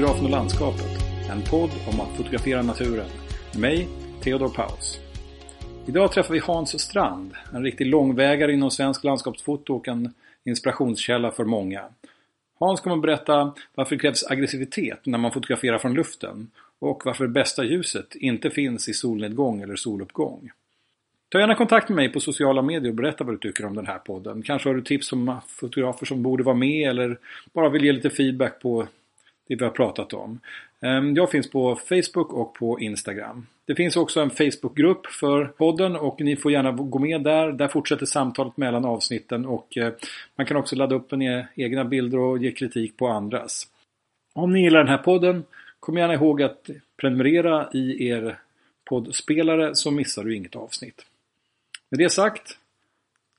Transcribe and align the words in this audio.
Fotografen 0.00 0.24
och 0.24 0.30
landskapet. 0.30 1.02
En 1.30 1.42
podd 1.50 1.70
om 1.92 2.00
att 2.00 2.16
fotografera 2.16 2.62
naturen. 2.62 3.08
Med 3.52 3.60
mig, 3.60 3.88
Theodor 4.22 4.48
Paus. 4.48 5.00
Idag 5.86 6.12
träffar 6.12 6.34
vi 6.34 6.40
Hans 6.40 6.80
Strand, 6.80 7.34
en 7.54 7.62
riktig 7.62 7.86
långvägare 7.86 8.52
inom 8.52 8.70
svensk 8.70 9.04
landskapsfoto 9.04 9.74
och 9.74 9.88
en 9.88 10.14
inspirationskälla 10.44 11.30
för 11.30 11.44
många. 11.44 11.84
Hans 12.58 12.80
kommer 12.80 12.96
att 12.96 13.02
berätta 13.02 13.54
varför 13.74 13.96
det 13.96 14.00
krävs 14.00 14.24
aggressivitet 14.30 15.06
när 15.06 15.18
man 15.18 15.32
fotograferar 15.32 15.78
från 15.78 15.94
luften 15.94 16.50
och 16.78 17.02
varför 17.04 17.24
det 17.24 17.32
bästa 17.32 17.64
ljuset 17.64 18.14
inte 18.14 18.50
finns 18.50 18.88
i 18.88 18.94
solnedgång 18.94 19.62
eller 19.62 19.76
soluppgång. 19.76 20.50
Ta 21.28 21.40
gärna 21.40 21.54
kontakt 21.54 21.88
med 21.88 21.96
mig 21.96 22.08
på 22.08 22.20
sociala 22.20 22.62
medier 22.62 22.90
och 22.90 22.96
berätta 22.96 23.24
vad 23.24 23.34
du 23.34 23.38
tycker 23.38 23.66
om 23.66 23.74
den 23.74 23.86
här 23.86 23.98
podden. 23.98 24.42
Kanske 24.42 24.68
har 24.68 24.74
du 24.74 24.82
tips 24.82 25.12
om 25.12 25.36
fotografer 25.46 26.06
som 26.06 26.22
borde 26.22 26.42
vara 26.42 26.56
med 26.56 26.90
eller 26.90 27.18
bara 27.52 27.68
vill 27.68 27.84
ge 27.84 27.92
lite 27.92 28.10
feedback 28.10 28.60
på 28.60 28.86
det 29.50 29.56
vi 29.56 29.64
har 29.64 29.70
pratat 29.70 30.12
om. 30.12 30.40
Ehm, 30.80 31.14
jag 31.14 31.30
finns 31.30 31.50
på 31.50 31.76
Facebook 31.76 32.32
och 32.32 32.54
på 32.54 32.80
Instagram. 32.80 33.46
Det 33.64 33.74
finns 33.74 33.96
också 33.96 34.20
en 34.20 34.30
Facebookgrupp 34.30 35.06
för 35.06 35.44
podden 35.44 35.96
och 35.96 36.20
ni 36.20 36.36
får 36.36 36.52
gärna 36.52 36.72
gå 36.72 36.98
med 36.98 37.22
där. 37.22 37.52
Där 37.52 37.68
fortsätter 37.68 38.06
samtalet 38.06 38.56
mellan 38.56 38.84
avsnitten 38.84 39.46
och 39.46 39.76
eh, 39.76 39.92
man 40.36 40.46
kan 40.46 40.56
också 40.56 40.76
ladda 40.76 40.94
upp 40.94 41.12
e-, 41.12 41.46
egna 41.54 41.84
bilder 41.84 42.18
och 42.18 42.38
ge 42.38 42.52
kritik 42.52 42.96
på 42.96 43.08
andras. 43.08 43.68
Om 44.34 44.52
ni 44.52 44.62
gillar 44.62 44.78
den 44.78 44.88
här 44.88 44.98
podden, 44.98 45.44
kom 45.80 45.96
gärna 45.96 46.14
ihåg 46.14 46.42
att 46.42 46.70
prenumerera 46.96 47.68
i 47.72 48.08
er 48.08 48.38
poddspelare 48.90 49.74
så 49.74 49.90
missar 49.90 50.24
du 50.24 50.36
inget 50.36 50.56
avsnitt. 50.56 51.06
Med 51.90 52.00
det 52.00 52.10
sagt, 52.10 52.58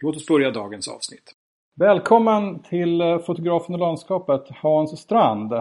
låt 0.01 0.15
oss 0.15 0.27
börja 0.27 0.51
dagens 0.51 0.87
avsnitt. 0.87 1.33
Välkommen 1.75 2.59
till 2.59 3.01
eh, 3.01 3.19
fotografen 3.19 3.75
och 3.75 3.81
landskapet 3.81 4.43
Hans 4.49 4.99
Strand. 4.99 5.53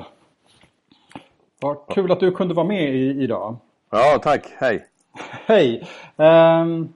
Vad 1.62 1.77
kul 1.89 2.12
att 2.12 2.20
du 2.20 2.33
kunde 2.33 2.55
vara 2.55 2.66
med 2.66 2.94
i, 2.94 3.22
idag. 3.22 3.56
Ja, 3.91 4.20
tack. 4.22 4.47
Hej. 4.56 4.86
Hej. 5.47 5.89
Um, 6.16 6.92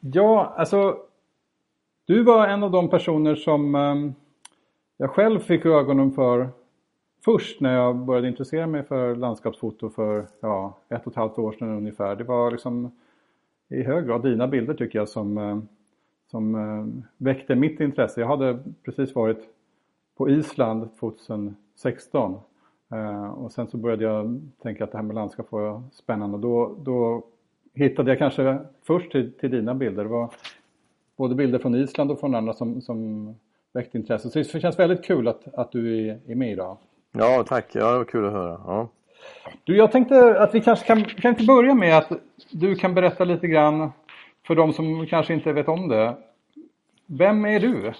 ja, 0.00 0.54
alltså. 0.56 0.96
Du 2.06 2.22
var 2.22 2.46
en 2.46 2.62
av 2.62 2.70
de 2.70 2.90
personer 2.90 3.34
som 3.34 3.74
um, 3.74 4.14
jag 4.96 5.10
själv 5.10 5.40
fick 5.40 5.66
ögonen 5.66 6.12
för 6.12 6.48
först 7.24 7.60
när 7.60 7.74
jag 7.74 7.96
började 7.96 8.28
intressera 8.28 8.66
mig 8.66 8.82
för 8.82 9.16
landskapsfoto 9.16 9.90
för 9.90 10.26
ja, 10.40 10.78
ett 10.88 11.06
och 11.06 11.12
ett 11.12 11.16
halvt 11.16 11.38
år 11.38 11.52
sedan 11.52 11.76
ungefär. 11.76 12.16
Det 12.16 12.24
var 12.24 12.50
liksom 12.50 12.92
i 13.68 13.82
hög 13.82 14.06
grad 14.06 14.22
dina 14.22 14.48
bilder 14.48 14.74
tycker 14.74 14.98
jag 14.98 15.08
som, 15.08 15.38
uh, 15.38 15.58
som 16.30 17.02
väckte 17.16 17.54
mitt 17.54 17.80
intresse. 17.80 18.20
Jag 18.20 18.28
hade 18.28 18.58
precis 18.84 19.14
varit 19.14 19.40
på 20.16 20.28
Island 20.28 20.88
2016 21.00 22.32
Uh, 22.32 22.40
och 23.34 23.52
sen 23.52 23.66
så 23.66 23.76
började 23.76 24.04
jag 24.04 24.40
tänka 24.62 24.84
att 24.84 24.92
det 24.92 24.98
här 24.98 25.04
med 25.04 25.14
landskap 25.14 25.52
var 25.52 25.82
spännande. 25.92 26.38
Då, 26.38 26.76
då 26.78 27.22
hittade 27.74 28.10
jag 28.10 28.18
kanske 28.18 28.58
först 28.82 29.12
till, 29.12 29.32
till 29.32 29.50
dina 29.50 29.74
bilder. 29.74 30.04
Det 30.04 30.10
var 30.10 30.30
både 31.16 31.34
bilder 31.34 31.58
från 31.58 31.74
Island 31.74 32.10
och 32.10 32.20
från 32.20 32.34
andra 32.34 32.52
som, 32.52 32.80
som 32.80 33.34
väckte 33.72 33.98
intresse. 33.98 34.30
Så 34.30 34.38
det 34.38 34.60
känns 34.60 34.78
väldigt 34.78 35.04
kul 35.04 35.28
att, 35.28 35.54
att 35.54 35.72
du 35.72 36.08
är, 36.08 36.20
är 36.26 36.34
med 36.34 36.52
idag. 36.52 36.76
Ja, 37.12 37.44
tack. 37.48 37.66
Ja, 37.72 37.92
det 37.92 37.98
var 37.98 38.04
kul 38.04 38.26
att 38.26 38.32
höra. 38.32 38.60
Ja. 38.66 38.88
Du, 39.64 39.76
jag 39.76 39.92
tänkte 39.92 40.40
att 40.40 40.54
vi 40.54 40.60
kanske 40.60 40.86
kan, 40.86 41.04
kan 41.04 41.30
inte 41.30 41.44
börja 41.44 41.74
med 41.74 41.98
att 41.98 42.12
du 42.50 42.74
kan 42.74 42.94
berätta 42.94 43.24
lite 43.24 43.46
grann 43.46 43.90
för 44.46 44.54
de 44.54 44.72
som 44.72 45.06
kanske 45.06 45.34
inte 45.34 45.52
vet 45.52 45.68
om 45.68 45.88
det. 45.88 46.14
Vem 47.06 47.44
är 47.44 47.60
du? 47.60 47.92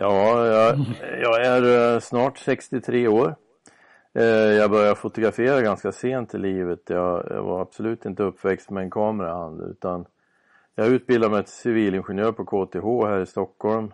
Ja, 0.00 0.46
jag, 0.46 0.78
jag, 1.22 1.46
är 1.46 1.94
eh, 1.94 2.00
snart 2.00 2.38
63 2.38 3.08
år. 3.08 3.34
Eh, 4.14 4.24
jag 4.24 4.70
började 4.70 4.94
fotografera 4.94 5.60
ganska 5.60 5.92
sent 5.92 6.34
i 6.34 6.38
livet. 6.38 6.80
Jag, 6.86 7.26
jag 7.30 7.42
var 7.42 7.62
absolut 7.62 8.04
inte 8.04 8.22
uppväxt 8.22 8.70
med 8.70 8.82
en 8.82 8.90
kamera 8.90 9.28
i 9.28 9.32
hand 9.32 9.60
utan 9.70 10.06
jag 10.74 10.86
utbildade 10.86 11.32
mig 11.34 11.42
till 11.42 11.52
civilingenjör 11.52 12.32
på 12.32 12.44
KTH 12.44 13.08
här 13.08 13.20
i 13.20 13.26
Stockholm. 13.26 13.92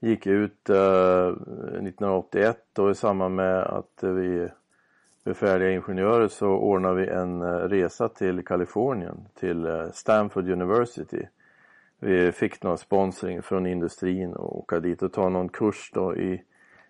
Gick 0.00 0.26
ut 0.26 0.70
eh, 0.70 1.26
1981 1.28 2.78
och 2.78 2.90
i 2.90 2.94
samband 2.94 3.34
med 3.34 3.62
att 3.62 3.98
vi 4.00 4.48
blev 5.24 5.34
färdiga 5.34 5.70
ingenjörer 5.70 6.28
så 6.28 6.46
ordnade 6.46 6.94
vi 6.94 7.06
en 7.08 7.42
eh, 7.42 7.46
resa 7.46 8.08
till 8.08 8.44
Kalifornien, 8.44 9.28
till 9.34 9.88
Stanford 9.92 10.48
University 10.48 11.26
vi 12.00 12.32
fick 12.32 12.62
någon 12.62 12.78
sponsring 12.78 13.42
från 13.42 13.66
industrin 13.66 14.32
och 14.32 14.58
åka 14.58 14.80
dit 14.80 15.02
och 15.02 15.12
ta 15.12 15.28
någon 15.28 15.48
kurs 15.48 15.90
då 15.94 16.16
i 16.16 16.42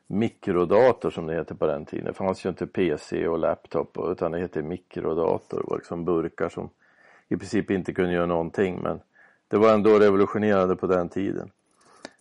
mikrodator 0.06 1.10
som 1.10 1.26
det 1.26 1.34
heter 1.34 1.54
på 1.54 1.66
den 1.66 1.84
tiden. 1.84 2.06
Det 2.06 2.12
fanns 2.12 2.44
ju 2.44 2.48
inte 2.48 2.66
PC 2.66 3.28
och 3.28 3.38
laptop 3.38 3.98
utan 4.10 4.32
det 4.32 4.38
hette 4.38 4.62
mikrodator. 4.62 5.58
Det 5.58 5.70
var 5.70 5.76
liksom 5.76 6.04
burkar 6.04 6.48
som 6.48 6.70
i 7.28 7.36
princip 7.36 7.70
inte 7.70 7.92
kunde 7.92 8.12
göra 8.12 8.26
någonting 8.26 8.80
men 8.82 9.00
det 9.48 9.56
var 9.56 9.74
ändå 9.74 9.98
revolutionerande 9.98 10.76
på 10.76 10.86
den 10.86 11.08
tiden. 11.08 11.50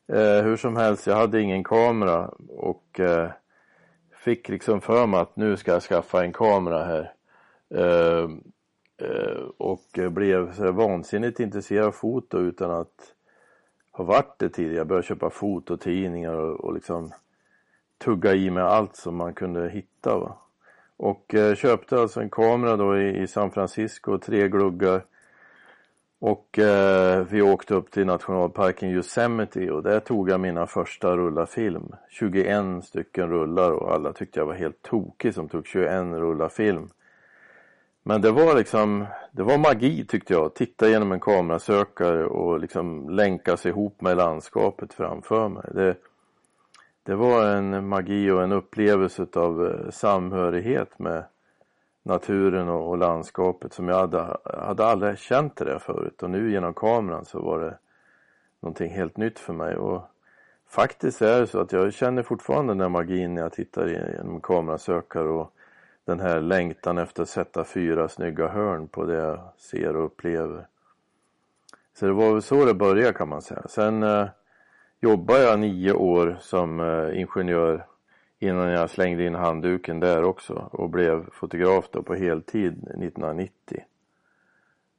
Eh, 0.08 0.44
hur 0.44 0.58
som 0.58 0.76
helst, 0.76 1.08
jag 1.08 1.16
hade 1.16 1.42
ingen 1.42 1.64
kamera 1.64 2.28
och 2.50 3.00
eh, 3.00 3.30
fick 4.12 4.50
liksom 4.50 4.82
för 4.82 5.08
mig 5.08 5.20
att 5.20 5.36
nu 5.36 5.58
ska 5.58 5.72
jag 5.72 5.84
skaffa 5.84 6.24
en 6.24 6.34
kamera 6.34 6.86
här. 6.86 7.14
Eh, 7.76 8.20
Eh, 8.20 8.30
Eh, 9.02 9.44
och 9.58 10.12
blev 10.12 10.54
så 10.54 10.72
vansinnigt 10.72 11.40
intresserad 11.40 11.86
av 11.86 11.92
foto 11.92 12.40
utan 12.40 12.72
att 12.72 13.16
ha 13.92 14.04
varit 14.04 14.36
det 14.40 14.50
tidigare. 14.50 14.78
Jag 14.78 14.88
började 14.88 15.08
köpa 15.08 15.30
fototidningar 15.30 16.34
och, 16.34 16.60
och 16.60 16.74
liksom 16.74 17.12
tugga 17.98 18.34
i 18.34 18.50
mig 18.50 18.64
allt 18.64 18.96
som 18.96 19.16
man 19.16 19.34
kunde 19.34 19.70
hitta. 19.70 20.18
Va? 20.18 20.38
Och 20.98 21.36
eh, 21.36 21.56
köpte 21.56 22.02
alltså 22.02 22.22
en 22.22 22.30
kamera 22.30 22.78
då 22.78 22.98
i, 22.98 23.22
i 23.22 23.28
San 23.28 23.52
Francisco, 23.52 24.18
tre 24.18 24.48
gluggar. 24.48 25.06
Och 26.20 26.60
eh, 26.60 27.26
vi 27.30 27.42
åkte 27.42 27.76
upp 27.76 27.92
till 27.92 28.06
nationalparken 28.06 28.90
Yosemite 28.90 29.72
och 29.72 29.84
där 29.84 30.00
tog 30.00 30.30
jag 30.30 30.40
mina 30.40 30.68
första 30.68 31.18
rullar 31.18 31.46
film. 31.46 31.92
21 32.10 32.86
stycken 32.86 33.30
rullar 33.30 33.72
och 33.72 33.94
alla 33.94 34.14
tyckte 34.14 34.40
jag 34.40 34.46
var 34.46 34.54
helt 34.54 34.82
tokig 34.82 35.34
som 35.34 35.50
tog 35.50 35.68
21 35.68 35.92
rullar 36.04 36.50
film. 36.50 36.90
Men 38.10 38.22
det 38.22 38.32
var 38.32 38.56
liksom, 38.56 39.06
det 39.32 39.44
var 39.44 39.58
magi 39.58 40.06
tyckte 40.06 40.34
jag. 40.34 40.54
Titta 40.54 40.90
genom 40.90 41.12
en 41.12 41.20
kamerasökare 41.20 42.26
och 42.26 42.60
liksom 42.60 43.10
länkas 43.10 43.66
ihop 43.66 44.02
med 44.02 44.18
landskapet 44.18 44.94
framför 44.94 45.50
mig. 45.50 45.70
Det, 45.74 45.96
det 47.04 47.16
var 47.16 47.46
en 47.46 47.88
magi 47.88 48.32
och 48.32 48.44
en 48.44 48.52
upplevelse 48.52 49.28
av 49.34 49.66
eh, 49.66 49.90
samhörighet 49.90 51.00
med 51.00 51.24
naturen 52.04 52.70
och, 52.70 52.90
och 52.90 52.98
landskapet 52.98 53.74
som 53.74 53.88
jag 53.88 53.96
hade, 53.96 54.38
hade 54.44 54.86
aldrig 54.86 55.18
känt 55.18 55.56
det 55.56 55.80
förut. 55.80 56.24
Och 56.24 56.30
nu 56.30 56.52
genom 56.52 56.74
kameran 56.74 57.26
så 57.26 57.42
var 57.42 57.60
det 57.60 57.78
någonting 58.60 58.92
helt 58.92 59.18
nytt 59.18 59.40
för 59.40 59.54
mig. 59.54 59.76
Och 59.76 60.02
faktiskt 60.70 61.22
är 61.22 61.40
det 61.40 61.48
så 61.48 61.60
att 61.60 61.72
jag 61.72 61.94
känner 61.94 62.24
fortfarande 62.24 62.72
den 62.72 62.78
där 62.78 62.90
magin 62.90 63.36
när 63.36 63.42
jag 63.42 63.54
tittar 63.54 63.88
genom 63.88 64.42
kamerasökare 64.42 65.30
och 65.30 65.54
den 66.10 66.20
här 66.20 66.42
längtan 66.42 66.98
efter 66.98 67.24
att 67.24 67.30
sätta 67.30 67.64
fyra 67.64 68.10
snygga 68.10 68.48
hörn 68.48 68.88
på 68.88 69.06
det 69.06 69.18
jag 69.18 69.40
ser 69.58 69.96
och 69.96 70.06
upplever. 70.06 70.68
Så 71.94 72.06
det 72.06 72.14
var 72.14 72.34
väl 72.34 72.42
så 72.42 72.66
det 72.66 72.74
började 72.74 73.14
kan 73.14 73.30
man 73.30 73.42
säga. 73.42 73.64
Sen 73.68 74.04
eh, 74.04 74.28
jobbade 75.02 75.44
jag 75.44 75.60
nio 75.60 75.94
år 75.94 76.38
som 76.42 76.80
eh, 76.80 77.20
ingenjör 77.20 77.86
innan 78.40 78.70
jag 78.70 78.90
slängde 78.90 79.26
in 79.26 79.36
handduken 79.36 80.00
där 80.00 80.24
också 80.24 80.70
och 80.72 80.90
blev 80.90 81.30
fotograf 81.32 81.90
då 81.92 82.04
på 82.04 82.16
heltid 82.16 82.74
1990. 82.74 83.84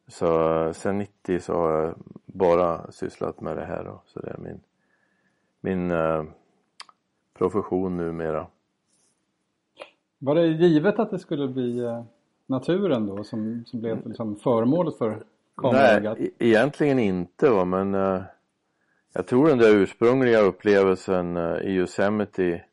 Så 0.08 0.62
eh, 0.66 0.72
sen 0.72 0.98
90 0.98 1.40
så 1.40 1.54
har 1.54 1.70
jag 1.70 1.94
bara 2.26 2.92
sysslat 2.92 3.40
med 3.40 3.56
det 3.56 3.64
här 3.64 3.84
då. 3.84 4.02
Så 4.06 4.20
det 4.20 4.30
är 4.30 4.38
min, 4.38 4.60
min 5.60 5.90
eh, 5.90 6.24
profession 7.34 7.96
numera. 7.96 8.46
Var 10.22 10.34
det 10.34 10.46
givet 10.46 10.98
att 10.98 11.10
det 11.10 11.18
skulle 11.18 11.48
bli 11.48 11.78
eh, 11.78 12.02
naturen 12.46 13.06
då 13.06 13.24
som, 13.24 13.64
som 13.66 13.80
blev 13.80 14.08
liksom 14.08 14.36
föremålet 14.36 14.98
för 14.98 15.22
kameraögat? 15.56 16.18
Nej, 16.18 16.32
e-, 16.38 16.44
egentligen 16.48 16.98
inte 16.98 17.50
va, 17.50 17.64
men 17.64 17.94
uh, 17.94 18.22
jag 19.12 19.26
tror 19.26 19.48
den 19.48 19.58
där 19.58 19.76
ursprungliga 19.76 20.40
upplevelsen 20.40 21.36
uh, 21.36 21.60
i 21.62 21.70
Yosemite 21.70 22.64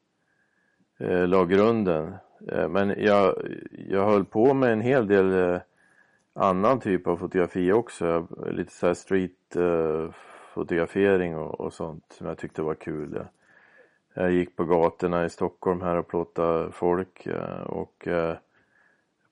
uh, 1.01 1.27
la 1.27 1.45
grunden. 1.45 2.13
Uh, 2.53 2.67
men 2.67 2.95
jag, 2.97 3.35
jag 3.89 4.05
höll 4.05 4.25
på 4.25 4.53
med 4.53 4.73
en 4.73 4.81
hel 4.81 5.07
del 5.07 5.59
annan 6.33 6.79
typ 6.79 7.07
av 7.07 7.17
fotografi 7.17 7.71
också. 7.71 8.27
Lite 8.51 8.71
såhär 8.71 8.93
street 8.93 9.31
fotografering 10.53 11.37
och, 11.37 11.61
och, 11.61 11.73
sånt 11.73 12.03
som 12.17 12.27
jag 12.27 12.37
tyckte 12.37 12.61
var 12.61 12.75
kul. 12.75 13.19
Jag 14.19 14.31
gick 14.31 14.55
på 14.55 14.65
gatorna 14.65 15.25
i 15.25 15.29
Stockholm 15.29 15.81
här 15.81 15.95
och 15.95 16.07
plåtade 16.07 16.71
folk 16.71 17.25
eh, 17.25 17.61
och 17.61 18.07
eh, 18.07 18.37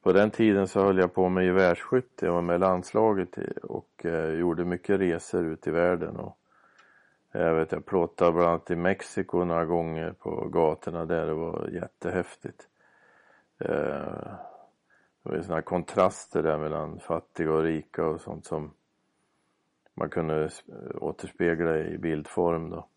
på 0.04 0.14
den 0.14 0.32
tiden 0.32 0.68
så 0.68 0.82
höll 0.82 0.98
jag 0.98 1.14
på 1.14 1.30
med 1.30 1.46
gevärsskytte. 1.46 2.26
Jag 2.26 2.34
var 2.34 2.42
med 2.42 2.56
i 2.56 2.60
landslaget 2.60 3.38
och 3.64 4.06
eh, 4.06 4.30
gjorde 4.30 4.66
mycket 4.66 5.00
resor 5.00 5.46
ut 5.46 5.68
i 5.68 5.72
världen 5.72 6.16
och 6.16 6.38
Jag 7.32 7.56
vet 7.56 7.72
jag 7.72 7.86
plåtade 7.86 8.32
bland 8.32 8.48
annat 8.50 8.72
i 8.72 8.76
Mexiko 8.76 9.44
några 9.44 9.66
gånger 9.66 10.12
på 10.12 10.48
gatorna 10.50 11.06
där. 11.06 11.26
Det 11.26 11.34
var 11.34 11.70
jättehäftigt. 11.74 12.68
Det 13.58 14.40
var 15.24 15.42
sådana 15.42 15.62
kontraster 15.62 16.44
där 16.44 16.58
mellan 16.58 17.00
fattiga 17.00 17.52
och 17.52 17.64
rika 17.64 18.06
och 18.06 18.22
sånt 18.22 18.46
som 18.46 18.72
man 19.94 20.10
kunde 20.10 20.50
återspegla 20.96 21.78
i 21.78 21.98
bildform 21.98 22.70
då. 22.70 22.88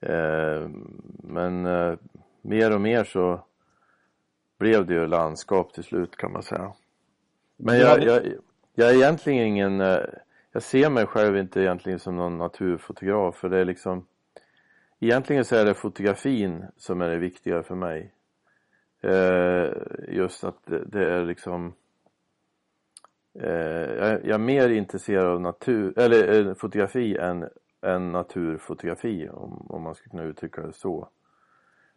Eh, 0.00 0.68
men 1.22 1.66
eh, 1.66 1.94
mer 2.42 2.74
och 2.74 2.80
mer 2.80 3.04
så 3.04 3.44
blev 4.58 4.86
det 4.86 4.94
ju 4.94 5.06
landskap 5.06 5.72
till 5.72 5.84
slut 5.84 6.16
kan 6.16 6.32
man 6.32 6.42
säga. 6.42 6.72
Men 7.56 7.78
jag, 7.78 8.02
jag, 8.02 8.22
jag 8.74 8.90
är 8.90 8.94
egentligen 8.94 9.46
ingen, 9.46 9.80
eh, 9.80 9.98
jag 10.52 10.62
ser 10.62 10.90
mig 10.90 11.06
själv 11.06 11.36
inte 11.36 11.60
egentligen 11.60 11.98
som 11.98 12.16
någon 12.16 12.38
naturfotograf 12.38 13.36
för 13.36 13.48
det 13.48 13.58
är 13.58 13.64
liksom 13.64 14.06
Egentligen 15.00 15.44
så 15.44 15.56
är 15.56 15.64
det 15.64 15.74
fotografin 15.74 16.64
som 16.76 17.00
är 17.00 17.08
det 17.08 17.16
viktiga 17.16 17.62
för 17.62 17.74
mig. 17.74 18.12
Just 20.08 20.44
att 20.44 20.62
det, 20.86 21.04
är 21.04 21.24
liksom 21.24 21.74
jag, 23.32 24.28
är 24.28 24.38
mer 24.38 24.68
intresserad 24.68 25.26
av 25.26 25.40
natur, 25.40 25.98
eller 25.98 26.54
fotografi 26.54 27.16
än, 27.16 27.48
än 27.82 28.12
naturfotografi 28.12 29.28
om, 29.28 29.66
om 29.68 29.82
man 29.82 29.94
skulle 29.94 30.10
kunna 30.10 30.22
uttrycka 30.22 30.62
det 30.62 30.72
så. 30.72 31.08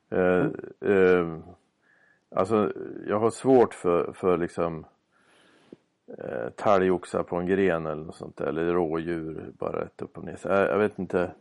Eh, 0.09 0.45
mm. 0.81 1.43
alltså 2.35 2.73
jag 3.07 3.19
har 3.19 3.29
svårt 3.29 3.73
för, 3.73 4.13
för 4.13 4.37
liksom 4.37 4.85
eh, 6.17 6.49
talgoxar 6.55 7.23
på 7.23 7.35
en 7.35 7.45
gren 7.45 7.85
eller 7.85 8.03
något 8.03 8.15
sånt 8.15 8.37
där, 8.37 8.45
eller 8.45 8.73
rådjur 8.73 9.51
bara 9.59 9.81
rätt 9.81 10.01
upp 10.01 10.17
och 10.17 10.23
ner. 10.23 10.35
Så 10.35 10.47
jag, 10.47 10.69
jag 10.69 10.77
vet 10.77 10.99
inte. 10.99 11.31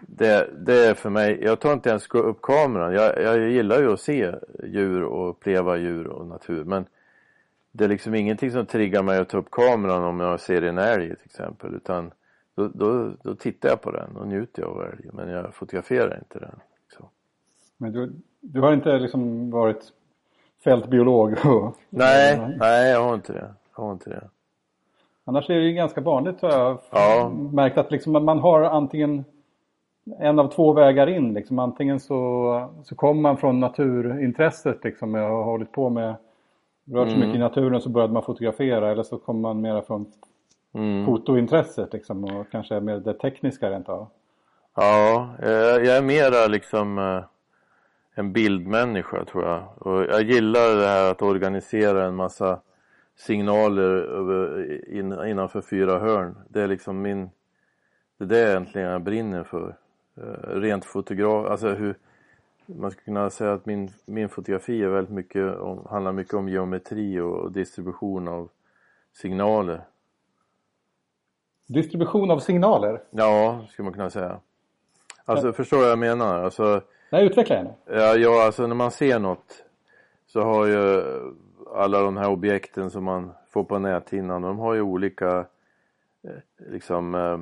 Det, 0.00 0.50
det 0.66 0.86
är 0.86 0.94
för 0.94 1.10
mig, 1.10 1.38
jag 1.42 1.60
tar 1.60 1.72
inte 1.72 1.90
ens 1.90 2.10
upp 2.10 2.42
kameran. 2.42 2.94
Jag, 2.94 3.22
jag 3.22 3.50
gillar 3.50 3.78
ju 3.78 3.92
att 3.92 4.00
se 4.00 4.34
djur 4.64 5.02
och 5.02 5.30
uppleva 5.30 5.76
djur 5.76 6.06
och 6.06 6.26
natur 6.26 6.64
men 6.64 6.86
det 7.72 7.84
är 7.84 7.88
liksom 7.88 8.14
ingenting 8.14 8.50
som 8.50 8.66
triggar 8.66 9.02
mig 9.02 9.18
att 9.18 9.28
ta 9.28 9.38
upp 9.38 9.50
kameran 9.50 10.04
om 10.04 10.20
jag 10.20 10.40
ser 10.40 10.62
en 10.62 10.78
älg 10.78 11.08
till 11.08 11.24
exempel 11.24 11.74
utan 11.74 12.12
då, 12.54 12.68
då, 12.68 13.12
då 13.22 13.34
tittar 13.34 13.68
jag 13.68 13.80
på 13.80 13.90
den 13.90 14.16
och 14.16 14.28
njuter 14.28 14.62
av 14.62 14.82
älgen 14.82 15.10
men 15.12 15.28
jag 15.28 15.54
fotograferar 15.54 16.18
inte 16.18 16.38
den. 16.38 16.60
Så. 16.96 17.08
Men 17.76 17.92
du, 17.92 18.12
du 18.40 18.60
har 18.60 18.72
inte 18.72 18.98
liksom 18.98 19.50
varit 19.50 19.92
fältbiolog? 20.64 21.32
Och, 21.46 21.76
nej, 21.88 22.56
nej 22.58 22.90
jag 22.90 23.04
har 23.04 23.14
inte 23.14 23.32
det 23.32 23.54
har 23.72 23.92
inte 23.92 24.10
det. 24.10 24.28
Annars 25.24 25.50
är 25.50 25.54
det 25.54 25.66
ju 25.66 25.72
ganska 25.72 26.00
vanligt 26.00 26.42
har 26.42 26.50
jag 26.50 26.78
ja. 26.90 27.32
märkt 27.52 27.78
att 27.78 27.90
liksom 27.90 28.24
man 28.24 28.38
har 28.38 28.62
antingen 28.62 29.24
en 30.18 30.38
av 30.38 30.48
två 30.48 30.72
vägar 30.72 31.06
in. 31.06 31.34
Liksom. 31.34 31.58
Antingen 31.58 32.00
så, 32.00 32.68
så 32.84 32.94
kommer 32.94 33.20
man 33.20 33.36
från 33.36 33.60
naturintresset 33.60 34.84
liksom, 34.84 35.14
och 35.14 35.20
har 35.20 35.44
hållit 35.44 35.72
på 35.72 35.90
med 35.90 36.14
rört 36.84 37.08
sig 37.08 37.16
mm. 37.16 37.20
mycket 37.20 37.36
i 37.36 37.42
naturen 37.42 37.80
så 37.80 37.88
började 37.88 38.12
man 38.12 38.22
fotografera 38.22 38.90
eller 38.90 39.02
så 39.02 39.18
kommer 39.18 39.40
man 39.40 39.60
mera 39.60 39.82
från 39.82 40.06
mm. 40.74 41.06
fotointresset 41.06 41.92
liksom, 41.92 42.24
och 42.24 42.50
kanske 42.50 42.80
mer 42.80 42.98
det 42.98 43.14
tekniska 43.14 43.70
rent 43.70 43.88
av. 43.88 44.08
Ja, 44.74 45.34
jag 45.38 45.96
är 45.96 46.02
mera 46.02 46.46
liksom 46.46 46.98
eh, 46.98 47.24
en 48.14 48.32
bildmänniska 48.32 49.24
tror 49.24 49.44
jag. 49.44 49.68
Och 49.78 50.04
jag 50.04 50.22
gillar 50.22 50.76
det 50.76 50.86
här 50.86 51.10
att 51.10 51.22
organisera 51.22 52.04
en 52.04 52.14
massa 52.14 52.60
signaler 53.16 55.26
innanför 55.26 55.60
fyra 55.60 55.98
hörn. 55.98 56.36
Det 56.48 56.62
är 56.62 56.68
liksom 56.68 57.02
min, 57.02 57.30
det 58.18 58.24
är 58.24 58.28
det 58.28 58.50
egentligen 58.50 58.88
jag 58.88 59.02
brinner 59.02 59.44
för. 59.44 59.76
Uh, 60.18 60.60
rent 60.60 60.84
fotograf, 60.84 61.50
alltså 61.50 61.68
hur, 61.68 61.94
man 62.66 62.90
skulle 62.90 63.04
kunna 63.04 63.30
säga 63.30 63.52
att 63.52 63.66
min, 63.66 63.90
min 64.06 64.28
fotografi 64.28 64.82
är 64.82 64.88
väldigt 64.88 65.14
mycket 65.14 65.56
om, 65.56 65.86
handlar 65.90 66.12
mycket 66.12 66.34
om 66.34 66.48
geometri 66.48 67.20
och 67.20 67.52
distribution 67.52 68.28
av 68.28 68.48
signaler. 69.12 69.80
Distribution 71.66 72.30
av 72.30 72.38
signaler? 72.38 73.02
Ja, 73.10 73.64
skulle 73.70 73.84
man 73.84 73.92
kunna 73.92 74.10
säga. 74.10 74.40
Alltså 75.24 75.46
ja. 75.46 75.52
förstår 75.52 75.78
vad 75.78 75.90
jag 75.90 75.98
menar? 75.98 76.44
Alltså, 76.44 76.82
Nej, 77.10 77.26
utveckla 77.26 77.56
gärna. 77.56 77.70
Ja, 77.86 78.16
ja, 78.16 78.44
alltså 78.46 78.66
när 78.66 78.74
man 78.74 78.90
ser 78.90 79.18
något 79.18 79.64
så 80.26 80.40
har 80.40 80.66
ju 80.66 81.02
alla 81.74 82.00
de 82.00 82.16
här 82.16 82.28
objekten 82.28 82.90
som 82.90 83.04
man 83.04 83.32
får 83.50 83.64
på 83.64 83.78
näthinnan, 83.78 84.42
de 84.42 84.58
har 84.58 84.74
ju 84.74 84.80
olika 84.80 85.38
eh, 86.24 86.68
liksom, 86.70 87.14
eh, 87.14 87.38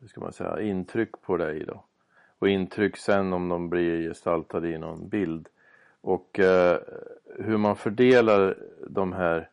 hur 0.00 0.08
ska 0.08 0.20
man 0.20 0.32
säga, 0.32 0.60
intryck 0.60 1.22
på 1.22 1.36
dig 1.36 1.64
då. 1.64 1.84
Och 2.38 2.48
intryck 2.48 2.96
sen 2.96 3.32
om 3.32 3.48
de 3.48 3.68
blir 3.68 4.08
gestaltade 4.08 4.68
i 4.68 4.78
någon 4.78 5.08
bild. 5.08 5.48
Och 6.00 6.40
eh, 6.40 6.78
hur 7.38 7.56
man 7.56 7.76
fördelar 7.76 8.56
de 8.86 9.12
här 9.12 9.48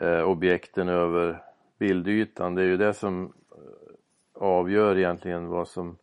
eh, 0.00 0.22
objekten 0.22 0.88
över 0.88 1.42
bildytan, 1.78 2.54
det 2.54 2.62
är 2.62 2.66
ju 2.66 2.76
det 2.76 2.94
som 2.94 3.24
eh, 3.24 4.42
avgör 4.42 4.98
egentligen 4.98 5.48
vad 5.48 5.68
som 5.68 5.96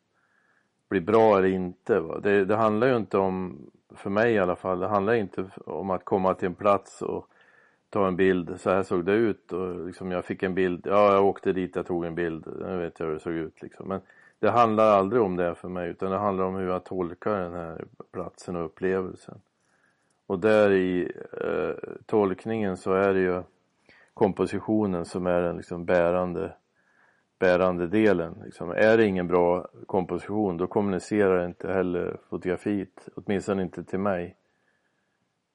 blir 0.89 1.01
bra 1.01 1.37
eller 1.37 1.47
inte. 1.47 1.99
Va? 1.99 2.19
Det, 2.19 2.45
det 2.45 2.55
handlar 2.55 2.87
ju 2.87 2.97
inte 2.97 3.17
om 3.17 3.57
för 3.95 4.09
mig 4.09 4.33
i 4.33 4.39
alla 4.39 4.55
fall, 4.55 4.79
det 4.79 4.87
handlar 4.87 5.13
inte 5.13 5.45
om 5.65 5.89
att 5.89 6.05
komma 6.05 6.33
till 6.33 6.45
en 6.45 6.55
plats 6.55 7.01
och 7.01 7.27
ta 7.89 8.07
en 8.07 8.15
bild, 8.15 8.59
så 8.59 8.69
här 8.69 8.83
såg 8.83 9.05
det 9.05 9.13
ut 9.13 9.53
och 9.53 9.85
liksom 9.87 10.11
jag 10.11 10.25
fick 10.25 10.43
en 10.43 10.55
bild, 10.55 10.81
ja 10.87 11.13
jag 11.13 11.25
åkte 11.25 11.53
dit, 11.53 11.75
jag 11.75 11.85
tog 11.85 12.05
en 12.05 12.15
bild, 12.15 12.47
nu 12.59 12.77
vet 12.77 12.99
jag 12.99 13.07
hur 13.07 13.13
det 13.13 13.19
såg 13.19 13.33
ut 13.33 13.61
liksom. 13.61 13.87
Men 13.87 14.01
det 14.39 14.49
handlar 14.49 14.85
aldrig 14.85 15.21
om 15.21 15.35
det 15.35 15.55
för 15.55 15.69
mig 15.69 15.89
utan 15.89 16.11
det 16.11 16.17
handlar 16.17 16.45
om 16.45 16.55
hur 16.55 16.67
jag 16.67 16.83
tolkar 16.83 17.41
den 17.41 17.53
här 17.53 17.85
platsen 18.11 18.55
och 18.55 18.65
upplevelsen. 18.65 19.41
Och 20.27 20.39
där 20.39 20.71
i 20.71 21.11
eh, 21.41 21.89
tolkningen 22.05 22.77
så 22.77 22.93
är 22.93 23.13
det 23.13 23.19
ju 23.19 23.43
kompositionen 24.19 25.05
som 25.05 25.27
är 25.27 25.41
den 25.41 25.57
liksom 25.57 25.85
bärande 25.85 26.53
bärande 27.39 27.87
delen. 27.87 28.41
Liksom. 28.45 28.71
Är 28.71 28.97
det 28.97 29.05
ingen 29.05 29.27
bra 29.27 29.67
komposition 29.85 30.57
då 30.57 30.67
kommunicerar 30.67 31.45
inte 31.45 31.71
heller 31.71 32.17
fotografiet, 32.29 33.09
åtminstone 33.15 33.61
inte 33.61 33.83
till 33.83 33.99
mig. 33.99 34.35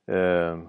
Ehm, 0.06 0.66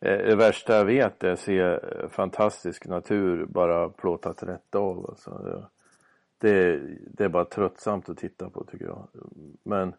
eh, 0.00 0.18
det 0.18 0.36
värsta 0.36 0.76
jag 0.76 0.84
vet 0.84 1.24
är 1.24 1.32
att 1.32 1.40
se 1.40 1.58
eh, 1.58 1.78
fantastisk 2.08 2.86
natur 2.86 3.46
bara 3.46 3.88
plåtat 3.88 4.42
rätt 4.42 4.74
av. 4.74 5.06
Alltså. 5.08 5.64
Det, 6.38 6.80
det 7.06 7.24
är 7.24 7.28
bara 7.28 7.44
tröttsamt 7.44 8.08
att 8.08 8.18
titta 8.18 8.50
på 8.50 8.64
tycker 8.64 8.84
jag. 8.84 9.08
Men, 9.62 9.94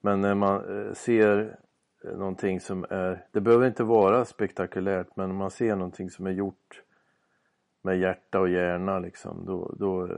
men 0.00 0.20
när 0.20 0.34
man 0.34 0.86
eh, 0.86 0.92
ser 0.92 1.58
någonting 2.04 2.60
som 2.60 2.86
är, 2.90 3.24
det 3.32 3.40
behöver 3.40 3.66
inte 3.66 3.84
vara 3.84 4.24
spektakulärt 4.24 5.16
men 5.16 5.30
om 5.30 5.36
man 5.36 5.50
ser 5.50 5.76
någonting 5.76 6.10
som 6.10 6.26
är 6.26 6.30
gjort 6.30 6.82
med 7.82 7.98
hjärta 7.98 8.40
och 8.40 8.48
hjärna 8.48 8.98
liksom, 8.98 9.44
då, 9.46 9.74
då, 9.78 10.08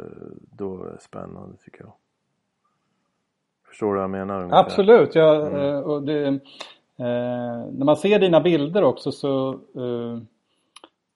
då 0.57 0.85
är 0.85 0.93
det 0.93 1.01
spännande 1.01 1.57
tycker 1.65 1.81
jag. 1.81 1.93
Förstår 3.69 3.87
du 3.87 3.95
vad 3.95 4.03
jag 4.03 4.11
menar? 4.11 4.39
Ungefär? 4.41 4.59
Absolut, 4.59 5.15
ja, 5.15 5.47
mm. 5.47 5.61
Eh, 5.61 5.81
och 5.81 6.03
det, 6.03 6.27
eh, 6.27 6.37
när 7.73 7.85
man 7.85 7.97
ser 7.97 8.19
dina 8.19 8.41
bilder 8.41 8.85
också 8.85 9.12
så, 9.12 9.51
eh, 9.53 10.19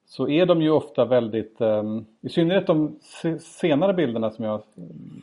så 0.06 0.28
är 0.28 0.46
de 0.46 0.62
ju 0.62 0.70
ofta 0.70 1.04
väldigt, 1.04 1.60
eh, 1.60 1.82
i 2.20 2.28
synnerhet 2.28 2.66
de 2.66 2.98
senare 3.40 3.94
bilderna 3.94 4.30
som 4.30 4.44
jag 4.44 4.52
har 4.52 4.62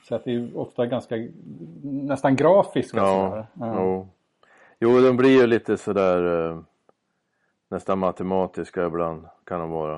sett, 0.08 0.28
är 0.28 0.32
ju 0.32 0.56
ofta 0.56 0.86
ganska 0.86 1.16
nästan 1.84 2.36
grafiska. 2.36 2.98
Ja, 2.98 3.48
ja. 3.60 4.08
Jo, 4.84 5.02
de 5.02 5.18
blir 5.18 5.42
ju 5.42 5.48
lite 5.48 5.78
sådär 5.78 6.50
eh, 6.50 6.60
nästan 7.70 8.00
matematiska 8.00 8.86
ibland 8.86 9.26
kan 9.44 9.60
de 9.60 9.70
vara. 9.70 9.96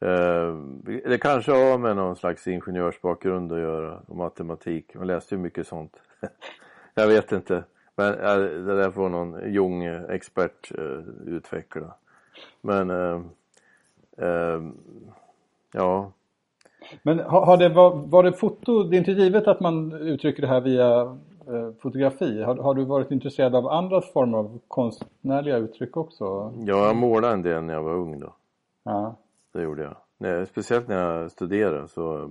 Eh, 0.00 0.56
det 1.04 1.18
kanske 1.20 1.52
har 1.52 1.78
med 1.78 1.96
någon 1.96 2.16
slags 2.16 2.46
ingenjörsbakgrund 2.46 3.52
att 3.52 3.58
göra 3.58 3.98
och 4.06 4.16
matematik. 4.16 4.94
Man 4.94 5.06
läste 5.06 5.34
ju 5.34 5.40
mycket 5.40 5.66
sånt. 5.66 5.96
jag 6.94 7.06
vet 7.06 7.32
inte. 7.32 7.64
Men 7.96 8.14
eh, 8.14 8.36
det 8.38 8.76
där 8.76 8.90
får 8.90 9.08
någon 9.08 9.52
jung 9.52 9.84
eh, 9.84 10.02
expert 10.10 10.72
eh, 10.78 10.98
utveckla. 11.26 11.94
Men 12.60 12.90
eh, 12.90 13.20
eh, 14.18 14.62
ja. 15.72 16.12
Men 17.02 17.18
har, 17.18 17.46
har 17.46 17.56
det, 17.56 17.68
var, 17.68 17.90
var, 17.90 18.22
det 18.22 18.32
foto, 18.32 18.82
det 18.82 18.96
är 18.96 18.98
inte 18.98 19.12
givet 19.12 19.48
att 19.48 19.60
man 19.60 19.92
uttrycker 19.92 20.42
det 20.42 20.48
här 20.48 20.60
via 20.60 21.18
fotografi. 21.78 22.42
Har, 22.42 22.56
har, 22.56 22.74
du 22.74 22.84
varit 22.84 23.10
intresserad 23.10 23.54
av 23.54 23.66
andra 23.66 24.00
former 24.00 24.38
av 24.38 24.60
konstnärliga 24.68 25.56
uttryck 25.56 25.96
också? 25.96 26.52
Ja, 26.56 26.86
jag 26.86 26.96
målade 26.96 27.34
en 27.34 27.42
del 27.42 27.62
när 27.62 27.74
jag 27.74 27.82
var 27.82 27.94
ung 27.94 28.20
då. 28.20 28.34
Ja 28.82 29.16
det 29.52 29.62
gjorde 29.62 29.82
jag. 29.82 29.96
Nej, 30.18 30.46
speciellt 30.46 30.88
när 30.88 30.96
jag 30.96 31.30
studerade 31.30 31.88
så 31.88 32.30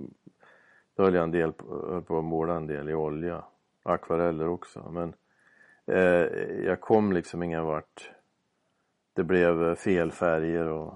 då 0.96 1.03
höll 1.03 1.13
jag 1.13 1.24
en 1.24 1.32
del 1.32 1.53
höll 1.89 2.01
på 2.01 2.18
att 2.18 2.24
måla 2.24 2.56
en 2.56 2.68
del 2.68 2.89
i 2.89 2.94
olja. 2.94 3.44
Akvareller 3.84 4.48
också. 4.48 4.91
Men 4.91 5.13
eh, 5.86 6.25
jag 6.65 6.82
kom 6.82 7.13
liksom 7.13 7.44
ingen 7.44 7.65
vart. 7.65 8.12
Det 9.13 9.24
blev 9.24 9.75
fel 9.75 10.12
färger 10.12 10.68
och 10.68 10.94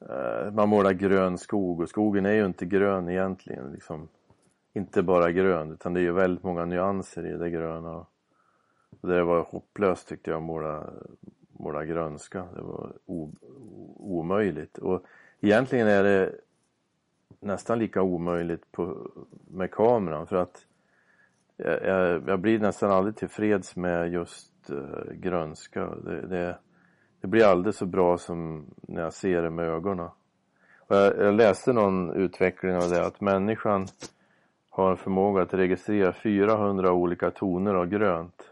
eh, 0.00 0.52
man 0.52 0.68
målar 0.68 0.92
grön 0.92 1.38
skog 1.38 1.80
och 1.80 1.88
skogen 1.88 2.26
är 2.26 2.32
ju 2.32 2.46
inte 2.46 2.66
grön 2.66 3.08
egentligen 3.08 3.72
liksom. 3.72 4.08
Inte 4.76 5.02
bara 5.02 5.32
grön 5.32 5.72
utan 5.72 5.94
det 5.94 6.00
är 6.00 6.02
ju 6.02 6.12
väldigt 6.12 6.44
många 6.44 6.64
nyanser 6.64 7.26
i 7.26 7.36
det 7.36 7.50
gröna. 7.50 8.06
Och 9.00 9.08
det 9.08 9.22
var 9.22 9.42
hopplöst 9.42 10.08
tyckte 10.08 10.30
jag 10.30 10.36
att 10.36 10.42
måla, 10.42 10.90
måla 11.52 11.84
grönska. 11.84 12.46
Det 12.54 12.62
var 12.62 12.92
o, 13.06 13.32
omöjligt. 13.96 14.78
Och 14.78 15.02
egentligen 15.40 15.86
är 15.86 16.04
det 16.04 16.32
nästan 17.40 17.78
lika 17.78 18.02
omöjligt 18.02 18.72
på, 18.72 19.10
med 19.50 19.70
kameran 19.70 20.26
för 20.26 20.36
att 20.36 20.66
jag, 21.56 21.82
jag, 21.84 22.28
jag 22.28 22.40
blir 22.40 22.58
nästan 22.58 22.90
aldrig 22.90 23.16
tillfreds 23.16 23.76
med 23.76 24.12
just 24.12 24.70
uh, 24.70 25.12
grönska. 25.12 25.86
Det, 25.86 26.26
det, 26.26 26.58
det, 27.20 27.26
blir 27.28 27.44
aldrig 27.44 27.74
så 27.74 27.86
bra 27.86 28.18
som 28.18 28.66
när 28.80 29.02
jag 29.02 29.12
ser 29.12 29.42
det 29.42 29.50
med 29.50 29.68
ögonen. 29.68 30.08
Och 30.78 30.96
jag, 30.96 31.18
jag 31.18 31.34
läste 31.34 31.72
någon 31.72 32.12
utveckling 32.12 32.76
av 32.76 32.90
det 32.90 33.06
att 33.06 33.20
människan 33.20 33.86
har 34.76 34.90
en 34.90 34.96
förmåga 34.96 35.42
att 35.42 35.54
registrera 35.54 36.12
400 36.12 36.92
olika 36.92 37.30
toner 37.30 37.74
av 37.74 37.86
grönt. 37.86 38.50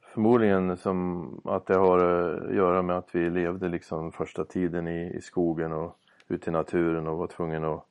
Förmodligen 0.00 0.76
som 0.76 1.40
att 1.44 1.66
det 1.66 1.74
har 1.74 1.98
att 1.98 2.54
göra 2.54 2.82
med 2.82 2.96
att 2.96 3.14
vi 3.14 3.30
levde 3.30 3.68
liksom 3.68 4.12
första 4.12 4.44
tiden 4.44 4.88
i, 4.88 5.16
i 5.16 5.20
skogen 5.20 5.72
och 5.72 5.98
ute 6.28 6.50
i 6.50 6.52
naturen 6.52 7.06
och 7.06 7.18
var 7.18 7.26
tvungna 7.26 7.74
att 7.74 7.84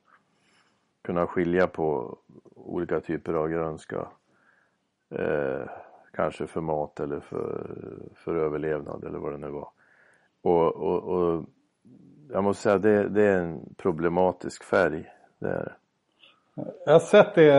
kunna 1.02 1.26
skilja 1.26 1.66
på 1.66 2.18
olika 2.54 3.00
typer 3.00 3.34
av 3.34 3.48
grönska. 3.48 4.08
Eh, 5.10 5.70
kanske 6.12 6.46
för 6.46 6.60
mat 6.60 7.00
eller 7.00 7.20
för, 7.20 7.76
för 8.14 8.36
överlevnad 8.36 9.04
eller 9.04 9.18
vad 9.18 9.32
det 9.32 9.38
nu 9.38 9.48
var. 9.48 9.68
Och, 10.42 10.76
och, 10.76 11.02
och 11.02 11.44
jag 12.32 12.44
måste 12.44 12.62
säga 12.62 12.78
det, 12.78 13.08
det 13.08 13.22
är 13.22 13.38
en 13.38 13.74
problematisk 13.76 14.64
färg. 14.64 15.10
Det 15.38 15.48
är 15.48 15.76
jag 16.86 16.92
har 16.92 17.00
sett 17.00 17.34
det, 17.34 17.52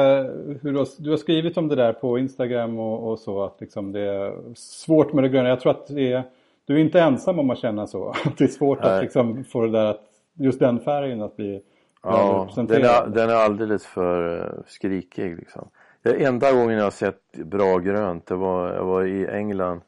hur 0.62 0.72
du 0.72 0.78
har, 0.78 0.88
du 1.04 1.10
har 1.10 1.18
skrivit 1.18 1.58
om 1.58 1.68
det 1.68 1.76
där 1.76 1.94
på 1.94 2.20
Instagram 2.20 2.80
och, 2.80 3.12
och, 3.12 3.20
så 3.20 3.44
att 3.44 3.62
liksom 3.62 3.92
det 3.92 4.02
är 4.02 4.34
svårt 4.56 5.14
med 5.14 5.24
det 5.24 5.30
gröna. 5.30 5.50
Jag 5.50 5.60
tror 5.60 5.72
att 5.72 5.88
det 5.88 6.14
är, 6.14 6.24
du 6.66 6.76
är 6.76 6.80
inte 6.80 7.02
ensam 7.02 7.40
om 7.40 7.50
att 7.50 7.58
känna 7.58 7.88
så. 7.88 8.10
Att 8.26 8.38
det 8.38 8.44
är 8.44 8.48
svårt 8.48 8.80
Nej. 8.84 8.96
att 8.96 9.04
liksom 9.04 9.44
få 9.44 9.62
det 9.62 9.72
där 9.72 9.86
att, 9.86 10.02
just 10.34 10.60
den 10.60 10.80
färgen 10.80 11.22
att 11.22 11.36
bli 11.36 11.62
Ja, 12.04 12.50
den 12.56 12.84
är, 12.84 13.08
den 13.08 13.30
är 13.30 13.34
alldeles 13.34 13.86
för 13.86 14.40
uh, 14.40 14.64
skrikig 14.68 15.38
liksom. 15.38 15.70
Det 16.02 16.24
enda 16.26 16.52
gången 16.52 16.78
jag 16.78 16.84
har 16.84 16.92
sett 16.92 17.32
bra 17.32 17.78
grönt, 17.78 18.26
det 18.26 18.36
var, 18.36 18.74
jag 18.74 18.86
var 18.86 19.06
i 19.06 19.28
England 19.28 19.82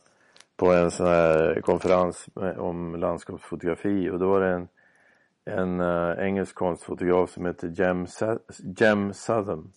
på 0.58 0.72
en 0.72 0.92
sån 0.92 1.08
här 1.08 1.62
konferens 1.62 2.28
om 2.58 2.96
landskapsfotografi 2.96 4.10
och 4.10 4.20
då 4.20 4.28
var 4.28 4.42
det 4.42 4.50
en, 4.50 4.68
en 5.46 5.82
uh, 5.82 6.20
engelsk 6.20 6.56
konstfotograf 6.56 7.30
som 7.30 7.46
heter 7.46 7.68
Jem, 7.68 8.06
Jem 8.80 9.14
Southam. 9.14 9.72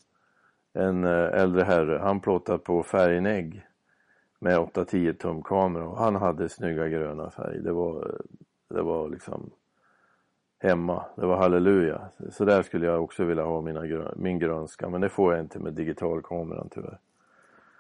En 0.75 1.05
uh, 1.05 1.41
äldre 1.41 1.63
herre. 1.63 1.99
Han 1.99 2.21
plåtade 2.21 2.59
på 2.59 2.83
färgnägg 2.83 3.67
med 4.39 4.59
8-10 4.59 5.13
tum 5.13 5.43
kamera 5.43 5.89
och 5.89 5.99
han 5.99 6.17
hade 6.17 6.49
snygga 6.49 6.89
gröna 6.89 7.31
färger. 7.31 7.61
Det 7.61 7.73
var, 7.73 8.21
det 8.69 8.83
var 8.83 9.09
liksom 9.09 9.51
hemma. 10.59 11.05
Det 11.17 11.27
var 11.27 11.37
halleluja. 11.37 12.01
Så 12.31 12.45
där 12.45 12.63
skulle 12.63 12.87
jag 12.87 13.03
också 13.03 13.25
vilja 13.25 13.45
ha 13.45 13.61
mina, 13.61 14.13
min 14.17 14.39
grönska 14.39 14.89
men 14.89 15.01
det 15.01 15.09
får 15.09 15.35
jag 15.35 15.43
inte 15.43 15.59
med 15.59 15.73
digitalkameran 15.73 16.69
tyvärr. 16.71 16.99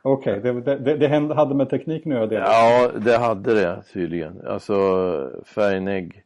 Okej, 0.02 0.38
okay, 0.38 0.52
det, 0.52 0.76
det, 0.76 0.96
det, 0.96 1.34
hade 1.34 1.54
med 1.54 1.70
tekniken 1.70 2.12
att 2.12 2.32
göra? 2.32 2.44
Ja, 2.44 2.90
det 2.98 3.16
hade 3.16 3.54
det 3.54 3.82
tydligen. 3.92 4.46
Alltså 4.46 4.74
färgnägg 5.44 6.25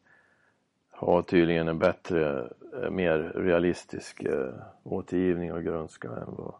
har 1.01 1.23
tydligen 1.23 1.69
en 1.69 1.79
bättre, 1.79 2.49
eh, 2.83 2.91
mer 2.91 3.19
realistisk 3.35 4.25
äh, 4.25 4.49
återgivning 4.85 5.53
av 5.53 5.63
grönska 5.63 6.09
än 6.09 6.35
vad 6.37 6.55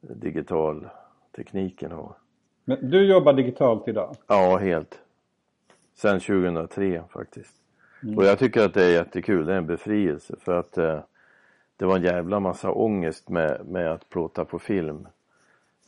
digitaltekniken 0.00 1.92
har. 1.92 2.12
Men 2.64 2.90
du 2.90 3.06
jobbar 3.06 3.32
digitalt 3.32 3.88
idag? 3.88 4.16
Ja, 4.26 4.56
helt. 4.56 4.98
Sen 5.94 6.20
2003 6.20 7.02
faktiskt. 7.10 7.56
Mm. 8.02 8.18
Och 8.18 8.24
jag 8.24 8.38
tycker 8.38 8.64
att 8.64 8.74
det 8.74 8.84
är 8.84 8.90
jättekul, 8.90 9.46
det 9.46 9.52
är 9.52 9.58
en 9.58 9.66
befrielse 9.66 10.34
för 10.40 10.58
att 10.58 10.78
eh, 10.78 11.00
det 11.76 11.86
var 11.86 11.96
en 11.96 12.02
jävla 12.02 12.40
massa 12.40 12.70
ångest 12.70 13.28
med, 13.28 13.66
med 13.66 13.92
att 13.92 14.10
plåta 14.10 14.44
på 14.44 14.58
film. 14.58 15.08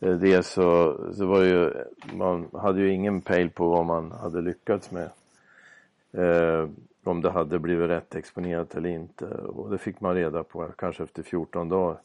Eh, 0.00 0.14
det 0.14 0.42
så, 0.42 0.98
så 1.12 1.26
var 1.26 1.42
ju, 1.42 1.72
man 2.14 2.48
hade 2.52 2.80
ju 2.80 2.92
ingen 2.92 3.20
pejl 3.20 3.50
på 3.50 3.68
vad 3.68 3.86
man 3.86 4.12
hade 4.12 4.40
lyckats 4.40 4.90
med. 4.90 5.10
Eh, 6.12 6.68
om 7.04 7.22
det 7.22 7.30
hade 7.30 7.58
blivit 7.58 7.90
rätt 7.90 8.14
exponerat 8.14 8.74
eller 8.74 8.88
inte 8.88 9.26
och 9.26 9.70
det 9.70 9.78
fick 9.78 10.00
man 10.00 10.14
reda 10.14 10.44
på 10.44 10.72
kanske 10.78 11.02
efter 11.02 11.22
14 11.22 11.68
dagar. 11.68 12.00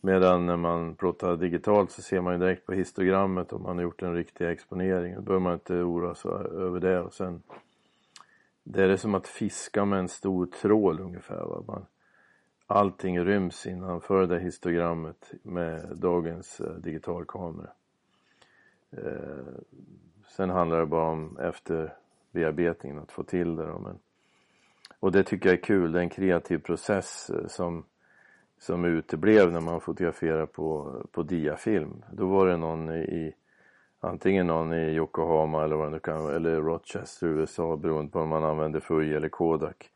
Medan 0.00 0.46
när 0.46 0.56
man 0.56 0.94
plåtar 0.94 1.36
digitalt 1.36 1.90
så 1.90 2.02
ser 2.02 2.20
man 2.20 2.32
ju 2.32 2.38
direkt 2.38 2.66
på 2.66 2.72
histogrammet 2.72 3.52
om 3.52 3.62
man 3.62 3.76
har 3.76 3.82
gjort 3.82 4.02
en 4.02 4.14
riktig 4.14 4.48
exponering. 4.48 5.14
Då 5.14 5.20
behöver 5.20 5.42
man 5.42 5.54
inte 5.54 5.74
oroa 5.74 6.14
sig 6.14 6.30
över 6.30 6.80
det 6.80 7.00
och 7.00 7.12
sen 7.14 7.42
det 8.64 8.82
är 8.82 8.88
det 8.88 8.98
som 8.98 9.14
att 9.14 9.26
fiska 9.26 9.84
med 9.84 9.98
en 9.98 10.08
stor 10.08 10.46
trål 10.46 11.00
ungefär. 11.00 11.44
Va? 11.44 11.62
Man, 11.66 11.86
allting 12.66 13.24
ryms 13.24 13.66
innanför 13.66 14.26
det 14.26 14.40
histogrammet 14.40 15.32
med 15.42 15.96
dagens 15.96 16.60
eh, 16.60 16.74
digitalkamera. 16.74 17.70
Eh, 18.90 19.54
sen 20.28 20.50
handlar 20.50 20.80
det 20.80 20.86
bara 20.86 21.10
om 21.10 21.38
efterbearbetningen, 21.38 22.98
att 22.98 23.12
få 23.12 23.22
till 23.22 23.56
det. 23.56 23.66
Då, 23.66 23.78
men, 23.78 23.98
och 25.04 25.12
det 25.12 25.22
tycker 25.22 25.48
jag 25.48 25.58
är 25.58 25.62
kul, 25.62 25.92
det 25.92 25.98
är 25.98 26.02
en 26.02 26.08
kreativ 26.08 26.58
process 26.58 27.30
eh, 27.30 27.46
som, 27.46 27.84
som 28.58 28.84
uteblev 28.84 29.52
när 29.52 29.60
man 29.60 29.80
fotograferar 29.80 30.46
på, 30.46 31.00
på 31.12 31.22
diafilm. 31.22 32.04
Då 32.12 32.26
var 32.26 32.46
det 32.46 32.56
någon 32.56 32.90
i 32.90 33.34
antingen 34.00 34.46
någon 34.46 34.72
i 34.72 34.94
Yokohama 34.94 35.64
eller 35.64 35.76
vad 35.76 35.92
det 35.92 35.98
kan 35.98 36.22
vara, 36.22 36.36
eller 36.36 36.60
Rochester, 36.60 37.26
USA 37.26 37.76
beroende 37.76 38.12
på 38.12 38.20
om 38.20 38.28
man 38.28 38.44
använder 38.44 38.80
Fuji 38.80 39.14
eller 39.14 39.28
Kodak. 39.28 39.90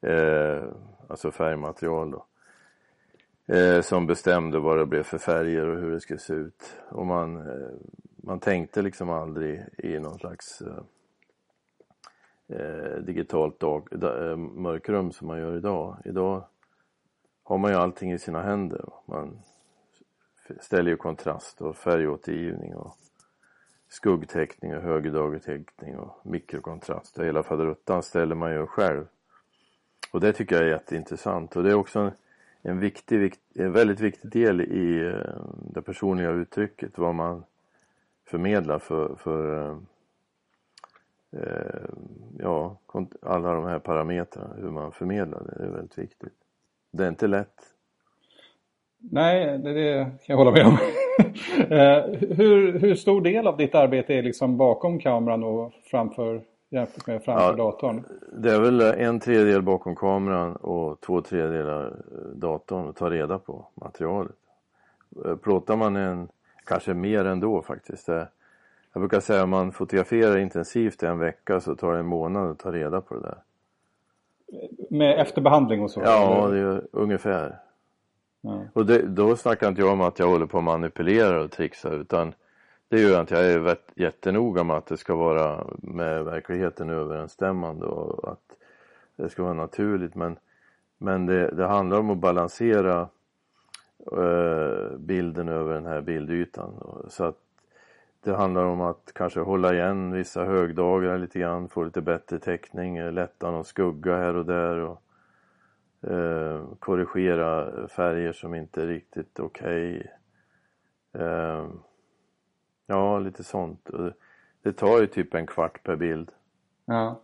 Eh, 0.00 0.62
alltså 1.08 1.30
färgmaterial 1.30 2.10
då. 2.10 2.26
Eh, 3.54 3.80
som 3.80 4.06
bestämde 4.06 4.58
vad 4.58 4.78
det 4.78 4.86
blev 4.86 5.02
för 5.02 5.18
färger 5.18 5.66
och 5.66 5.80
hur 5.80 5.90
det 5.90 6.00
skulle 6.00 6.20
se 6.20 6.34
ut. 6.34 6.76
Och 6.88 7.06
man, 7.06 7.36
eh, 7.36 7.68
man 8.16 8.40
tänkte 8.40 8.82
liksom 8.82 9.10
aldrig 9.10 9.64
i 9.78 9.98
någon 9.98 10.18
slags 10.18 10.60
eh, 10.60 10.82
eh, 12.54 12.98
digitalt 13.00 13.60
dag, 13.60 13.88
da, 13.90 14.30
eh, 14.30 14.36
mörkrum 14.36 15.12
som 15.12 15.26
man 15.26 15.38
gör 15.38 15.56
idag. 15.56 15.96
Idag 16.04 16.44
har 17.42 17.58
man 17.58 17.70
ju 17.70 17.76
allting 17.76 18.12
i 18.12 18.18
sina 18.18 18.42
händer. 18.42 18.84
Man 19.06 19.38
ställer 20.60 20.90
ju 20.90 20.96
kontrast 20.96 21.62
och 21.62 21.76
färgåtergivning 21.76 22.74
och 22.74 22.96
skuggteckning 23.88 24.76
och 24.76 24.82
högdagerteckning 24.82 25.96
och 25.96 26.20
mikrokontrast 26.22 27.18
och 27.18 27.24
hela 27.24 27.42
faderuttan 27.42 28.02
ställer 28.02 28.34
man 28.34 28.52
ju 28.52 28.66
själv. 28.66 29.06
Och 30.12 30.20
det 30.20 30.32
tycker 30.32 30.56
jag 30.56 30.64
är 30.64 30.68
jätteintressant 30.70 31.56
och 31.56 31.62
det 31.62 31.70
är 31.70 31.74
också 31.74 31.98
en, 31.98 32.10
en, 32.62 32.78
viktig, 32.78 33.34
en 33.54 33.72
väldigt 33.72 34.00
viktig 34.00 34.30
del 34.30 34.60
i 34.60 35.06
eh, 35.06 35.44
det 35.74 35.82
personliga 35.82 36.30
uttrycket, 36.30 36.98
vad 36.98 37.14
man 37.14 37.44
förmedlar 38.24 38.78
för, 38.78 39.14
för 39.16 39.68
eh, 39.68 39.78
ja, 42.38 42.76
alla 43.22 43.54
de 43.54 43.64
här 43.64 43.78
parametrarna, 43.78 44.54
hur 44.56 44.70
man 44.70 44.92
förmedlar 44.92 45.42
det, 45.44 45.54
det 45.58 45.64
är 45.64 45.70
väldigt 45.70 45.98
viktigt. 45.98 46.34
Det 46.92 47.04
är 47.04 47.08
inte 47.08 47.26
lätt. 47.26 47.74
Nej, 49.10 49.58
det, 49.58 49.72
det 49.72 50.04
kan 50.04 50.16
jag 50.26 50.36
hålla 50.36 50.50
med 50.50 50.66
om. 50.66 50.78
Eh, 51.58 52.04
hur, 52.36 52.78
hur 52.78 52.94
stor 52.94 53.20
del 53.20 53.46
av 53.46 53.56
ditt 53.56 53.74
arbete 53.74 54.14
är 54.14 54.22
liksom 54.22 54.56
bakom 54.56 54.98
kameran 54.98 55.44
och 55.44 55.72
framför, 55.90 56.42
jämfört 56.70 57.06
med 57.06 57.24
framför 57.24 57.46
ja, 57.46 57.52
datorn? 57.52 58.04
Det 58.32 58.50
är 58.50 58.60
väl 58.60 58.80
en 58.80 59.20
tredjedel 59.20 59.62
bakom 59.62 59.96
kameran 59.96 60.56
och 60.56 61.00
två 61.00 61.20
tredjedelar 61.20 61.86
eh, 61.86 62.18
datorn 62.34 62.86
och 62.86 62.96
ta 62.96 63.10
reda 63.10 63.38
på 63.38 63.66
materialet. 63.74 64.36
Eh, 65.24 65.36
plåtar 65.36 65.76
man 65.76 65.96
en, 65.96 66.28
kanske 66.64 66.94
mer 66.94 67.24
ändå 67.24 67.62
faktiskt. 67.62 68.08
Jag 68.94 69.00
brukar 69.00 69.20
säga 69.20 69.38
att 69.38 69.44
om 69.44 69.50
man 69.50 69.72
fotograferar 69.72 70.36
intensivt 70.36 71.02
i 71.02 71.06
en 71.06 71.18
vecka 71.18 71.60
så 71.60 71.74
tar 71.74 71.92
det 71.92 71.98
en 71.98 72.06
månad 72.06 72.50
att 72.50 72.58
ta 72.58 72.72
reda 72.72 73.00
på 73.00 73.14
det 73.14 73.20
där. 73.20 73.38
Med 74.90 75.20
efterbehandling 75.20 75.82
och 75.82 75.90
så? 75.90 76.00
Ja, 76.00 76.48
det 76.48 76.58
är 76.58 76.82
ungefär. 76.92 77.58
Och 78.72 78.86
det, 78.86 79.02
då 79.02 79.36
snackar 79.36 79.68
inte 79.68 79.80
jag 79.80 79.92
om 79.92 80.00
att 80.00 80.18
jag 80.18 80.26
håller 80.26 80.46
på 80.46 80.58
att 80.58 80.64
manipulera 80.64 81.42
och 81.42 81.50
trixa 81.50 81.90
utan 81.90 82.34
det 82.88 83.00
gör 83.00 83.10
jag 83.10 83.20
inte. 83.20 83.34
Jag 83.34 83.44
är 83.44 83.76
jättenoga 83.94 84.64
med 84.64 84.76
att 84.76 84.86
det 84.86 84.96
ska 84.96 85.14
vara 85.14 85.66
med 85.78 86.24
verkligheten 86.24 86.90
överensstämmande 86.90 87.86
och 87.86 88.32
att 88.32 88.56
det 89.16 89.28
ska 89.28 89.42
vara 89.42 89.54
naturligt. 89.54 90.14
Men, 90.14 90.36
men 90.98 91.26
det, 91.26 91.50
det 91.50 91.66
handlar 91.66 91.98
om 91.98 92.10
att 92.10 92.18
balansera 92.18 93.08
eh, 94.12 94.96
bilden 94.98 95.48
över 95.48 95.74
den 95.74 95.86
här 95.86 96.00
bildytan. 96.00 96.72
Så 97.08 97.24
att 97.24 97.43
det 98.24 98.36
handlar 98.36 98.64
om 98.64 98.80
att 98.80 99.12
kanske 99.14 99.40
hålla 99.40 99.74
igen 99.74 100.12
vissa 100.12 100.44
högdagar 100.44 101.18
lite 101.18 101.38
grann, 101.38 101.68
få 101.68 101.84
lite 101.84 102.02
bättre 102.02 102.38
täckning, 102.38 103.10
lätta 103.10 103.50
någon 103.50 103.64
skugga 103.64 104.16
här 104.16 104.36
och 104.36 104.46
där 104.46 104.78
och 104.78 105.02
eh, 106.10 106.64
korrigera 106.78 107.88
färger 107.88 108.32
som 108.32 108.54
inte 108.54 108.82
är 108.82 108.86
riktigt 108.86 109.40
okej. 109.40 109.98
Okay. 109.98 111.26
Eh, 111.26 111.66
ja, 112.86 113.18
lite 113.18 113.44
sånt. 113.44 113.90
Det 114.62 114.72
tar 114.72 115.00
ju 115.00 115.06
typ 115.06 115.34
en 115.34 115.46
kvart 115.46 115.82
per 115.82 115.96
bild. 115.96 116.30
Ja. 116.84 117.20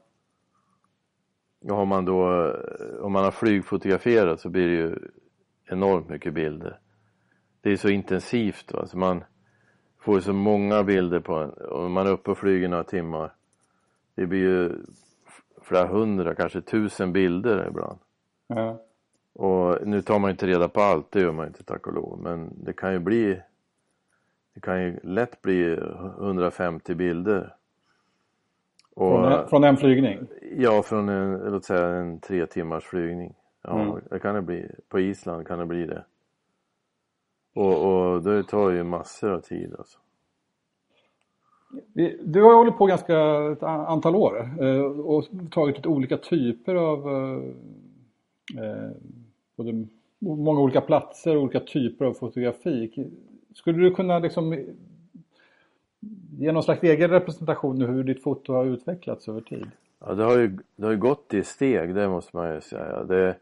Och 1.61 1.77
har 1.77 1.87
man 1.87 2.05
då, 2.05 2.53
om 3.01 3.13
man 3.13 3.25
har 3.25 3.31
flygfotograferat 3.31 4.41
så 4.41 4.49
blir 4.49 4.69
det 4.69 4.75
ju 4.75 4.99
enormt 5.65 6.09
mycket 6.09 6.35
bilder. 6.35 6.79
Det 7.61 7.71
är 7.71 7.77
så 7.77 7.89
intensivt 7.89 8.73
va, 8.73 8.87
så 8.87 8.99
man 8.99 9.25
får 10.01 10.21
så 10.21 10.33
många 10.33 10.83
bilder 10.83 11.21
på 11.21 11.35
en, 11.35 11.51
och 11.51 11.91
man 11.91 12.07
är 12.07 12.11
uppe 12.11 12.31
och 12.31 12.39
flyger 12.39 12.69
några 12.69 12.85
timmar. 12.85 13.33
Det 14.15 14.27
blir 14.27 14.41
ju 14.41 14.73
flera 15.63 15.87
hundra, 15.87 16.35
kanske 16.35 16.61
tusen 16.61 17.13
bilder 17.13 17.67
ibland. 17.69 17.99
Ja. 18.47 18.81
Och 19.33 19.87
nu 19.87 20.03
tar 20.03 20.19
man 20.19 20.31
inte 20.31 20.47
reda 20.47 20.69
på 20.69 20.81
allt, 20.81 21.13
det 21.13 21.21
gör 21.21 21.33
man 21.33 21.47
inte 21.47 21.65
tack 21.65 21.87
och 21.87 21.93
lov. 21.93 22.19
Men 22.23 22.65
det 22.65 22.73
kan 22.73 22.93
ju 22.93 22.99
bli 22.99 23.41
Det 24.55 24.61
kan 24.61 24.83
ju 24.83 25.01
lätt 25.03 25.43
bli 25.43 25.73
150 26.19 26.95
bilder. 26.95 27.55
Och, 28.95 29.21
från, 29.21 29.33
en, 29.33 29.49
från 29.49 29.65
en 29.65 29.77
flygning? 29.77 30.27
Ja, 30.57 30.83
från 30.83 31.09
en, 31.09 31.39
låt 31.53 31.65
säga 31.65 31.87
en 31.87 32.21
tre 32.21 32.47
timmars 32.47 32.85
flygning. 32.85 33.35
Ja, 33.63 33.81
mm. 33.81 34.01
det 34.11 34.19
kan 34.19 34.35
det 34.35 34.43
bli. 34.43 34.71
På 34.89 35.01
Island 35.01 35.47
kan 35.47 35.59
det 35.59 35.67
bli 35.67 35.87
det. 35.87 36.05
Och, 37.55 38.13
och 38.13 38.23
det 38.23 38.43
tar 38.43 38.71
ju 38.71 38.85
massor 38.85 39.31
av 39.31 39.41
tid 39.41 39.75
alltså. 39.79 39.99
Du 42.23 42.43
har 42.43 42.55
hållit 42.55 42.79
på 42.79 42.87
ganska 42.87 43.17
ett 43.53 43.63
antal 43.63 44.17
år 44.17 44.51
eh, 44.61 44.83
och 44.83 45.25
tagit 45.51 45.77
lite 45.77 45.89
olika 45.89 46.17
typer 46.17 46.75
av 46.75 47.09
eh, 47.09 47.43
eh, 48.65 48.91
både 49.57 49.87
många 50.19 50.61
olika 50.61 50.81
platser 50.81 51.37
och 51.37 51.43
olika 51.43 51.61
typer 51.61 52.05
av 52.05 52.13
fotografi. 52.13 53.09
Skulle 53.55 53.79
du 53.79 53.95
kunna 53.95 54.19
liksom 54.19 54.65
ge 56.39 56.53
någon 56.53 56.63
slags 56.63 56.83
egen 56.83 57.11
representation 57.11 57.81
hur 57.83 58.05
ditt 58.05 58.23
foto 58.23 58.53
har 58.53 58.65
utvecklats 58.65 59.29
över 59.29 59.41
tid? 59.41 59.71
Ja, 59.99 60.15
det 60.15 60.25
har 60.25 60.39
ju, 60.39 60.59
det 60.77 60.85
har 60.85 60.93
ju 60.93 60.99
gått 60.99 61.35
i 61.35 61.43
steg, 61.43 61.95
det 61.95 62.09
måste 62.09 62.37
man 62.37 62.55
ju 62.55 62.61
säga. 62.61 63.05
Det, 63.05 63.37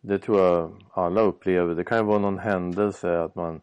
det 0.00 0.18
tror 0.18 0.40
jag 0.40 0.72
alla 0.90 1.20
upplever. 1.20 1.74
Det 1.74 1.84
kan 1.84 1.98
ju 1.98 2.04
vara 2.04 2.18
någon 2.18 2.38
händelse 2.38 3.20
att 3.20 3.34
man 3.34 3.60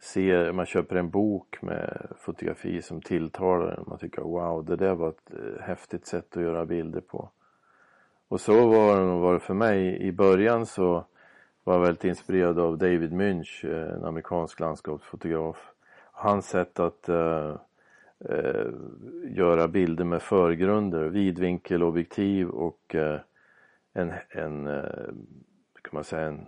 ser, 0.00 0.52
man 0.52 0.66
köper 0.66 0.96
en 0.96 1.10
bok 1.10 1.62
med 1.62 2.06
fotografi 2.18 2.82
som 2.82 3.00
tilltalar 3.00 3.68
en. 3.68 3.84
Man 3.86 3.98
tycker 3.98 4.22
wow, 4.22 4.64
det 4.64 4.76
där 4.76 4.94
var 4.94 5.08
ett 5.08 5.30
eh, 5.30 5.62
häftigt 5.62 6.06
sätt 6.06 6.36
att 6.36 6.42
göra 6.42 6.66
bilder 6.66 7.00
på. 7.00 7.30
Och 8.28 8.40
så 8.40 8.68
var 8.68 8.96
det 8.96 9.06
nog 9.06 9.20
varit 9.20 9.42
för 9.42 9.54
mig. 9.54 10.02
I 10.02 10.12
början 10.12 10.66
så 10.66 11.04
var 11.64 11.74
jag 11.74 11.80
väldigt 11.80 12.04
inspirerad 12.04 12.58
av 12.58 12.78
David 12.78 13.12
Münch, 13.12 13.64
eh, 13.64 13.94
en 13.94 14.04
amerikansk 14.04 14.60
landskapsfotograf. 14.60 15.72
Hans 16.12 16.46
sätt 16.46 16.80
att 16.80 17.08
uh, 17.08 17.56
uh, 18.30 18.72
göra 19.24 19.68
bilder 19.68 20.04
med 20.04 20.22
förgrunder, 20.22 21.04
vidvinkelobjektiv 21.04 22.48
och 22.48 22.94
uh, 22.94 23.18
en, 23.92 24.12
en 24.30 24.68
kan 25.88 25.96
man 25.96 26.04
säga, 26.04 26.26
en, 26.26 26.46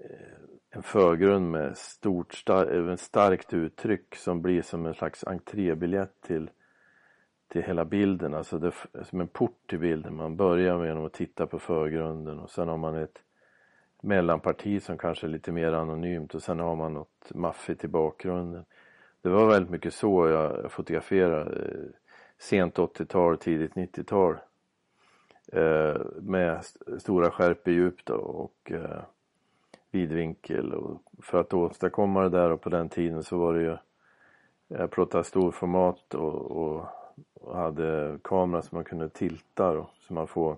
eh, 0.00 0.38
en 0.70 0.82
förgrund 0.82 1.50
med 1.50 1.76
stort, 1.76 2.34
star 2.34 2.88
eh, 2.90 2.96
starkt 2.96 3.54
uttryck 3.54 4.14
som 4.14 4.42
blir 4.42 4.62
som 4.62 4.86
en 4.86 4.94
slags 4.94 5.24
entrébiljett 5.24 6.20
till, 6.20 6.50
till 7.48 7.62
hela 7.62 7.84
bilden. 7.84 8.34
Alltså 8.34 8.58
det, 8.58 8.72
som 9.02 9.20
en 9.20 9.28
port 9.28 9.66
till 9.66 9.78
bilden. 9.78 10.16
Man 10.16 10.36
börjar 10.36 10.78
med 10.78 10.96
att 10.96 11.12
titta 11.12 11.46
på 11.46 11.58
förgrunden 11.58 12.38
och 12.38 12.50
sen 12.50 12.68
har 12.68 12.76
man 12.76 12.96
ett 12.96 13.22
mellanparti 14.02 14.82
som 14.82 14.98
kanske 14.98 15.26
är 15.26 15.30
lite 15.30 15.52
mer 15.52 15.72
anonymt 15.72 16.34
och 16.34 16.42
sen 16.42 16.58
har 16.58 16.76
man 16.76 16.94
något 16.94 17.30
maffigt 17.34 17.84
i 17.84 17.88
bakgrunden. 17.88 18.64
Det 19.22 19.28
var 19.28 19.46
väldigt 19.46 19.70
mycket 19.70 19.94
så 19.94 20.28
jag 20.28 20.72
fotograferade 20.72 21.70
eh, 21.70 21.90
sent 22.38 22.76
80-tal, 22.76 23.38
tidigt 23.38 23.74
90-tal. 23.74 24.36
Eh, 25.52 25.96
med 26.20 26.64
stora 26.98 27.30
skärpedjup 27.30 28.04
då 28.04 28.14
och 28.14 28.72
eh, 28.72 29.02
vidvinkel 29.90 30.74
och 30.74 31.02
för 31.22 31.40
att 31.40 31.54
åstadkomma 31.54 32.22
det 32.22 32.28
där 32.28 32.50
och 32.50 32.60
på 32.60 32.68
den 32.68 32.88
tiden 32.88 33.22
så 33.22 33.38
var 33.38 33.54
det 33.54 33.62
ju 33.62 33.76
jag 34.68 34.90
plottade 34.90 35.24
storformat 35.24 36.14
och, 36.14 36.50
och, 36.50 36.86
och 37.34 37.56
hade 37.56 38.18
kamera 38.24 38.62
som 38.62 38.76
man 38.76 38.84
kunde 38.84 39.08
tilta 39.08 39.74
då, 39.74 39.90
så 40.00 40.14
man 40.14 40.26
får 40.26 40.56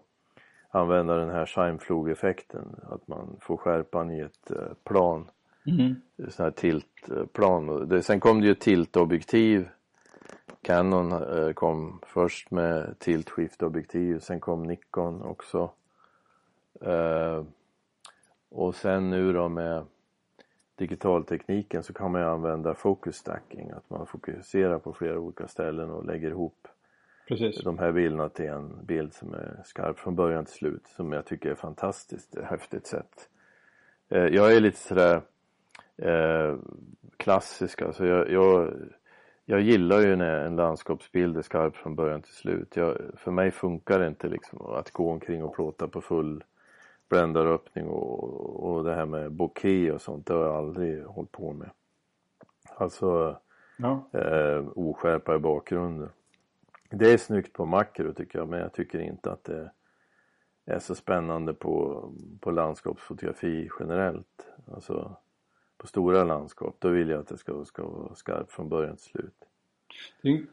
använda 0.70 1.16
den 1.16 1.30
här 1.30 1.46
Scheinflug-effekten. 1.46 2.76
Att 2.82 3.08
man 3.08 3.36
får 3.40 3.56
skärpan 3.56 4.10
i 4.10 4.20
ett 4.20 4.50
eh, 4.50 4.74
plan. 4.84 5.26
Mm. 5.66 5.94
Sån 6.28 6.44
här 6.44 6.50
tiltplan. 6.50 8.02
Sen 8.02 8.20
kom 8.20 8.40
det 8.40 8.46
ju 8.46 8.54
tiltobjektiv. 8.54 9.68
Canon 10.70 11.12
eh, 11.12 11.52
kom 11.52 12.00
först 12.06 12.50
med 12.50 12.98
tiltskiftobjektiv. 12.98 14.18
Sen 14.18 14.40
kom 14.40 14.62
Nikon 14.62 15.22
också. 15.22 15.70
Eh, 16.80 17.44
och 18.48 18.74
sen 18.74 19.10
nu 19.10 19.32
då 19.32 19.48
med 19.48 19.84
digitaltekniken 20.74 21.82
så 21.82 21.92
kan 21.92 22.12
man 22.12 22.20
ju 22.20 22.26
använda 22.26 22.74
focus 22.74 23.16
stacking. 23.16 23.70
Att 23.70 23.90
man 23.90 24.06
fokuserar 24.06 24.78
på 24.78 24.92
flera 24.92 25.18
olika 25.18 25.48
ställen 25.48 25.90
och 25.90 26.04
lägger 26.04 26.30
ihop 26.30 26.68
Precis. 27.28 27.64
de 27.64 27.78
här 27.78 27.92
bilderna 27.92 28.28
till 28.28 28.48
en 28.48 28.84
bild 28.84 29.14
som 29.14 29.34
är 29.34 29.62
skarp 29.64 29.98
från 29.98 30.16
början 30.16 30.44
till 30.44 30.54
slut. 30.54 30.86
Som 30.96 31.12
jag 31.12 31.26
tycker 31.26 31.50
är 31.50 31.54
fantastiskt 31.54 32.38
häftigt 32.44 32.86
sätt. 32.86 33.28
Eh, 34.08 34.26
jag 34.26 34.56
är 34.56 34.60
lite 34.60 34.78
sådär 34.78 35.22
eh, 35.96 36.56
klassisk 37.16 37.82
alltså. 37.82 38.06
Jag, 38.06 38.30
jag, 38.30 38.74
jag 39.50 39.60
gillar 39.60 40.00
ju 40.00 40.16
när 40.16 40.46
en 40.46 40.56
landskapsbild 40.56 41.36
är 41.36 41.42
skarp 41.42 41.76
från 41.76 41.94
början 41.94 42.22
till 42.22 42.34
slut. 42.34 42.76
Jag, 42.76 42.96
för 43.16 43.30
mig 43.30 43.50
funkar 43.50 43.98
det 43.98 44.06
inte 44.06 44.28
liksom 44.28 44.62
att 44.62 44.90
gå 44.90 45.10
omkring 45.10 45.44
och 45.44 45.54
plåta 45.54 45.88
på 45.88 46.00
full 46.00 46.44
bländaröppning 47.08 47.88
och, 47.88 48.70
och 48.70 48.84
det 48.84 48.94
här 48.94 49.06
med 49.06 49.32
bokeh 49.32 49.94
och 49.94 50.00
sånt. 50.00 50.26
Det 50.26 50.34
har 50.34 50.44
jag 50.44 50.54
aldrig 50.54 51.04
hållit 51.04 51.32
på 51.32 51.52
med. 51.52 51.70
Alltså 52.76 53.36
ja. 53.78 54.08
eh, 54.12 54.68
oskärpa 54.74 55.34
i 55.34 55.38
bakgrunden. 55.38 56.08
Det 56.90 57.12
är 57.12 57.18
snyggt 57.18 57.52
på 57.52 57.66
makro 57.66 58.12
tycker 58.12 58.38
jag 58.38 58.48
men 58.48 58.60
jag 58.60 58.72
tycker 58.72 59.00
inte 59.00 59.32
att 59.32 59.44
det 59.44 59.70
är 60.66 60.78
så 60.78 60.94
spännande 60.94 61.54
på, 61.54 62.04
på 62.40 62.50
landskapsfotografi 62.50 63.70
generellt. 63.80 64.46
Alltså 64.72 65.16
på 65.80 65.86
stora 65.86 66.24
landskap, 66.24 66.76
då 66.78 66.88
vill 66.88 67.08
jag 67.08 67.20
att 67.20 67.28
det 67.28 67.36
ska, 67.36 67.64
ska 67.64 67.82
vara 67.82 68.14
skarpt 68.14 68.52
från 68.52 68.68
början 68.68 68.96
till 68.96 69.04
slut. 69.04 69.34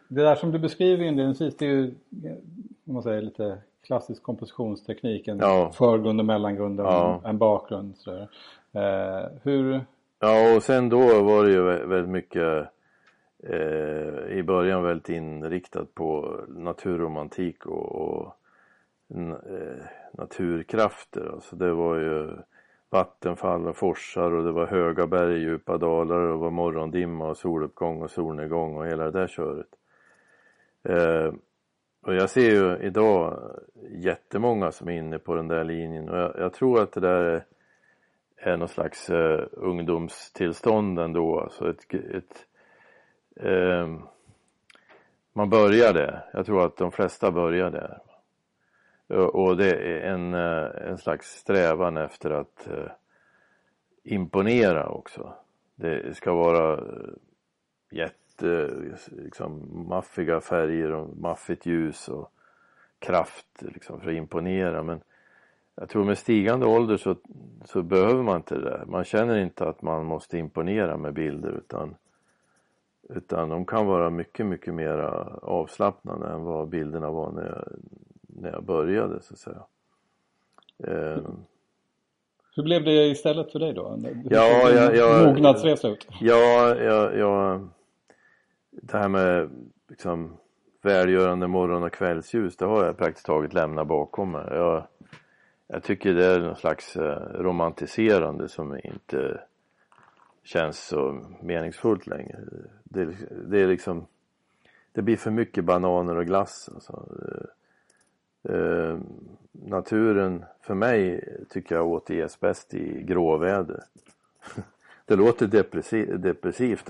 Det 0.08 0.22
där 0.22 0.36
som 0.36 0.52
du 0.52 0.60
beskriver 0.60 1.04
inledningsvis 1.04 1.58
det 1.58 1.66
är 1.66 1.70
ju 1.70 1.96
om 2.88 2.94
man 2.94 3.04
säger, 3.04 3.22
lite 3.22 3.58
klassisk 3.84 4.24
kompositionsteknik. 4.24 5.28
En 5.28 5.40
ja. 5.40 5.72
förgrund 5.74 6.20
och 6.20 6.26
mellangrund 6.26 6.80
och 6.80 6.86
ja. 6.86 7.22
en 7.26 7.38
bakgrund. 7.38 7.98
Så 7.98 8.18
eh, 8.72 9.26
hur? 9.44 9.82
Ja 10.20 10.56
och 10.56 10.64
sen 10.64 10.90
då 10.90 11.24
var 11.24 11.46
det 11.46 11.52
ju 11.52 11.62
väldigt 11.64 12.10
mycket 12.10 12.68
eh, 13.44 14.38
i 14.38 14.44
början 14.48 14.84
väldigt 14.84 15.10
inriktat 15.10 15.96
på 15.96 16.40
naturromantik 16.48 17.66
och, 17.66 17.92
och 17.92 18.36
eh, 19.10 19.84
naturkrafter. 20.12 21.32
Alltså 21.34 21.56
det 21.56 21.74
var 21.74 21.96
ju 21.96 22.30
vattenfall 22.90 23.68
och 23.68 23.78
forsar 23.78 24.32
och 24.32 24.44
det 24.44 24.52
var 24.52 24.68
höga 24.68 25.08
berg, 25.08 25.40
djupa 25.40 25.78
dalar 25.78 26.20
och 26.20 26.32
det 26.32 26.42
var 26.44 26.52
morgondimma 26.52 27.30
och 27.30 27.38
soluppgång 27.38 28.02
och 28.02 28.12
solnedgång 28.12 28.78
och 28.78 28.88
hela 28.88 29.04
det 29.04 29.20
där 29.20 29.28
köret. 29.28 29.68
Eh, 30.84 31.34
och 32.02 32.16
jag 32.16 32.30
ser 32.30 32.52
ju 32.52 32.78
idag 32.78 33.40
jättemånga 33.90 34.72
som 34.72 34.88
är 34.88 34.94
inne 34.94 35.20
på 35.20 35.36
den 35.36 35.48
där 35.48 35.64
linjen 35.64 36.10
och 36.10 36.18
jag, 36.18 36.34
jag 36.38 36.54
tror 36.54 36.82
att 36.82 36.92
det 36.92 37.00
där 37.00 37.24
är, 37.24 37.46
är 38.38 38.58
någon 38.58 38.68
slags 38.68 39.10
eh, 39.10 39.46
ungdomstillstånd 39.52 41.00
ändå. 41.00 41.40
Alltså 41.40 41.70
ett, 41.70 41.94
ett 41.94 42.46
eh, 43.36 43.88
man 45.34 45.50
börjar 45.50 45.94
där. 45.94 46.26
Jag 46.34 46.46
tror 46.46 46.66
att 46.66 46.78
de 46.78 46.92
flesta 46.92 47.32
börjar 47.32 47.70
där. 47.70 48.00
Och 49.08 49.58
det 49.58 49.72
är 49.72 50.14
en, 50.14 50.34
eh, 50.34 50.90
en 50.90 50.98
slags 50.98 51.28
strävan 51.28 51.98
efter 51.98 52.32
att 52.32 52.68
eh, 52.68 52.92
imponera 54.04 54.88
också. 54.88 55.34
Det 55.76 56.18
ska 56.18 56.34
vara 56.34 56.74
eh, 56.74 57.10
jätte, 57.92 58.70
liksom 59.10 59.84
maffiga 59.90 60.42
färger 60.42 60.92
och 60.92 61.18
maffigt 61.18 61.66
ljus 61.66 62.10
och 62.10 62.32
kraft 63.00 63.48
liksom 63.60 64.00
för 64.00 64.10
att 64.10 64.16
imponera 64.16 64.84
men 64.84 65.02
jag 65.76 65.90
tror 65.90 66.04
med 66.04 66.18
stigande 66.18 66.66
ålder 66.66 66.98
så, 66.98 67.16
så 67.66 67.82
behöver 67.82 68.24
man 68.24 68.36
inte 68.36 68.56
det 68.56 68.70
där. 68.70 68.86
Man 68.86 69.04
känner 69.04 69.38
inte 69.38 69.68
att 69.68 69.82
man 69.82 70.06
måste 70.06 70.38
imponera 70.38 70.98
med 70.98 71.14
bilder 71.14 71.52
utan 71.52 71.96
Utan 73.10 73.50
de 73.50 73.66
kan 73.66 73.86
vara 73.86 74.10
mycket, 74.10 74.46
mycket 74.46 74.74
mer 74.74 74.98
avslappnande 75.42 76.28
än 76.28 76.44
vad 76.44 76.68
bilderna 76.68 77.12
var 77.12 77.32
när 77.32 77.46
jag, 77.46 77.68
när 78.38 78.52
jag 78.52 78.64
började 78.64 79.22
så 79.22 79.34
att 79.34 79.40
säga. 79.40 79.64
Eh, 80.84 81.24
hur 82.56 82.64
blev 82.64 82.84
det 82.84 83.08
istället 83.08 83.52
för 83.52 83.60
dig 83.60 83.74
då? 83.74 84.00
ja, 84.30 84.70
jag, 84.72 84.96
jag, 84.96 85.28
mognadsresa 85.28 85.88
ut? 85.88 86.08
Ja, 86.20 86.76
jag, 86.76 87.18
jag, 87.18 87.68
det 88.72 88.98
här 88.98 89.10
med 89.10 89.50
liksom 89.90 90.38
välgörande 90.82 91.48
morgon 91.48 91.84
och 91.84 91.94
kvällsljus, 91.94 92.58
det 92.58 92.66
har 92.66 92.86
jag 92.86 92.98
praktiskt 92.98 93.26
taget 93.26 93.54
lämnat 93.54 93.88
bakom 93.88 94.32
mig. 94.32 94.48
Jag, 94.52 94.88
jag 95.68 95.84
tycker 95.84 96.14
det 96.14 96.26
är 96.26 96.40
någon 96.40 96.56
slags 96.56 96.96
eh, 96.96 97.20
romantiserande 97.34 98.50
som 98.50 98.80
inte 98.84 99.42
känns 100.44 100.88
så 100.88 101.26
meningsfullt 101.42 102.08
längre. 102.08 102.40
Det, 102.84 103.06
det 103.48 103.60
är 103.60 103.68
liksom, 103.68 104.06
det 104.92 105.02
blir 105.02 105.18
för 105.18 105.32
mycket 105.32 105.66
bananer 105.66 106.16
och 106.16 106.26
glass. 106.26 106.70
Alltså. 106.74 107.08
Eh, 108.44 108.98
naturen 109.52 110.46
för 110.62 110.76
mig 110.76 111.30
tycker 111.50 111.76
jag 111.76 111.88
återges 111.88 112.40
bäst 112.40 112.74
i 112.74 113.04
gråväder. 113.04 113.84
det 115.06 115.16
låter 115.16 115.48
depressivt, 115.48 116.22
depressivt 116.22 116.90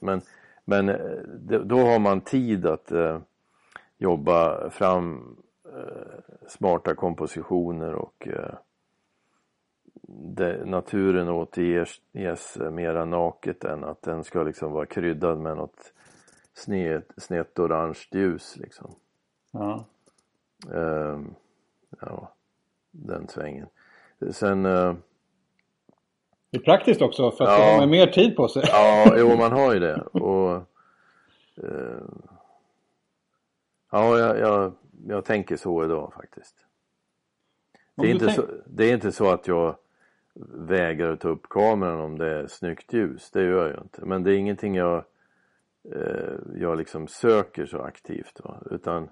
men, 0.00 0.20
men 0.64 0.88
eh, 0.88 1.60
då 1.60 1.78
har 1.78 1.98
man 1.98 2.20
tid 2.20 2.66
att 2.66 2.92
eh, 2.92 3.20
jobba 3.98 4.70
fram 4.70 5.36
eh, 5.64 6.48
smarta 6.48 6.94
kompositioner 6.94 7.94
och 7.94 8.28
eh, 8.28 8.54
det, 10.12 10.64
naturen 10.64 11.28
återges 11.28 12.00
mera 12.70 13.04
naket 13.04 13.64
än 13.64 13.84
att 13.84 14.02
den 14.02 14.24
ska 14.24 14.42
liksom 14.42 14.72
vara 14.72 14.86
kryddad 14.86 15.38
med 15.38 15.56
något 15.56 15.92
snett, 16.54 17.12
snett 17.16 17.58
orange 17.58 18.08
ljus 18.10 18.56
liksom. 18.56 18.94
Ja. 19.50 19.84
Um, 20.68 21.34
ja, 22.00 22.34
den 22.90 23.28
svängen. 23.28 23.68
Sen... 24.30 24.66
Uh, 24.66 24.94
det 26.50 26.58
är 26.58 26.62
praktiskt 26.62 27.02
också 27.02 27.30
för 27.30 27.44
att 27.44 27.58
ja, 27.58 27.80
har 27.80 27.86
mer 27.86 28.06
tid 28.06 28.36
på 28.36 28.48
sig. 28.48 28.62
Ja, 28.66 29.14
jo 29.18 29.36
man 29.36 29.52
har 29.52 29.74
ju 29.74 29.80
det. 29.80 30.00
Och, 30.00 30.56
uh, 31.64 32.02
ja, 33.90 34.18
jag, 34.18 34.38
jag, 34.38 34.72
jag 35.06 35.24
tänker 35.24 35.56
så 35.56 35.84
idag 35.84 36.12
faktiskt. 36.16 36.56
Det 37.94 38.06
är, 38.06 38.10
inte 38.10 38.30
så, 38.30 38.46
det 38.66 38.84
är 38.84 38.94
inte 38.94 39.12
så 39.12 39.30
att 39.30 39.48
jag 39.48 39.76
vägrar 40.54 41.12
att 41.12 41.20
ta 41.20 41.28
upp 41.28 41.48
kameran 41.48 42.00
om 42.00 42.18
det 42.18 42.30
är 42.30 42.46
snyggt 42.46 42.92
ljus. 42.92 43.30
Det 43.30 43.42
gör 43.42 43.70
jag 43.70 43.82
inte. 43.82 44.04
Men 44.04 44.22
det 44.22 44.34
är 44.34 44.36
ingenting 44.36 44.74
jag, 44.74 45.04
eh, 45.94 46.34
jag 46.54 46.78
liksom 46.78 47.08
söker 47.08 47.66
så 47.66 47.78
aktivt. 47.78 48.40
Va? 48.44 48.62
Utan 48.70 49.02
eh, 49.02 49.08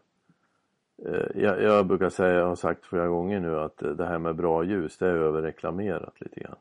jag, 1.34 1.62
jag, 1.62 1.86
brukar 1.86 2.08
säga, 2.08 2.34
jag 2.34 2.46
har 2.46 2.56
sagt 2.56 2.84
flera 2.84 3.08
gånger 3.08 3.40
nu 3.40 3.60
att 3.60 3.76
det 3.78 4.06
här 4.06 4.18
med 4.18 4.36
bra 4.36 4.64
ljus 4.64 4.98
det 4.98 5.06
är 5.06 5.14
överreklamerat 5.14 6.20
lite 6.20 6.40
grann. 6.40 6.56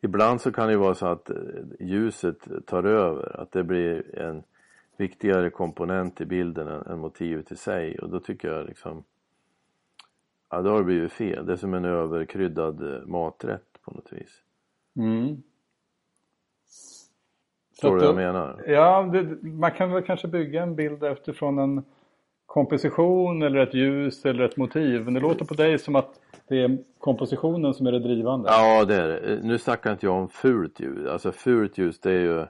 Ibland 0.00 0.40
så 0.40 0.52
kan 0.52 0.68
det 0.68 0.76
vara 0.76 0.94
så 0.94 1.06
att 1.06 1.30
eh, 1.30 1.36
ljuset 1.80 2.66
tar 2.66 2.84
över, 2.84 3.40
att 3.40 3.52
det 3.52 3.64
blir 3.64 4.18
en 4.18 4.42
viktigare 4.96 5.50
komponent 5.50 6.20
i 6.20 6.24
bilden 6.24 6.68
än, 6.68 6.86
än 6.86 6.98
motivet 6.98 7.52
i 7.52 7.56
sig 7.56 7.98
och 7.98 8.08
då 8.08 8.20
tycker 8.20 8.48
jag 8.48 8.66
liksom 8.66 9.04
Ja, 10.50 10.62
då 10.62 10.70
har 10.70 10.78
det 10.78 10.84
blivit 10.84 11.12
fel. 11.12 11.46
Det 11.46 11.52
är 11.52 11.56
som 11.56 11.74
en 11.74 11.84
överkryddad 11.84 12.94
eh, 12.94 13.06
maträtt 13.06 13.82
på 13.84 13.90
något 13.90 14.12
vis. 14.12 14.42
Mm. 14.96 15.42
Förstår 17.70 17.96
du 17.96 17.96
vad 17.96 18.08
jag 18.08 18.16
menar? 18.16 18.62
Ja, 18.66 19.02
det, 19.02 19.48
man 19.48 19.70
kan 19.70 19.92
väl 19.92 20.02
kanske 20.02 20.28
bygga 20.28 20.62
en 20.62 20.74
bild 20.74 21.04
eftersom 21.04 21.58
en 21.58 21.84
komposition 22.54 23.42
eller 23.42 23.58
ett 23.58 23.74
ljus 23.74 24.24
eller 24.24 24.44
ett 24.44 24.56
motiv. 24.56 25.04
Men 25.04 25.14
det 25.14 25.20
låter 25.20 25.44
på 25.44 25.54
dig 25.54 25.78
som 25.78 25.96
att 25.96 26.20
det 26.48 26.62
är 26.62 26.78
kompositionen 26.98 27.74
som 27.74 27.86
är 27.86 27.92
det 27.92 27.98
drivande. 27.98 28.48
Ja, 28.48 28.84
det 28.84 28.94
är 28.94 29.08
det. 29.08 29.40
Nu 29.42 29.58
snackar 29.58 29.92
inte 29.92 30.06
jag 30.06 30.14
om 30.14 30.28
fult 30.28 30.80
ljus. 30.80 31.08
Alltså 31.08 31.32
fult 31.32 31.78
ljus 31.78 32.00
det 32.00 32.10
är 32.10 32.20
ju 32.20 32.46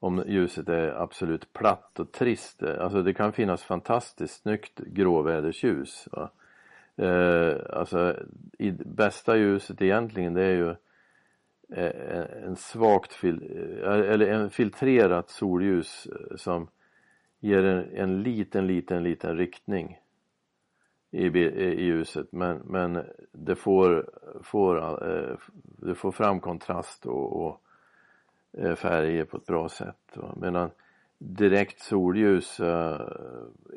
om 0.00 0.24
ljuset 0.26 0.68
är 0.68 1.02
absolut 1.02 1.52
platt 1.52 2.00
och 2.00 2.12
trist. 2.12 2.62
Alltså 2.62 3.02
det 3.02 3.14
kan 3.14 3.32
finnas 3.32 3.62
fantastiskt 3.62 4.42
snyggt 4.42 4.78
gråvädersljus. 4.78 6.08
Va? 6.12 6.30
Eh, 7.06 7.56
alltså 7.72 8.16
i 8.58 8.70
bästa 8.70 9.36
ljuset 9.36 9.82
egentligen 9.82 10.34
det 10.34 10.42
är 10.42 10.56
ju 10.56 10.70
eh, 11.76 12.44
en 12.46 12.56
svagt 12.56 13.12
fil 13.12 13.42
eh, 13.84 13.92
eller 13.92 14.26
en 14.26 14.50
filtrerat 14.50 15.30
solljus 15.30 16.06
eh, 16.06 16.36
som 16.36 16.68
ger 17.42 17.64
en, 17.64 17.96
en 17.96 18.22
liten, 18.22 18.66
liten, 18.66 19.02
liten 19.02 19.36
riktning 19.36 19.98
i, 21.10 21.26
i 21.26 21.84
ljuset 21.84 22.32
men, 22.32 22.56
men 22.58 23.04
det 23.32 23.56
får, 23.56 24.10
får, 24.42 24.76
eh, 25.08 25.36
det 25.62 25.94
får 25.94 26.12
fram 26.12 26.40
kontrast 26.40 27.06
och, 27.06 27.46
och 27.46 27.62
eh, 28.58 28.74
färger 28.74 29.24
på 29.24 29.36
ett 29.36 29.46
bra 29.46 29.68
sätt. 29.68 30.12
Va? 30.14 30.34
Medan 30.36 30.70
direkt 31.18 31.80
solljus 31.80 32.60
eh, 32.60 33.00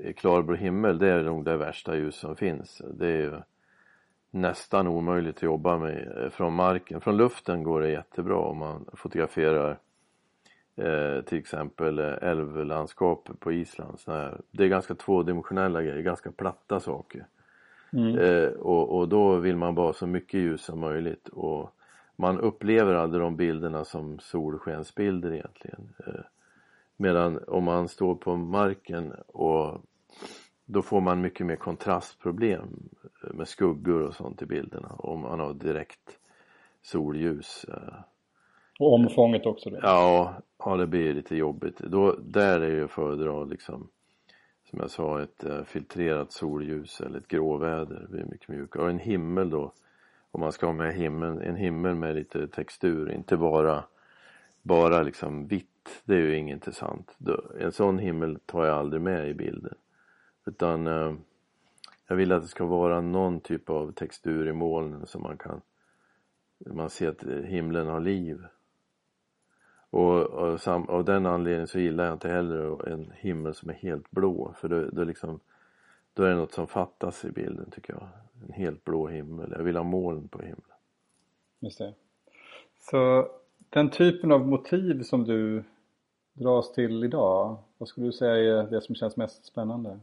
i 0.04 0.14
klarblå 0.14 0.56
himmel, 0.56 0.98
det 0.98 1.10
är 1.10 1.24
nog 1.24 1.46
det 1.46 1.58
värsta 1.58 1.96
ljus 1.96 2.16
som 2.16 2.36
finns. 2.36 2.82
Det 2.94 3.08
är 3.08 3.22
ju 3.22 3.34
nästan 4.32 4.88
omöjligt 4.88 5.36
att 5.36 5.44
jobba 5.44 5.78
med 5.78 6.24
eh, 6.24 6.30
från 6.30 6.54
marken. 6.54 7.02
Från 7.02 7.18
luften 7.18 7.64
går 7.64 7.82
det 7.82 7.92
jättebra 7.92 8.38
om 8.38 8.58
man 8.58 8.86
fotograferar 8.94 9.80
eh, 10.76 11.22
till 11.22 11.38
exempel 11.38 12.00
eh, 12.00 12.14
älvlandskap 12.22 13.30
på 13.40 13.52
Island. 13.52 14.00
Här, 14.08 14.42
det 14.52 14.64
är 14.64 14.68
ganska 14.68 14.96
tvådimensionella 14.96 15.82
grejer, 15.82 16.02
ganska 16.02 16.32
platta 16.32 16.80
saker. 16.80 17.26
Mm. 17.94 18.18
Eh, 18.18 18.50
och, 18.50 18.98
och 18.98 19.10
då 19.10 19.36
vill 19.36 19.58
man 19.58 19.76
bara 19.76 19.94
så 19.94 20.08
mycket 20.08 20.40
ljus 20.40 20.62
som 20.62 20.80
möjligt 20.80 21.28
och 21.28 21.72
man 22.16 22.40
upplever 22.40 22.94
aldrig 22.94 23.24
de 23.24 23.36
bilderna 23.36 23.86
som 23.86 24.20
solskensbilder 24.20 25.34
egentligen. 25.34 25.90
Eh, 26.08 26.22
Medan 26.98 27.40
om 27.48 27.64
man 27.64 27.88
står 27.88 28.16
på 28.16 28.36
marken 28.36 29.14
och 29.28 29.82
då 30.66 30.82
får 30.82 31.02
man 31.02 31.22
mycket 31.22 31.46
mer 31.46 31.56
kontrastproblem 31.56 32.90
med 33.34 33.48
skuggor 33.48 34.02
och 34.02 34.16
sånt 34.16 34.42
i 34.42 34.46
bilderna 34.46 34.88
om 34.98 35.20
man 35.20 35.40
har 35.40 35.54
direkt 35.54 36.20
solljus. 36.82 37.66
Eh. 37.70 37.94
Och 38.80 38.94
omfånget 38.94 39.46
också 39.46 39.70
då? 39.70 39.80
Ja, 39.82 40.34
ja 40.58 40.76
det 40.76 40.88
blir 40.88 41.14
lite 41.14 41.36
jobbigt. 41.36 41.78
Då, 41.78 42.16
där 42.20 42.62
är 42.62 42.76
det 42.76 42.84
att 42.86 42.92
föredra 42.92 43.44
liksom 43.44 43.90
som 44.70 44.80
jag 44.80 44.92
sa 44.92 45.22
ett 45.22 45.44
eh, 45.44 45.64
filtrerat 45.64 46.32
solljus 46.32 47.02
eller 47.02 47.20
ett 47.20 47.28
gråväder. 47.28 48.00
Det 48.02 48.08
blir 48.08 48.26
mycket 48.26 48.48
mjukare. 48.48 48.84
Och 48.84 48.90
en 48.90 49.00
himmel 49.00 49.50
då 49.50 49.72
om 50.32 50.42
man 50.42 50.52
ska 50.52 50.66
ha 50.66 50.74
med 50.74 50.94
himmel, 50.94 51.42
en 51.42 51.56
himmel 51.56 51.96
med 51.96 52.16
lite 52.16 52.48
textur, 52.48 53.12
inte 53.12 53.38
bara 53.38 53.84
bara 54.62 55.04
liksom 55.04 55.48
vitt 55.48 56.02
det 56.06 56.14
är 56.16 56.20
ju 56.20 56.38
inget 56.38 56.54
intressant. 56.54 57.18
En 57.60 57.72
sån 57.72 58.00
himmel 58.00 58.40
tar 58.46 58.66
jag 58.66 58.78
aldrig 58.78 59.02
med 59.02 59.30
i 59.30 59.34
bilden. 59.34 59.76
Utan 60.46 60.88
eh, 60.88 61.14
jag 62.08 62.16
vill 62.16 62.32
att 62.32 62.42
det 62.42 62.48
ska 62.48 62.66
vara 62.66 63.02
någon 63.02 63.40
typ 63.40 63.70
av 63.70 63.92
textur 63.92 64.48
i 64.48 64.54
molnen 64.54 65.06
så 65.06 65.20
man 65.20 65.38
kan 65.38 65.62
man 66.66 66.90
ser 66.90 67.10
att 67.10 67.24
himlen 67.46 67.88
har 67.88 68.00
liv. 68.00 68.46
Och, 69.90 70.22
och 70.22 70.62
sam, 70.62 70.90
av 70.90 71.06
den 71.06 71.26
anledningen 71.26 71.68
så 71.68 71.80
gillar 71.80 72.06
jag 72.06 72.14
inte 72.14 72.30
heller 72.30 72.88
en 72.90 73.12
himmel 73.16 73.56
som 73.56 73.70
är 73.70 73.74
helt 73.74 74.12
blå 74.12 74.54
för 74.58 74.68
då, 74.68 74.86
då, 74.92 75.04
liksom, 75.04 75.40
då 76.14 76.24
är 76.24 76.30
det 76.30 76.36
något 76.36 76.54
som 76.54 76.68
fattas 76.68 77.26
i 77.26 77.32
bilden 77.32 77.72
tycker 77.72 77.94
jag. 77.94 78.08
En 78.48 78.54
helt 78.54 78.84
blå 78.84 79.08
himmel. 79.08 79.54
Jag 79.58 79.64
vill 79.64 79.76
ha 79.76 79.84
moln 79.84 80.28
på 80.28 80.42
himlen. 80.42 80.76
Just 81.60 81.78
det. 81.78 81.94
Så 82.80 83.28
den 83.70 83.90
typen 83.90 84.32
av 84.32 84.48
motiv 84.48 85.04
som 85.04 85.24
du 85.24 85.64
dras 86.34 86.72
till 86.74 87.04
idag? 87.04 87.58
Vad 87.78 87.90
skulle 87.90 88.08
du 88.08 88.12
säga 88.12 88.60
är 88.60 88.64
det 88.64 88.82
som 88.82 88.96
känns 88.96 89.18
mest 89.18 89.46
spännande? 89.46 90.00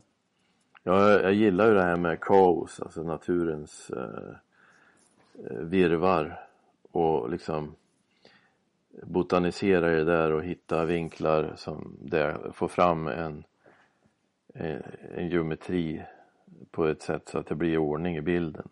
Ja, 0.83 1.11
jag 1.11 1.33
gillar 1.33 1.69
ju 1.69 1.75
det 1.75 1.83
här 1.83 1.97
med 1.97 2.21
kaos, 2.21 2.81
alltså 2.81 3.03
naturens 3.03 3.91
eh, 3.91 4.35
eh 5.51 5.59
virvar 5.59 6.41
och 6.93 7.31
liksom 7.31 7.75
botanisera 9.03 9.93
i 9.93 9.97
det 9.97 10.05
där 10.05 10.33
och 10.33 10.45
hitta 10.45 10.85
vinklar 10.85 11.53
som 11.57 11.97
det 12.01 12.37
får 12.53 12.69
fram 12.69 13.07
en, 13.07 13.45
eh, 14.55 14.81
en 15.15 15.29
geometri 15.29 16.03
på 16.71 16.87
ett 16.87 17.03
sätt 17.03 17.29
så 17.29 17.39
att 17.39 17.47
det 17.47 17.55
blir 17.55 17.79
ordning 17.79 18.17
i 18.17 18.21
bilden. 18.21 18.69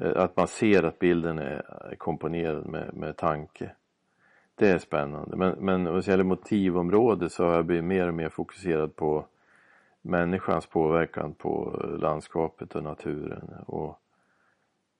Eh, 0.00 0.16
att 0.16 0.36
man 0.36 0.48
ser 0.48 0.82
att 0.82 0.98
bilden 0.98 1.38
är 1.38 1.94
komponerad 1.98 2.66
med, 2.66 2.94
med 2.94 3.16
tanke. 3.16 3.70
Det 4.54 4.70
är 4.70 4.78
spännande. 4.78 5.36
Men, 5.36 5.58
men 5.58 5.84
vad 5.84 6.08
gäller 6.08 6.24
motivområde 6.24 7.30
så 7.30 7.44
har 7.44 7.54
jag 7.54 7.66
blivit 7.66 7.84
mer 7.84 8.08
och 8.08 8.14
mer 8.14 8.28
fokuserad 8.28 8.96
på 8.96 9.26
människans 10.02 10.66
påverkan 10.66 11.34
på 11.34 11.80
landskapet 11.98 12.74
och 12.74 12.82
naturen. 12.82 13.50
Och, 13.66 13.98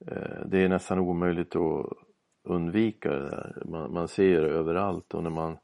eh, 0.07 0.47
det 0.47 0.59
är 0.59 0.68
nästan 0.68 0.99
omöjligt 0.99 1.57
att 1.57 1.87
undvika 2.45 3.11
det 3.11 3.31
där. 3.31 3.63
Man, 3.65 3.93
man 3.93 4.09
ser 4.09 4.41
det 4.41 4.49
överallt 4.49 5.15
och 5.15 5.23
när 5.23 5.31
man 5.31 5.59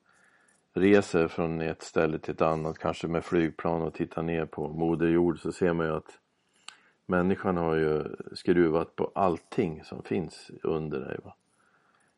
reser 0.74 1.28
från 1.28 1.60
ett 1.60 1.82
ställe 1.82 2.18
till 2.18 2.34
ett 2.34 2.42
annat, 2.42 2.78
kanske 2.78 3.08
med 3.08 3.24
flygplan 3.24 3.82
och 3.82 3.94
tittar 3.94 4.22
ner 4.22 4.46
på 4.46 4.68
Moder 4.68 5.08
Jord 5.08 5.40
så 5.40 5.52
ser 5.52 5.72
man 5.72 5.86
ju 5.86 5.92
att 5.92 6.18
människan 7.06 7.56
har 7.56 7.74
ju 7.74 8.04
skruvat 8.32 8.96
på 8.96 9.10
allting 9.14 9.84
som 9.84 10.02
finns 10.02 10.50
under 10.62 11.00
dig. 11.00 11.16
Va? 11.24 11.34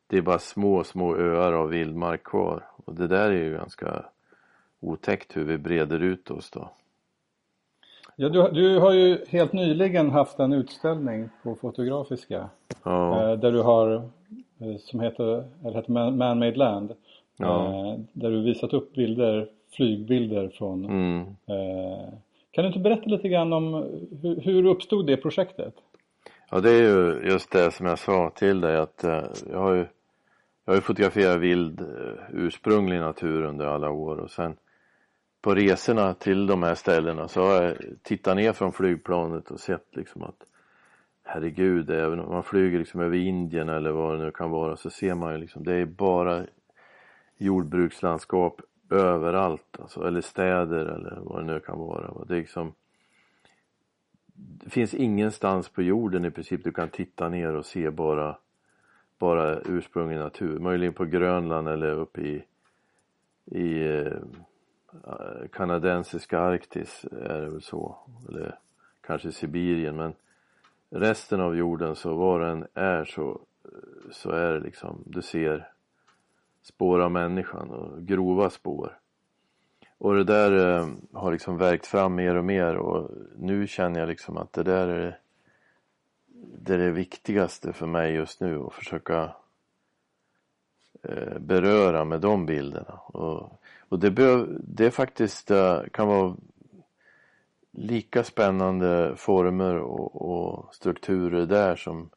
Det 0.06 0.18
är 0.18 0.22
bara 0.22 0.38
små, 0.38 0.84
små 0.84 1.16
öar 1.16 1.52
av 1.52 1.68
vildmark 1.68 2.24
kvar 2.24 2.66
och 2.84 2.94
det 2.94 3.06
där 3.06 3.30
är 3.30 3.44
ju 3.44 3.52
ganska 3.54 4.04
otäckt 4.80 5.36
hur 5.36 5.44
vi 5.44 5.58
breder 5.58 6.00
ut 6.00 6.30
oss 6.30 6.50
då. 6.50 6.70
Ja, 8.16 8.28
du, 8.28 8.48
du 8.52 8.78
har 8.78 8.92
ju 8.92 9.24
helt 9.28 9.52
nyligen 9.52 10.10
haft 10.10 10.38
en 10.38 10.52
utställning 10.52 11.28
på 11.42 11.54
Fotografiska 11.54 12.48
Ja, 12.82 13.30
eh, 13.30 13.38
där 13.38 13.52
du 13.52 13.62
har, 13.62 14.10
som 14.80 15.00
heter, 15.00 15.44
eller 15.64 15.74
heter 15.74 15.92
Man- 15.92 16.16
Man-Made 16.18 16.56
Land, 16.56 16.92
Ja. 17.36 17.66
eh, 17.66 17.98
där 18.12 18.30
du 18.30 18.42
visat 18.42 18.72
upp 18.72 18.94
bilder, 18.94 19.48
flygbilder 19.76 20.48
från 20.48 20.84
mm. 20.84 21.20
eh, 21.22 22.08
Kan 22.50 22.64
du 22.64 22.66
inte 22.66 22.78
berätta 22.78 23.10
lite 23.10 23.28
grann 23.28 23.52
om 23.52 23.74
hur, 24.22 24.40
hur 24.40 24.66
uppstod 24.66 25.06
det 25.06 25.16
projektet? 25.16 25.74
ja 26.50 26.60
det 26.60 26.70
är 26.70 26.82
ju 26.82 27.28
just 27.30 27.52
det 27.52 27.70
som 27.70 27.86
jag 27.86 27.98
sa 27.98 28.30
till 28.34 28.60
dig 28.60 28.76
att 28.76 29.04
eh, 29.04 29.24
jag 29.50 29.58
har 29.58 29.74
ju 29.74 29.86
jag 30.64 30.72
har 30.72 30.76
ju 30.76 30.80
fotograferat 30.80 31.40
vild 31.40 31.80
eh, 31.80 31.86
ursprunglig 32.32 33.00
natur 33.00 33.44
under 33.44 33.66
alla 33.66 33.90
år 33.90 34.16
och 34.16 34.30
sen 34.30 34.56
på 35.42 35.54
resorna 35.54 36.14
till 36.14 36.46
de 36.46 36.62
här 36.62 36.74
ställena 36.74 37.28
så 37.28 37.40
har 37.40 37.62
jag 37.62 37.76
tittat 38.02 38.36
ner 38.36 38.52
från 38.52 38.72
flygplanet 38.72 39.50
och 39.50 39.60
sett 39.60 39.96
liksom 39.96 40.22
att 40.22 40.46
herregud, 41.32 41.90
även 41.90 42.20
om 42.20 42.32
man 42.32 42.42
flyger 42.42 42.78
liksom 42.78 43.00
över 43.00 43.16
Indien 43.16 43.68
eller 43.68 43.90
vad 43.90 44.18
det 44.18 44.24
nu 44.24 44.30
kan 44.30 44.50
vara 44.50 44.76
så 44.76 44.90
ser 44.90 45.14
man 45.14 45.32
ju 45.32 45.38
liksom, 45.38 45.64
det 45.64 45.74
är 45.74 45.84
bara 45.86 46.46
jordbrukslandskap 47.36 48.60
överallt 48.90 49.76
alltså, 49.80 50.06
eller 50.06 50.20
städer 50.20 50.86
eller 50.86 51.18
vad 51.22 51.40
det 51.40 51.52
nu 51.52 51.60
kan 51.60 51.78
vara. 51.78 52.24
Det 52.24 52.34
är 52.34 52.38
liksom 52.38 52.72
det 54.34 54.70
finns 54.70 54.94
ingenstans 54.94 55.68
på 55.68 55.82
jorden 55.82 56.24
i 56.24 56.30
princip 56.30 56.64
du 56.64 56.72
kan 56.72 56.88
titta 56.88 57.28
ner 57.28 57.54
och 57.54 57.66
se 57.66 57.90
bara 57.90 58.36
bara 59.18 59.60
ursprunglig 59.60 60.18
natur. 60.18 60.58
Möjligen 60.58 60.94
på 60.94 61.04
Grönland 61.04 61.68
eller 61.68 61.90
uppe 61.90 62.20
i 62.20 62.44
i 63.44 63.98
eh, 63.98 65.48
kanadensiska 65.52 66.40
Arktis 66.40 67.04
är 67.12 67.40
det 67.40 67.50
väl 67.50 67.62
så. 67.62 67.96
Eller 68.28 68.58
kanske 69.00 69.32
Sibirien 69.32 69.96
men 69.96 70.12
resten 70.90 71.40
av 71.40 71.56
jorden 71.56 71.96
så 71.96 72.14
var 72.14 72.40
den 72.40 72.66
är 72.74 73.04
så 73.04 73.40
så 74.10 74.30
är 74.30 74.52
det 74.52 74.60
liksom, 74.60 75.02
du 75.06 75.22
ser 75.22 75.68
spår 76.62 77.00
av 77.00 77.10
människan 77.10 77.70
och 77.70 78.02
grova 78.02 78.50
spår. 78.50 78.98
Och 79.98 80.14
det 80.14 80.24
där 80.24 80.78
eh, 80.78 80.88
har 81.12 81.32
liksom 81.32 81.58
verkt 81.58 81.86
fram 81.86 82.14
mer 82.14 82.34
och 82.34 82.44
mer 82.44 82.76
och 82.76 83.10
nu 83.36 83.66
känner 83.66 84.00
jag 84.00 84.08
liksom 84.08 84.36
att 84.36 84.52
det 84.52 84.62
där 84.62 84.88
är 84.88 85.18
det 86.62 86.74
är 86.74 86.78
det 86.78 86.90
viktigaste 86.90 87.72
för 87.72 87.86
mig 87.86 88.12
just 88.12 88.40
nu 88.40 88.60
att 88.60 88.72
försöka 88.72 89.32
eh, 91.02 91.38
beröra 91.38 92.04
med 92.04 92.20
de 92.20 92.46
bilderna. 92.46 93.00
Och, 93.06 93.60
och 93.88 93.98
det, 93.98 94.10
behöv, 94.10 94.60
det 94.64 94.90
faktiskt 94.90 95.50
eh, 95.50 95.82
kan 95.92 96.08
vara 96.08 96.36
lika 97.70 98.24
spännande 98.24 99.12
former 99.16 99.76
och, 99.76 100.30
och 100.30 100.74
strukturer 100.74 101.46
där 101.46 101.76
som 101.76 102.10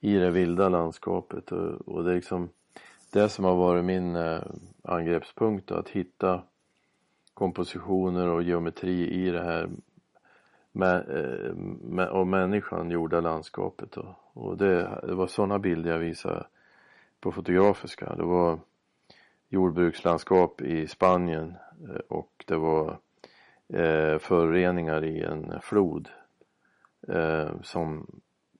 i 0.00 0.14
det 0.14 0.30
vilda 0.30 0.68
landskapet 0.68 1.52
och, 1.52 1.88
och 1.88 2.04
det 2.04 2.10
är 2.10 2.14
liksom 2.14 2.48
det 3.12 3.28
som 3.28 3.44
har 3.44 3.54
varit 3.54 3.84
min 3.84 4.16
eh, 4.16 4.42
angreppspunkt 4.82 5.66
då, 5.68 5.74
att 5.74 5.88
hitta 5.88 6.42
kompositioner 7.34 8.28
och 8.28 8.42
geometri 8.42 9.10
i 9.10 9.30
det 9.30 9.42
här 9.42 9.70
med, 10.72 10.96
eh, 10.96 11.54
med, 11.82 12.08
av 12.08 12.26
människan 12.26 12.90
gjorda 12.90 13.20
landskapet 13.20 13.92
då. 13.92 14.16
och 14.32 14.56
det, 14.56 15.00
det 15.06 15.14
var 15.14 15.26
sådana 15.26 15.58
bilder 15.58 15.90
jag 15.90 15.98
visade 15.98 16.46
på 17.20 17.32
Fotografiska 17.32 18.14
det 18.14 18.22
var 18.22 18.58
jordbrukslandskap 19.48 20.60
i 20.60 20.86
Spanien 20.86 21.54
eh, 21.88 22.00
och 22.08 22.44
det 22.46 22.56
var 22.56 22.98
eh, 23.68 24.18
föroreningar 24.18 25.04
i 25.04 25.22
en 25.22 25.60
flod 25.62 26.08
eh, 27.08 27.50
som 27.62 28.06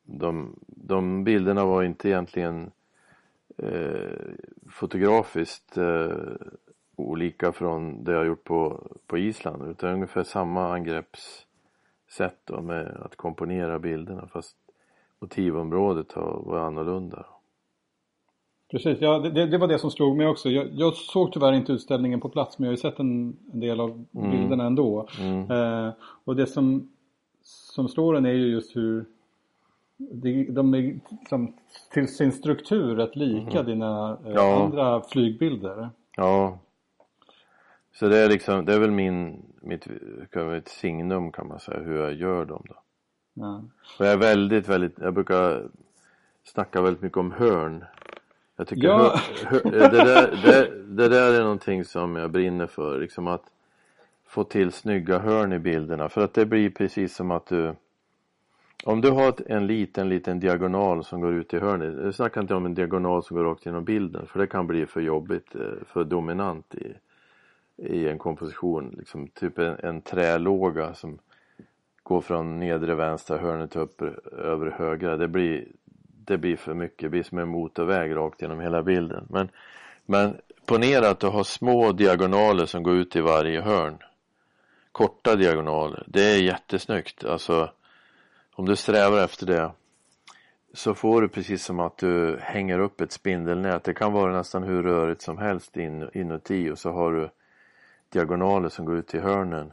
de, 0.03 0.59
de 0.67 1.25
bilderna 1.25 1.65
var 1.65 1.83
inte 1.83 2.09
egentligen 2.09 2.71
eh, 3.59 4.19
fotografiskt 4.71 5.77
eh, 5.77 6.17
olika 6.97 7.53
från 7.53 8.05
det 8.05 8.13
jag 8.13 8.27
gjort 8.27 8.45
på, 8.45 8.89
på 9.07 9.19
Island 9.19 9.71
utan 9.71 9.93
ungefär 9.93 10.23
samma 10.23 10.75
angreppssätt 10.75 12.39
då 12.45 12.63
med 12.63 12.87
att 12.87 13.17
komponera 13.17 13.79
bilderna 13.79 14.27
fast 14.27 14.57
motivområdet 15.19 16.13
har, 16.13 16.43
var 16.45 16.59
annorlunda. 16.59 17.27
Precis, 18.75 18.99
ja, 19.01 19.19
det- 19.19 19.47
det, 19.47 19.59
var 19.59 19.69
det 19.69 19.79
som 19.79 19.91
slog 19.91 20.17
mig 20.17 20.27
också. 20.27 20.49
Jag, 20.51 20.67
jag 20.73 20.95
såg 20.95 21.33
tyvärr 21.33 21.53
inte 21.53 21.73
utställningen 21.73 22.21
på 22.21 22.29
plats 22.29 22.59
men 22.59 22.65
jag 22.67 22.71
har 22.71 22.77
ju 22.77 22.81
sett 22.81 22.99
en, 23.01 23.37
en 23.53 23.61
del 23.61 23.81
av 23.81 24.05
Mm. 24.15 24.31
bilderna 24.31 24.65
ändå. 24.67 25.09
Mm. 25.21 25.51
Eh, 25.51 25.93
och 26.25 26.37
det 26.37 26.47
som, 26.47 26.89
som 27.43 27.89
slår 27.89 28.17
en 28.17 28.27
är 28.27 28.33
ju 28.33 28.47
just 28.47 28.77
hur 28.77 29.05
de, 29.97 30.45
de 30.51 30.75
är 30.75 31.01
som, 31.29 31.53
till 31.93 32.09
sin 32.17 32.33
struktur 32.33 32.97
rätt 32.97 33.17
lika 33.17 33.63
dina 33.63 34.11
eh, 34.13 34.27
Mm. 34.27 34.33
Ja. 34.37 34.65
andra 34.65 35.03
flygbilder. 35.03 35.91
Ja. 36.17 36.59
Så 37.93 38.09
det 38.09 38.19
är 38.19 38.29
liksom, 38.29 38.65
det 38.65 38.75
är 38.75 38.79
väl 38.79 38.91
min, 38.91 39.43
mitt, 39.61 39.87
ett 40.57 40.69
signum 40.69 41.33
kan 41.33 41.49
man 41.49 41.61
säga 41.61 41.81
hur 41.81 41.97
jag 41.99 42.15
gör 42.15 42.45
dem 42.45 42.63
då. 42.69 42.75
Ja. 43.35 43.63
Och 43.99 44.07
jag 44.07 44.13
är 44.13 44.17
väldigt, 44.19 44.69
väldigt, 44.69 44.99
jag 44.99 45.15
brukar 45.15 45.63
snacka 46.45 46.83
väldigt 46.83 47.03
mycket 47.03 47.19
om 47.19 47.33
hörn. 47.33 47.85
Jag 48.57 48.69
tycker 48.69 48.87
Ja. 48.89 49.21
hör, 49.45 49.61
hör, 49.65 49.91
det, 49.91 50.05
där, 50.05 50.39
det, 50.45 50.71
det 50.87 51.09
där 51.09 51.33
är 51.35 51.43
någonting 51.43 51.85
som 51.85 52.17
jag 52.17 52.31
brinner 52.31 52.67
för, 52.67 53.01
liksom 53.01 53.27
att 53.27 53.45
få 54.27 54.45
till 54.45 54.73
snygga 54.73 55.19
hörn 55.19 55.53
i 55.53 55.59
bilderna. 55.59 56.09
För 56.09 56.25
att 56.25 56.35
det 56.35 56.47
blir 56.47 56.71
precis 56.71 57.15
som 57.15 57.31
att 57.31 57.47
du 57.47 57.75
om 58.85 59.01
du 59.01 59.11
har 59.11 59.35
en 59.47 59.67
liten, 59.67 60.09
liten 60.09 60.41
diagonal 60.41 61.05
som 61.05 61.21
går 61.21 61.33
ut 61.33 61.55
i 61.55 61.59
hörnet. 61.59 62.05
Jag 62.05 62.15
snackar 62.15 62.41
inte 62.41 62.55
om 62.55 62.67
en 62.67 62.75
diagonal 62.75 63.23
som 63.23 63.37
går 63.37 63.45
rakt 63.45 63.67
genom 63.67 63.85
bilden 63.85 64.27
för 64.27 64.39
det 64.39 64.47
kan 64.47 64.67
bli 64.67 64.87
för 64.87 65.01
jobbigt, 65.01 65.55
eh, 65.55 65.85
för 65.87 66.05
dominant 66.05 66.75
i, 66.75 66.95
i 67.77 68.09
en 68.09 68.19
komposition. 68.19 68.95
Liksom 68.99 69.29
typ 69.29 69.59
en, 69.59 69.77
en 69.79 70.01
trälåga 70.01 70.95
som 70.95 71.19
går 72.03 72.21
från 72.21 72.59
nedre 72.61 72.95
vänstra 72.95 73.39
hörnet 73.39 73.77
upp 73.77 74.03
över 74.33 74.71
högra. 74.71 75.17
Det 75.17 75.29
blir, 75.29 75.67
det 76.27 76.39
blir 76.39 76.57
för 76.57 76.75
mycket, 76.75 77.01
det 77.01 77.09
blir 77.09 77.23
som 77.23 77.39
en 77.39 77.49
motorväg 77.49 78.17
rakt 78.17 78.43
genom 78.43 78.61
hela 78.61 78.83
bilden. 78.83 79.27
Men, 79.31 79.49
men 80.07 80.37
ponera 80.67 81.09
att 81.09 81.21
du 81.21 81.27
har 81.27 81.45
små 81.45 81.93
diagonaler 81.93 82.67
som 82.67 82.83
går 82.83 82.95
ut 82.95 83.17
i 83.17 83.21
varje 83.21 83.61
hörn. 83.61 83.99
Korta 84.93 85.37
diagonaler, 85.37 86.05
det 86.07 86.23
är 86.23 86.43
jättesnyggt. 86.43 87.25
Alltså 87.25 87.71
om 88.55 88.67
du 88.67 88.77
strävar 88.77 89.25
efter 89.25 89.47
det 89.47 89.73
så 90.73 90.95
får 90.95 91.23
du 91.23 91.29
precis 91.29 91.65
som 91.65 91.81
att 91.81 91.99
du 91.99 92.39
hänger 92.41 92.79
upp 92.79 93.01
ett 93.01 93.13
spindelnät. 93.13 93.85
Det 93.85 93.95
kan 93.95 94.13
vara 94.13 94.37
nästan 94.37 94.63
hur 94.63 94.83
rörigt 94.83 95.23
som 95.23 95.39
helst 95.39 95.77
in, 95.77 96.11
inuti 96.15 96.71
och 96.71 96.79
så 96.79 96.91
har 96.91 97.13
du 97.13 97.31
diagonaler 98.09 98.69
som 98.69 98.85
går 98.85 98.97
ut 98.97 99.15
i 99.15 99.19
hörnen. 99.19 99.73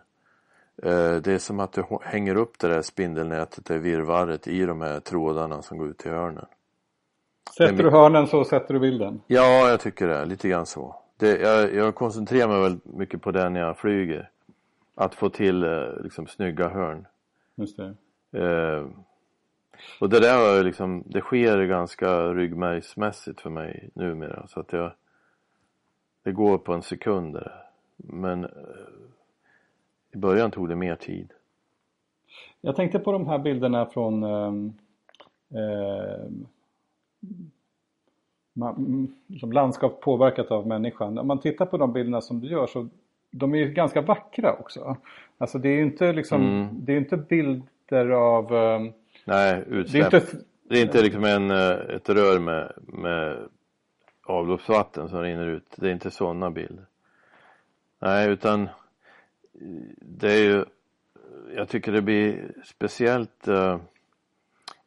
Eh, 0.84 1.15
Det 1.15 1.27
är 1.27 1.38
som 1.39 1.60
att 1.60 1.73
du 1.73 1.84
hänger 2.01 2.36
upp 2.36 2.60
det 2.60 2.67
där 2.67 2.81
spindelnätet, 2.81 3.65
det 3.65 3.79
virrvarret 3.79 4.47
i 4.47 4.65
de 4.65 4.81
här 4.81 4.99
trådarna 4.99 5.62
som 5.62 5.77
går 5.77 5.89
ut 5.89 5.97
till 5.97 6.12
hörnen. 6.12 6.45
Sätter 7.57 7.84
du 7.84 7.89
hörnen 7.89 8.27
så 8.27 8.45
sätter 8.45 8.73
du 8.73 8.79
bilden. 8.79 9.21
Ja, 9.27 9.69
jag 9.69 9.79
tycker 9.79 10.07
det. 10.07 10.25
Lite 10.25 10.49
grann 10.49 10.65
så. 10.65 10.95
Det, 11.17 11.39
jag, 11.39 11.75
jag 11.75 11.95
koncentrerar 11.95 12.47
mig 12.47 12.62
väldigt 12.62 12.86
mycket 12.86 13.21
på 13.21 13.31
det 13.31 13.49
när 13.49 13.60
jag 13.60 13.77
flyger. 13.77 14.29
Att 14.95 15.15
få 15.15 15.29
till 15.29 15.63
eh, 15.63 16.01
liksom 16.03 16.27
snygga 16.27 16.69
hörn. 16.69 17.07
Just 17.55 17.77
det. 17.77 17.95
Eh, 18.39 18.86
och 19.99 20.10
det 20.10 20.19
där 20.19 20.63
liksom, 20.63 21.03
det 21.05 21.21
sker 21.21 21.63
ganska 21.63 22.34
ryggmärgsmässigt 22.34 23.41
för 23.41 23.49
mig 23.49 23.89
numera 23.93 24.47
så 24.47 24.60
att 24.60 24.73
jag 24.73 24.91
det 26.23 26.31
går 26.31 26.57
på 26.57 26.73
en 26.73 26.81
sekund 26.81 27.34
där. 27.34 27.63
Men 27.97 28.43
eh, 28.43 28.49
i 30.12 30.17
början 30.17 30.52
tog 30.52 30.69
det 30.69 30.76
mer 30.76 30.95
tid. 30.95 31.32
Jag 32.62 32.76
tänkte 32.76 33.00
på 33.00 33.12
de 33.12 33.28
här 33.28 33.39
bilderna 33.39 33.86
från 33.86 34.24
ehm, 34.24 34.74
ehm, 35.54 36.47
ma- 38.54 38.76
mm, 38.78 39.15
liksom 39.28 39.52
landskap 39.54 40.02
påverkat 40.02 40.52
av 40.52 40.67
människan. 40.67 41.17
Om 41.17 41.28
man 41.28 41.39
tittar 41.39 41.65
på 41.65 41.78
de 41.78 41.93
bilderna 41.93 42.21
som 42.21 42.39
du 42.39 42.47
gör 42.47 42.67
så 42.67 42.88
de 43.32 43.54
är 43.56 43.58
ju 43.60 43.71
ganska 43.74 44.02
vackra 44.02 44.54
också. 44.54 44.97
Alltså 45.38 45.58
det 45.60 45.69
är 45.69 45.74
ju 45.76 45.82
inte 45.84 46.13
liksom, 46.13 46.41
Mm. 46.41 46.67
det 46.86 46.93
är 46.93 46.97
inte 46.97 47.17
bilder 47.17 48.10
av 48.10 48.56
ehm, 48.56 48.91
Nej, 49.26 49.63
det 49.67 49.76
är 49.76 49.80
utsläpp. 49.80 50.13
inte, 50.13 50.26
Det 50.63 50.78
är 50.78 50.82
inte 50.82 51.02
liksom 51.02 51.24
en, 51.24 51.52
eh, 51.52 51.69
ett 51.95 52.10
rör 52.10 52.39
med, 52.39 52.74
med 52.88 53.38
avloppsvatten 54.26 55.10
som 55.10 55.21
rinner 55.21 55.47
ut. 55.47 55.76
Det 55.76 55.88
är 55.88 55.91
inte 55.91 56.12
sådana 56.12 56.52
bilder. 56.52 56.86
Nej, 58.00 58.30
utan 58.30 58.69
det 60.02 60.32
är 60.32 60.43
ju, 60.43 60.65
jag 61.56 61.69
tycker 61.69 61.91
det 61.91 62.02
blir 62.02 62.54
speciellt 62.63 63.47
uh, 63.47 63.78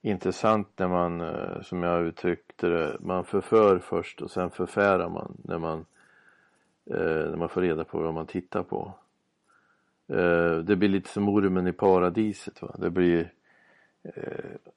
intressant 0.03 0.69
när 0.77 0.89
man, 0.89 1.21
uh, 1.21 1.63
som 1.63 1.83
jag 1.83 2.07
uttryckte 2.07 2.69
det, 2.69 2.97
man 3.01 3.25
förför 3.25 3.79
först 3.79 4.23
och 4.23 4.31
sen 4.31 4.51
förfärar 4.51 5.09
man 5.09 5.37
när 5.45 5.59
man, 5.59 5.79
uh, 6.91 7.31
när 7.31 7.37
man 7.37 7.49
får 7.49 7.61
reda 7.61 7.85
på 7.85 7.99
vad 7.99 8.15
man 8.15 8.27
tittar 8.27 8.63
på. 8.63 8.93
det 10.65 10.77
blir 10.77 10.89
lite 10.89 11.09
som 11.09 11.29
ormen 11.29 11.67
i 11.67 11.73
paradiset. 11.73 12.63
Va? 12.63 12.75
Det 12.79 12.91
blir, 12.91 13.33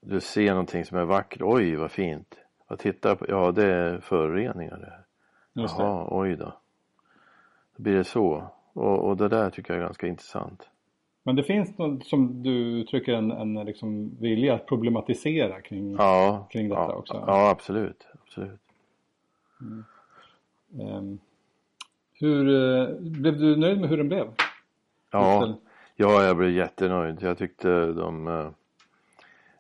du 0.02 0.20
ser 0.20 0.50
någonting 0.50 0.86
som 0.86 0.98
är 0.98 1.06
vackert, 1.06 1.42
oj 1.42 1.76
vad 1.76 1.92
fint. 1.92 2.36
Vad 2.68 2.80
tittar 2.80 3.16
på, 3.16 3.26
ja 3.30 3.52
det 3.52 3.66
är 3.66 4.00
föroreningar 4.00 4.78
det 4.78 4.86
här. 4.86 5.04
Jaha, 5.54 6.08
oj 6.12 6.36
då. 6.36 6.54
Då 7.76 7.84
blir 7.84 7.96
det 7.96 8.04
så. 8.04 8.57
Och, 8.78 9.10
och 9.10 9.18
det 9.18 9.28
där 9.28 9.50
tycker 9.50 9.74
jag 9.74 9.82
är 9.82 9.86
ganska 9.86 10.08
intressant. 10.08 10.70
Men 11.24 11.36
det 11.36 11.44
finns 11.44 11.78
något 11.78 12.06
som 12.06 12.44
du 12.44 12.52
uttrycker 12.52 13.14
en, 13.14 13.32
en 13.32 13.54
liksom 13.54 14.18
vilja 14.20 14.54
att 14.54 14.66
problematisera 14.66 15.62
kring, 15.62 15.96
ja, 15.96 16.48
kring 16.52 16.70
detta 16.70 16.82
ja, 16.82 16.94
också? 16.94 17.14
Ja, 17.28 17.50
absolut. 17.50 18.08
absolut. 18.24 18.60
Mm. 19.62 19.84
Um, 20.96 21.20
hur, 22.14 22.48
uh, 22.48 23.00
blev 23.00 23.38
du 23.38 23.56
nöjd 23.56 23.80
med 23.82 23.90
hur 23.90 23.98
den 23.98 24.08
blev? 24.08 24.28
Ja, 25.12 25.58
ja 25.96 26.24
jag 26.24 26.38
blev 26.38 26.52
jättenöjd. 26.52 27.18
Jag 27.22 27.38
tyckte 27.38 27.86
de, 27.86 28.28
uh, 28.28 28.50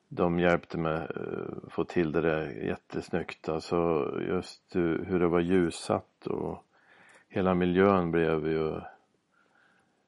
de 0.10 0.40
hjälpte 0.40 0.78
mig 0.78 0.98
uh, 0.98 1.70
få 1.70 1.84
till 1.84 2.12
det 2.12 2.22
där 2.22 2.66
jättesnyggt. 2.66 3.50
Alltså 3.50 4.12
just 4.30 4.76
hur 4.76 5.20
det 5.20 5.28
var 5.28 5.40
ljussatt 5.40 6.28
och 6.28 6.64
hela 7.30 7.54
miljön 7.54 8.12
blev 8.12 8.48
ju 8.48 8.80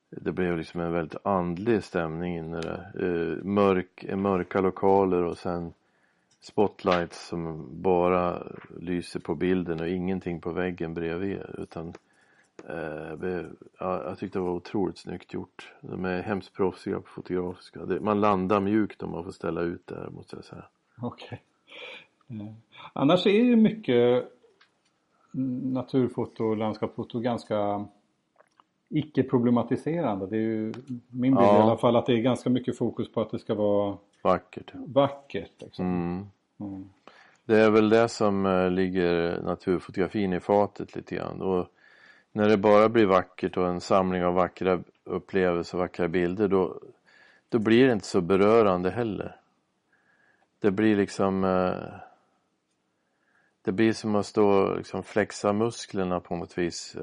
det 0.09 0.31
blev 0.31 0.57
liksom 0.57 0.81
en 0.81 0.91
väldigt 0.91 1.25
andlig 1.25 1.83
stämning 1.83 2.37
inne 2.37 2.61
där. 2.61 2.91
Eh, 2.95 3.43
mörk, 3.43 4.05
mörka 4.15 4.61
lokaler 4.61 5.23
och 5.23 5.37
sen 5.37 5.73
spotlights 6.41 7.27
som 7.27 7.67
bara 7.81 8.43
lyser 8.79 9.19
på 9.19 9.35
bilden 9.35 9.79
och 9.79 9.87
ingenting 9.87 10.41
på 10.41 10.51
väggen 10.51 10.93
bredvid 10.93 11.41
utan 11.57 11.93
eh, 12.69 13.47
jag 13.79 14.19
tyckte 14.19 14.39
det 14.39 14.43
var 14.43 14.51
otroligt 14.51 14.97
snyggt 14.97 15.33
gjort. 15.33 15.73
De 15.81 16.05
är 16.05 16.21
hemskt 16.21 16.53
proffsiga 16.53 16.95
på 16.95 17.09
fotografiska. 17.09 17.85
Det, 17.85 17.99
man 17.99 18.21
landar 18.21 18.59
mjukt 18.59 19.03
om 19.03 19.11
man 19.11 19.23
får 19.23 19.31
ställa 19.31 19.61
ut 19.61 19.87
där 19.87 20.09
måste 20.09 20.35
jag 20.35 20.45
säga. 20.45 20.65
Okej. 21.01 21.43
Okay. 22.27 22.47
Eh, 22.47 22.53
annars 22.93 23.25
är 23.25 23.43
ju 23.43 23.55
mycket 23.55 24.31
naturfoto 25.73 26.43
och 26.43 26.57
landskapsfoto 26.57 27.19
ganska 27.19 27.87
icke-problematiserande. 28.89 30.27
Det 30.27 30.35
är 30.35 30.41
ju 30.41 30.73
min 31.09 31.35
bild 31.35 31.47
ja. 31.47 31.57
i 31.57 31.61
alla 31.61 31.77
fall 31.77 31.95
att 31.95 32.05
det 32.05 32.13
är 32.13 32.21
ganska 32.21 32.49
mycket 32.49 32.77
fokus 32.77 33.11
på 33.11 33.21
att 33.21 33.31
det 33.31 33.39
ska 33.39 33.55
vara 33.55 33.97
vackert. 34.21 34.71
vackert 34.73 35.51
liksom. 35.57 35.85
Mm. 35.85 36.27
Mm. 36.59 36.89
Det 37.45 37.59
är 37.59 37.69
väl 37.69 37.89
det 37.89 38.07
som 38.07 38.45
eh, 38.45 38.71
ligger 38.71 39.41
naturfotografin 39.41 40.33
i 40.33 40.39
fatet 40.39 40.95
lite 40.95 41.15
grann. 41.15 41.41
Och 41.41 41.67
när 42.31 42.49
det 42.49 42.57
bara 42.57 42.89
blir 42.89 43.05
vackert 43.05 43.57
och 43.57 43.67
en 43.67 43.81
samling 43.81 44.23
av 44.23 44.33
vackra 44.33 44.83
upplevelser 45.03 45.77
och 45.77 45.81
vackra 45.81 46.07
bilder 46.07 46.47
då, 46.47 46.79
då 47.49 47.59
blir 47.59 47.87
det 47.87 47.93
inte 47.93 48.05
så 48.05 48.21
berörande 48.21 48.89
heller. 48.89 49.35
Det 50.59 50.71
blir 50.71 50.95
liksom 50.95 51.43
eh, 51.43 51.99
det 53.61 53.71
blir 53.71 53.93
som 53.93 54.15
att 54.15 54.25
stå 54.25 54.49
och 54.49 54.77
liksom 54.77 55.03
flexa 55.03 55.53
musklerna 55.53 56.19
på 56.19 56.35
något 56.35 56.57
vis. 56.57 56.95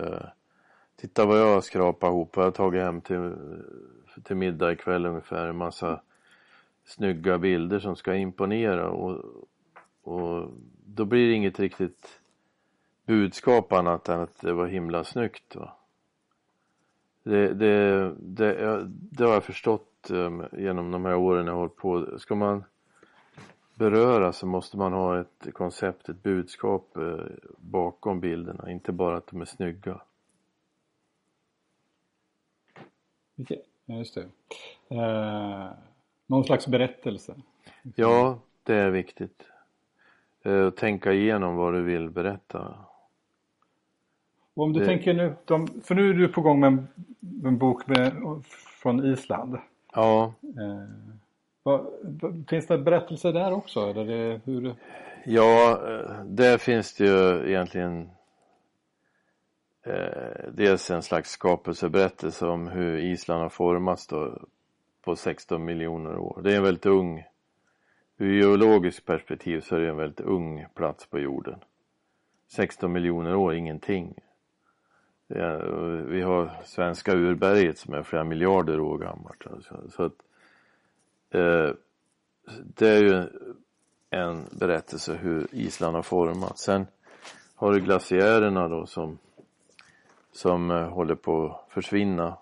Titta 0.97 1.27
vad 1.27 1.41
jag 1.41 1.55
har 1.55 1.61
skrapat 1.61 2.09
ihop. 2.09 2.37
Jag 2.37 2.43
har 2.43 2.51
tagit 2.51 2.83
hem 2.83 3.01
till, 3.01 3.35
till 4.25 4.37
middag 4.37 4.73
ikväll 4.73 5.07
ungefär 5.07 5.47
en 5.47 5.57
massa 5.57 6.01
snygga 6.85 7.39
bilder 7.39 7.79
som 7.79 7.97
ska 7.97 8.15
imponera 8.15 8.91
och, 8.91 9.25
och 10.03 10.51
då 10.87 11.05
blir 11.05 11.29
det 11.29 11.35
inget 11.35 11.61
riktigt 11.61 12.21
budskap 13.07 13.73
annat 13.73 14.09
än 14.09 14.21
att 14.21 14.41
det 14.41 14.53
var 14.53 14.67
himla 14.67 15.05
snyggt. 15.05 15.57
Va? 15.57 15.77
Det, 17.23 17.55
det, 17.55 18.15
det, 18.19 18.87
det 18.89 19.25
har 19.25 19.33
jag 19.33 19.45
förstått 19.45 20.11
ehm, 20.11 20.43
genom 20.53 20.91
de 20.91 21.05
här 21.05 21.17
åren 21.17 21.47
jag 21.47 21.53
har 21.53 21.61
hållit 21.61 21.77
på. 21.77 22.19
Ska 22.19 22.35
man 22.35 22.65
beröra 23.75 24.33
så 24.33 24.47
måste 24.47 24.77
man 24.77 24.93
ha 24.93 25.21
ett 25.21 25.47
koncept, 25.53 26.09
ett 26.09 26.23
budskap 26.23 26.97
eh, 26.97 27.25
bakom 27.59 28.21
bilderna, 28.21 28.71
inte 28.71 28.93
bara 28.93 29.17
att 29.17 29.27
de 29.27 29.41
är 29.41 29.45
snygga. 29.45 30.01
Ja, 33.37 33.57
just 33.87 34.15
det. 34.15 34.27
Eh, 34.89 35.71
någon 36.27 36.45
slags 36.45 36.67
berättelse. 36.67 37.35
Ja, 37.95 38.39
det 38.63 38.75
är 38.75 38.91
viktigt. 38.91 39.43
Eh, 40.45 40.71
tänka 40.71 41.13
igenom 41.13 41.57
vad 41.57 41.75
du 41.75 41.83
vill 41.83 42.11
berätta. 42.11 42.75
Och 44.55 44.65
om 44.65 44.73
du 44.73 44.81
det... 44.81 44.87
tänker 44.87 45.15
nu, 45.15 45.35
de, 45.45 45.81
för 45.85 45.95
nu 45.95 46.11
är 46.11 46.15
du 46.15 46.29
på 46.29 46.41
gång 46.41 46.61
med 46.61 46.69
en, 46.69 46.89
en 47.45 47.59
bok 47.59 47.87
med, 47.87 48.13
från 48.83 49.07
Island. 49.07 49.59
Ja. 49.93 50.33
Eh, 50.43 50.89
vad, 51.63 51.87
finns 52.49 52.67
det 52.67 52.79
berättelser 52.79 53.33
där 53.33 53.53
också? 53.53 53.81
Eller 53.81 54.05
det, 54.05 54.41
hur... 54.45 54.75
Ja, 55.25 55.81
eh, 55.89 56.25
där 56.25 56.59
finns 56.59 56.95
det 56.95 57.05
ju 57.05 57.49
egentligen 57.49 58.11
eh, 59.87 60.51
dels 60.53 60.91
en 60.91 61.03
slags 61.03 61.31
skapelseberättelse 61.31 62.47
om 62.47 62.69
hur 62.69 62.99
Island 62.99 63.43
har 63.43 63.49
formats 63.49 64.07
då 64.07 64.39
på 65.03 65.17
16 65.17 65.65
miljoner 65.65 66.19
år. 66.19 66.41
Det 66.45 66.53
är 66.53 66.57
en 66.57 66.63
väldigt 66.63 66.87
ung, 66.87 67.25
ur 68.19 68.33
geologiskt 68.33 69.05
perspektiv 69.05 69.61
så 69.61 69.77
är 69.77 69.81
det 69.81 69.89
en 69.89 69.97
väldigt 69.97 70.21
ung 70.21 70.67
plats 70.75 71.07
på 71.07 71.19
jorden. 71.19 71.59
16 72.49 72.93
miljoner 72.93 73.35
år, 73.35 73.55
ingenting. 73.55 74.15
Är, 75.29 75.59
vi 76.09 76.23
har 76.23 76.51
svenska 76.65 77.15
urberget 77.15 77.79
som 77.79 77.95
är 77.95 78.03
flera 78.03 78.25
miljarder 78.25 78.81
år 78.81 78.99
gammalt. 78.99 79.47
Alltså. 79.47 79.91
Så 79.91 80.03
att, 80.03 80.17
eh, 81.31 81.75
det 82.65 82.89
är 82.89 83.03
ju 83.03 83.29
en 84.11 84.45
berättelse 84.59 85.15
hur 85.15 85.47
Island 85.53 85.95
har 85.95 86.03
formats. 86.03 86.63
Sen 86.63 86.87
har 87.55 87.73
du 87.73 87.81
glaciärerna 87.81 88.69
då 88.69 88.87
som 88.87 89.19
som 90.37 90.71
eh, 90.71 90.89
håller 90.89 91.15
på 91.15 91.47
att 91.47 91.73
försvinna 91.73 92.39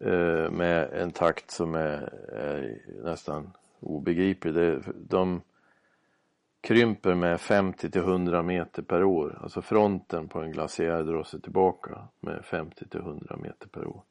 eh, 0.00 0.50
med 0.50 0.92
en 0.92 1.10
takt 1.10 1.50
som 1.50 1.74
är, 1.74 2.14
är 2.32 2.78
nästan 3.04 3.52
obegriplig. 3.80 4.54
Det, 4.54 4.82
de 4.96 5.42
krymper 6.60 7.14
med 7.14 7.40
50 7.40 7.90
till 7.90 8.00
100 8.00 8.42
meter 8.42 8.82
per 8.82 9.04
år. 9.04 9.38
Alltså 9.42 9.62
fronten 9.62 10.28
på 10.28 10.40
en 10.40 10.52
glaciär 10.52 11.02
drar 11.02 11.22
sig 11.22 11.40
tillbaka 11.40 12.08
med 12.20 12.44
50 12.44 12.88
till 12.88 13.00
100 13.00 13.36
meter 13.36 13.68
per 13.68 13.86
år. 13.86 14.02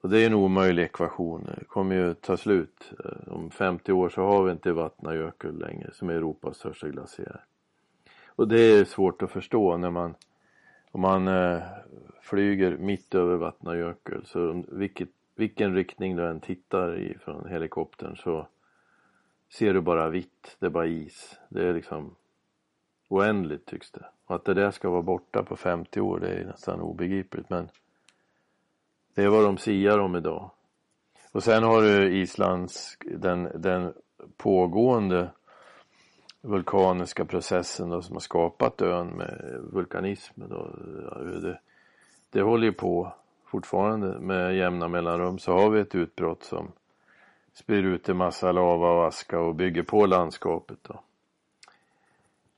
Och 0.00 0.10
det 0.10 0.18
är 0.22 0.26
en 0.26 0.34
omöjlig 0.34 0.82
ekvation. 0.82 1.50
Det 1.58 1.64
kommer 1.64 1.94
ju 1.94 2.14
ta 2.14 2.36
slut. 2.36 2.92
Eh, 3.04 3.32
om 3.32 3.50
50 3.50 3.92
år 3.92 4.08
så 4.08 4.22
har 4.22 4.44
vi 4.44 4.52
inte 4.52 4.72
Vatnajökull 4.72 5.58
längre 5.58 5.90
som 5.92 6.08
är 6.08 6.14
Europas 6.14 6.56
största 6.56 6.88
glaciär. 6.88 7.44
Och 8.26 8.48
det 8.48 8.60
är 8.60 8.84
svårt 8.84 9.22
att 9.22 9.30
förstå 9.30 9.76
när 9.76 9.90
man 9.90 10.14
om 10.94 11.00
man 11.00 11.28
eh, 11.28 11.62
flyger 12.20 12.76
mitt 12.76 13.14
över 13.14 13.36
Vatnajökull 13.36 14.26
så 14.26 14.64
vilket, 14.68 15.08
vilken 15.34 15.74
riktning 15.74 16.16
du 16.16 16.26
än 16.26 16.40
tittar 16.40 16.98
i 16.98 17.18
från 17.18 17.48
helikoptern 17.48 18.16
så 18.16 18.46
ser 19.48 19.74
du 19.74 19.80
bara 19.80 20.08
vitt, 20.08 20.56
det 20.58 20.66
är 20.66 20.70
bara 20.70 20.86
is. 20.86 21.38
Det 21.48 21.68
är 21.68 21.74
liksom 21.74 22.14
oändligt 23.08 23.66
tycks 23.66 23.90
det. 23.90 24.06
Och 24.26 24.34
att 24.34 24.44
det 24.44 24.54
där 24.54 24.70
ska 24.70 24.90
vara 24.90 25.02
borta 25.02 25.42
på 25.42 25.56
50 25.56 26.00
år 26.00 26.20
det 26.20 26.28
är 26.28 26.44
nästan 26.44 26.80
obegripligt 26.80 27.50
men 27.50 27.68
det 29.14 29.22
är 29.22 29.28
vad 29.28 29.44
de 29.44 29.58
siar 29.58 29.98
om 29.98 30.16
idag. 30.16 30.50
Och 31.32 31.42
sen 31.42 31.62
har 31.62 31.82
du 31.82 32.16
Islands, 32.16 32.98
den, 33.00 33.48
den 33.54 33.92
pågående 34.36 35.30
vulkaniska 36.44 37.24
processen 37.24 37.90
då, 37.90 38.02
som 38.02 38.14
har 38.14 38.20
skapat 38.20 38.82
ön 38.82 39.08
med 39.08 39.60
vulkanismen 39.72 40.48
Då, 40.48 40.70
det, 41.42 41.58
det 42.30 42.42
håller 42.42 42.66
ju 42.66 42.72
på 42.72 43.12
fortfarande 43.44 44.18
med 44.18 44.56
jämna 44.56 44.88
mellanrum 44.88 45.38
så 45.38 45.52
har 45.52 45.70
vi 45.70 45.80
ett 45.80 45.94
utbrott 45.94 46.44
som 46.44 46.72
spyr 47.52 47.82
ut 47.82 48.08
en 48.08 48.16
massa 48.16 48.52
lava 48.52 48.90
och 48.90 49.06
aska 49.06 49.40
och 49.40 49.54
bygger 49.54 49.82
på 49.82 50.06
landskapet. 50.06 50.78
Då. 50.82 51.00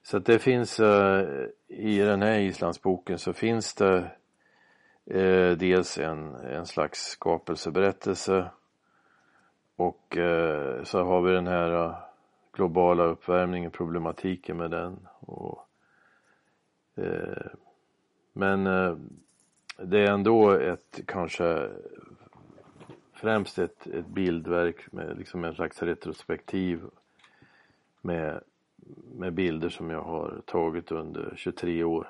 Så 0.03 0.17
att 0.17 0.27
det 0.27 0.39
finns 0.39 0.81
eh, 0.81 1.27
i 1.69 1.99
den 1.99 2.23
här 2.23 2.39
islandsboken 2.39 3.19
så 3.19 3.33
finns 3.33 3.75
det 3.75 4.11
eh, 5.07 5.51
dels 5.51 5.99
en, 5.99 6.35
en 6.35 6.67
slags 6.67 7.05
skapelseberättelse 7.05 8.51
och 9.77 10.17
eh, 10.17 10.83
så 10.83 11.05
har 11.05 11.23
vi 11.23 11.33
den 11.33 11.47
här 11.47 11.85
eh, 11.85 11.95
globala 12.57 13.05
uppvärmningen, 13.05 13.71
problematiken 13.71 14.57
med 14.57 14.71
den. 14.71 15.07
Och, 15.21 15.69
eh, 16.97 17.47
men 18.33 18.67
eh, 18.67 18.97
det 19.79 20.01
är 20.01 20.11
ändå 20.13 20.51
ett 20.51 21.01
kanske 21.07 21.69
främst 23.13 23.59
ett, 23.59 23.87
ett 23.87 24.07
bildverk 24.07 24.93
med 24.93 25.19
liksom 25.19 25.45
en 25.45 25.55
slags 25.55 25.83
retrospektiv 25.83 26.83
med, 28.01 28.41
med 29.15 29.33
bilder 29.33 29.69
som 29.69 29.91
jag 29.91 30.03
har 30.03 30.43
tagit 30.45 30.93
under 30.93 31.33
23 31.37 31.85
år. 31.85 32.09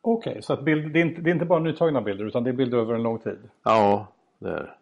Okej, 0.00 0.30
okay, 0.30 0.42
så 0.42 0.52
att 0.52 0.64
bild, 0.64 0.92
det, 0.92 1.00
är 1.00 1.04
inte, 1.04 1.20
det 1.20 1.30
är 1.30 1.34
inte 1.34 1.46
bara 1.46 1.60
nytagna 1.60 2.02
bilder 2.02 2.24
utan 2.24 2.44
det 2.44 2.50
är 2.50 2.54
bilder 2.54 2.78
över 2.78 2.94
en 2.94 3.02
lång 3.02 3.18
tid? 3.18 3.38
Ja, 3.62 4.06
det 4.38 4.48
är 4.48 4.74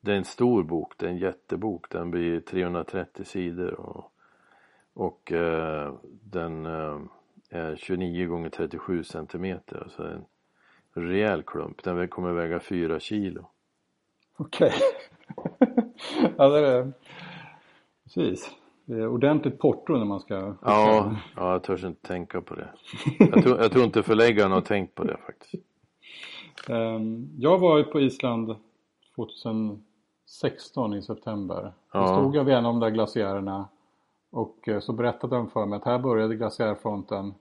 det. 0.00 0.12
är 0.12 0.16
en 0.16 0.24
stor 0.24 0.62
bok, 0.62 0.94
det 0.96 1.06
är 1.06 1.10
en 1.10 1.18
jättebok. 1.18 1.90
Den 1.90 2.10
blir 2.10 2.40
330 2.40 3.24
sidor 3.24 3.80
och, 3.80 4.12
och 4.96 5.32
eh, 5.32 5.94
den 6.22 6.66
eh, 6.66 7.00
är 7.50 7.76
29 7.76 8.26
gånger 8.26 8.50
37 8.50 9.04
centimeter. 9.04 9.82
Alltså 9.82 10.02
en 10.02 10.24
rejäl 10.94 11.42
klump. 11.42 11.82
Den 11.82 12.08
kommer 12.08 12.32
väga 12.32 12.60
4 12.60 13.00
kilo. 13.00 13.50
Okej. 14.36 14.72
Okay. 15.36 15.68
ja, 16.36 16.48
det 16.48 16.68
är 16.68 16.92
Precis. 18.04 18.50
Det 18.84 18.94
är 18.94 19.08
ordentligt 19.08 19.58
porto 19.58 19.96
när 19.96 20.04
man 20.04 20.20
ska... 20.20 20.34
Ja, 20.34 21.16
ja 21.36 21.52
jag 21.52 21.62
törs 21.62 21.84
inte 21.84 22.08
tänka 22.08 22.40
på 22.40 22.54
det. 22.54 22.68
Jag 23.18 23.42
tror, 23.42 23.60
jag 23.60 23.72
tror 23.72 23.84
inte 23.84 24.02
förläggaren 24.02 24.52
har 24.52 24.60
tänkt 24.60 24.94
på 24.94 25.04
det 25.04 25.16
faktiskt. 25.26 25.64
Um, 26.68 27.30
jag 27.38 27.58
var 27.58 27.78
ju 27.78 27.84
på 27.84 28.00
Island 28.00 28.56
2016 29.16 30.94
i 30.94 31.02
september. 31.02 31.72
Ja. 31.92 32.00
Då 32.00 32.06
stod 32.06 32.36
jag 32.36 32.44
vid 32.44 32.54
en 32.54 32.66
av 32.66 32.72
de 32.72 32.80
där 32.80 32.90
glaciärerna 32.90 33.68
och 34.30 34.68
eh, 34.68 34.80
så 34.80 34.92
berättade 34.92 35.36
de 35.36 35.50
för 35.50 35.66
mig 35.66 35.76
att 35.76 35.84
här 35.84 35.98
började 35.98 36.36
glaciärfronten 36.36 37.34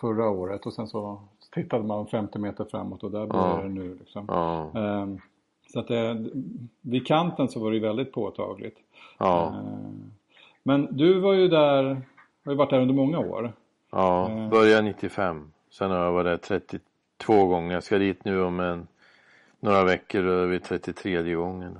förra 0.00 0.28
året 0.28 0.66
och 0.66 0.72
sen 0.72 0.88
så 0.88 1.20
tittade 1.54 1.84
man 1.84 2.06
50 2.06 2.38
meter 2.38 2.64
framåt 2.64 3.02
och 3.02 3.10
där 3.10 3.26
börjar 3.26 3.56
ja. 3.56 3.62
det 3.62 3.68
nu. 3.68 3.98
Liksom. 3.98 4.24
Ja. 4.28 4.70
Um, 4.74 5.20
så 5.72 5.80
att 5.80 5.88
det, 5.88 6.30
vid 6.80 7.06
kanten 7.06 7.48
så 7.48 7.60
var 7.60 7.72
det 7.72 7.80
väldigt 7.80 8.12
påtagligt. 8.12 8.76
Ja. 9.18 9.54
Um, 9.56 10.12
men 10.62 10.96
du 10.96 11.20
var 11.20 11.32
ju 11.32 11.48
där, 11.48 11.84
har 12.44 12.52
ju 12.52 12.58
varit 12.58 12.70
där 12.70 12.80
under 12.80 12.94
många 12.94 13.18
år. 13.18 13.52
Ja, 13.90 14.28
um, 14.30 14.50
började 14.50 14.82
95. 14.82 15.52
Sen 15.70 15.90
har 15.90 15.98
jag 15.98 16.12
varit 16.12 16.42
där 16.48 16.58
32 16.58 17.46
gånger. 17.46 17.74
Jag 17.74 17.82
ska 17.82 17.98
dit 17.98 18.24
nu 18.24 18.42
om 18.42 18.60
en, 18.60 18.86
några 19.60 19.84
veckor 19.84 20.24
och 20.24 20.54
är 20.54 20.58
33 20.58 21.34
gången. 21.34 21.78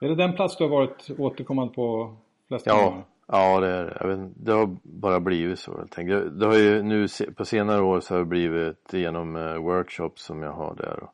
Är 0.00 0.08
det 0.08 0.14
den 0.14 0.32
plats 0.32 0.56
du 0.56 0.64
har 0.64 0.70
varit 0.70 1.10
återkommande 1.18 1.74
på 1.74 2.14
flest 2.48 2.66
ja. 2.66 2.84
gånger? 2.84 3.02
Ja, 3.26 3.60
det, 3.60 3.68
är, 3.68 3.98
jag 4.00 4.08
vet, 4.08 4.30
det 4.36 4.52
har 4.52 4.76
bara 4.82 5.20
blivit 5.20 5.58
så 5.58 5.78
helt 5.78 5.98
enkelt. 5.98 6.40
Det 6.40 6.46
har 6.46 6.56
ju 6.56 6.82
nu 6.82 7.06
på 7.36 7.44
senare 7.44 7.82
år 7.82 8.00
så 8.00 8.14
har 8.14 8.18
det 8.18 8.24
blivit 8.24 8.92
genom 8.92 9.36
uh, 9.36 9.56
workshops 9.56 10.22
som 10.22 10.42
jag 10.42 10.52
har 10.52 10.74
där. 10.74 11.08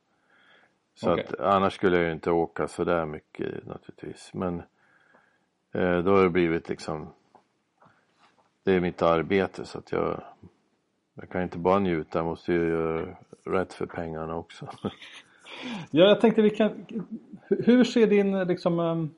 Så 0.94 1.12
okay. 1.12 1.24
att 1.24 1.40
annars 1.40 1.74
skulle 1.74 1.96
jag 1.96 2.06
ju 2.06 2.12
inte 2.12 2.30
åka 2.30 2.68
så 2.68 2.84
där 2.84 3.06
mycket 3.06 3.66
naturligtvis. 3.66 4.30
Men 4.34 4.54
uh, 5.76 5.98
då 5.98 6.16
har 6.16 6.22
det 6.22 6.30
blivit 6.30 6.68
liksom 6.68 7.12
Det 8.64 8.72
är 8.72 8.80
mitt 8.80 9.02
arbete 9.02 9.64
så 9.64 9.78
att 9.78 9.92
jag 9.92 10.22
Jag 11.14 11.28
kan 11.28 11.42
inte 11.42 11.58
bara 11.58 11.78
njuta, 11.78 12.18
jag 12.18 12.26
måste 12.26 12.52
ju 12.52 12.68
göra 12.68 13.16
rätt 13.44 13.72
för 13.72 13.86
pengarna 13.86 14.36
också. 14.36 14.68
ja, 15.90 16.04
jag 16.04 16.20
tänkte 16.20 16.42
vi 16.42 16.50
kan 16.50 16.86
Hur 17.48 17.84
ser 17.84 18.06
din 18.06 18.44
liksom 18.44 18.78
um, 18.78 19.10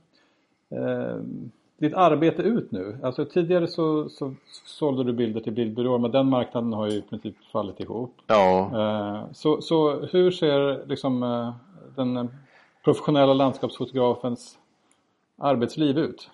um 0.68 1.52
ditt 1.82 1.94
arbete 1.94 2.42
ut 2.42 2.72
nu? 2.72 2.98
Alltså 3.02 3.24
tidigare 3.24 3.66
så, 3.66 4.08
så 4.08 4.34
sålde 4.64 5.04
du 5.04 5.12
bilder 5.12 5.40
till 5.40 5.52
bildbyråer 5.52 5.98
men 5.98 6.10
den 6.10 6.26
marknaden 6.26 6.72
har 6.72 6.86
ju 6.88 6.96
i 6.96 7.02
princip 7.02 7.34
fallit 7.52 7.80
ihop. 7.80 8.14
Ja. 8.26 8.70
Eh, 8.74 9.32
så, 9.32 9.60
så 9.60 10.06
hur 10.06 10.30
ser 10.30 10.86
liksom 10.86 11.22
eh, 11.22 11.54
den 11.96 12.28
professionella 12.84 13.34
landskapsfotografens 13.34 14.58
arbetsliv 15.38 15.98
ut? 15.98 16.30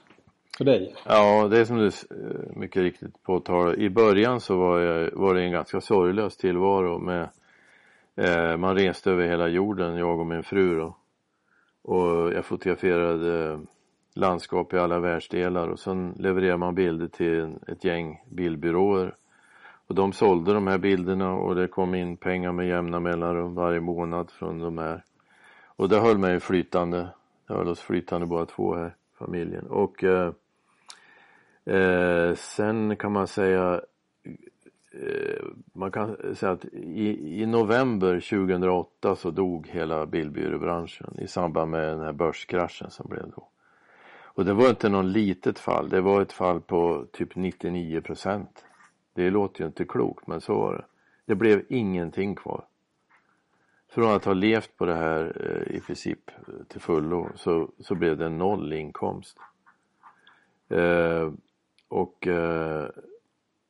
För 0.58 0.64
dig? 0.64 0.94
Ja, 1.06 1.48
det 1.48 1.58
är 1.58 1.64
som 1.64 1.78
du 1.78 1.86
eh, 1.86 2.56
mycket 2.56 2.82
riktigt 2.82 3.22
påtalar. 3.22 3.78
I 3.78 3.90
början 3.90 4.40
så 4.40 4.56
var, 4.56 4.78
jag, 4.80 5.10
var 5.12 5.34
det 5.34 5.42
en 5.42 5.52
ganska 5.52 5.80
sorglös 5.80 6.36
tillvaro 6.36 6.98
med 6.98 7.28
eh, 8.16 8.56
man 8.56 8.74
reste 8.74 9.10
över 9.10 9.28
hela 9.28 9.48
jorden, 9.48 9.96
jag 9.96 10.20
och 10.20 10.26
min 10.26 10.42
fru 10.42 10.78
då. 10.78 10.96
Och 11.82 12.32
jag 12.32 12.44
fotograferade 12.44 13.60
landskap 14.18 14.74
i 14.74 14.78
alla 14.78 15.00
världsdelar 15.00 15.68
och 15.68 15.78
sen 15.78 16.14
levererar 16.18 16.56
man 16.56 16.74
bilder 16.74 17.06
till 17.06 17.56
ett 17.66 17.84
gäng 17.84 18.22
bildbyråer. 18.30 19.14
Och 19.86 19.94
de 19.94 20.12
sålde 20.12 20.52
de 20.52 20.66
här 20.66 20.78
bilderna 20.78 21.32
och 21.32 21.54
det 21.54 21.68
kom 21.68 21.94
in 21.94 22.16
pengar 22.16 22.52
med 22.52 22.68
jämna 22.68 23.00
mellanrum 23.00 23.54
varje 23.54 23.80
månad 23.80 24.30
från 24.30 24.58
de 24.58 24.78
här. 24.78 25.02
Och 25.66 25.88
det 25.88 26.00
höll 26.00 26.18
mig 26.18 26.40
flytande. 26.40 27.08
Det 27.46 27.54
höll 27.54 27.68
oss 27.68 27.80
flytande 27.80 28.26
båda 28.26 28.46
två 28.46 28.74
här, 28.74 28.94
familjen. 29.18 29.66
Och 29.66 30.04
eh, 30.04 30.32
eh, 31.64 32.34
sen 32.34 32.96
kan 32.96 33.12
man 33.12 33.26
säga 33.26 33.80
eh, 34.92 35.44
man 35.72 35.90
kan 35.90 36.34
säga 36.34 36.52
att 36.52 36.64
i, 36.72 37.42
i 37.42 37.46
november 37.46 38.20
2008 38.20 39.16
så 39.16 39.30
dog 39.30 39.68
hela 39.68 40.06
bildbyråbranschen 40.06 41.18
i 41.18 41.26
samband 41.26 41.70
med 41.70 41.88
den 41.88 42.00
här 42.00 42.12
börskraschen 42.12 42.90
som 42.90 43.08
blev 43.08 43.30
då. 43.36 43.48
Och 44.38 44.44
det 44.44 44.52
var 44.52 44.70
inte 44.70 44.88
någon 44.88 45.12
litet 45.12 45.58
fall, 45.58 45.88
det 45.88 46.00
var 46.00 46.22
ett 46.22 46.32
fall 46.32 46.60
på 46.60 47.06
typ 47.12 47.36
99 47.36 48.00
procent. 48.00 48.64
Det 49.14 49.30
låter 49.30 49.60
ju 49.60 49.66
inte 49.66 49.84
klokt 49.84 50.26
men 50.26 50.40
så 50.40 50.54
var 50.54 50.74
det. 50.74 50.84
Det 51.26 51.34
blev 51.34 51.64
ingenting 51.68 52.34
kvar. 52.34 52.64
Från 53.88 54.14
att 54.14 54.24
ha 54.24 54.32
levt 54.32 54.76
på 54.76 54.86
det 54.86 54.94
här 54.94 55.36
eh, 55.40 55.76
i 55.76 55.80
princip 55.80 56.30
eh, 56.30 56.64
till 56.68 56.80
fullo 56.80 57.28
så, 57.34 57.70
så 57.78 57.94
blev 57.94 58.18
det 58.18 58.28
noll 58.28 58.72
inkomst. 58.72 59.38
Eh, 60.68 61.32
och 61.88 62.26
eh, 62.26 62.88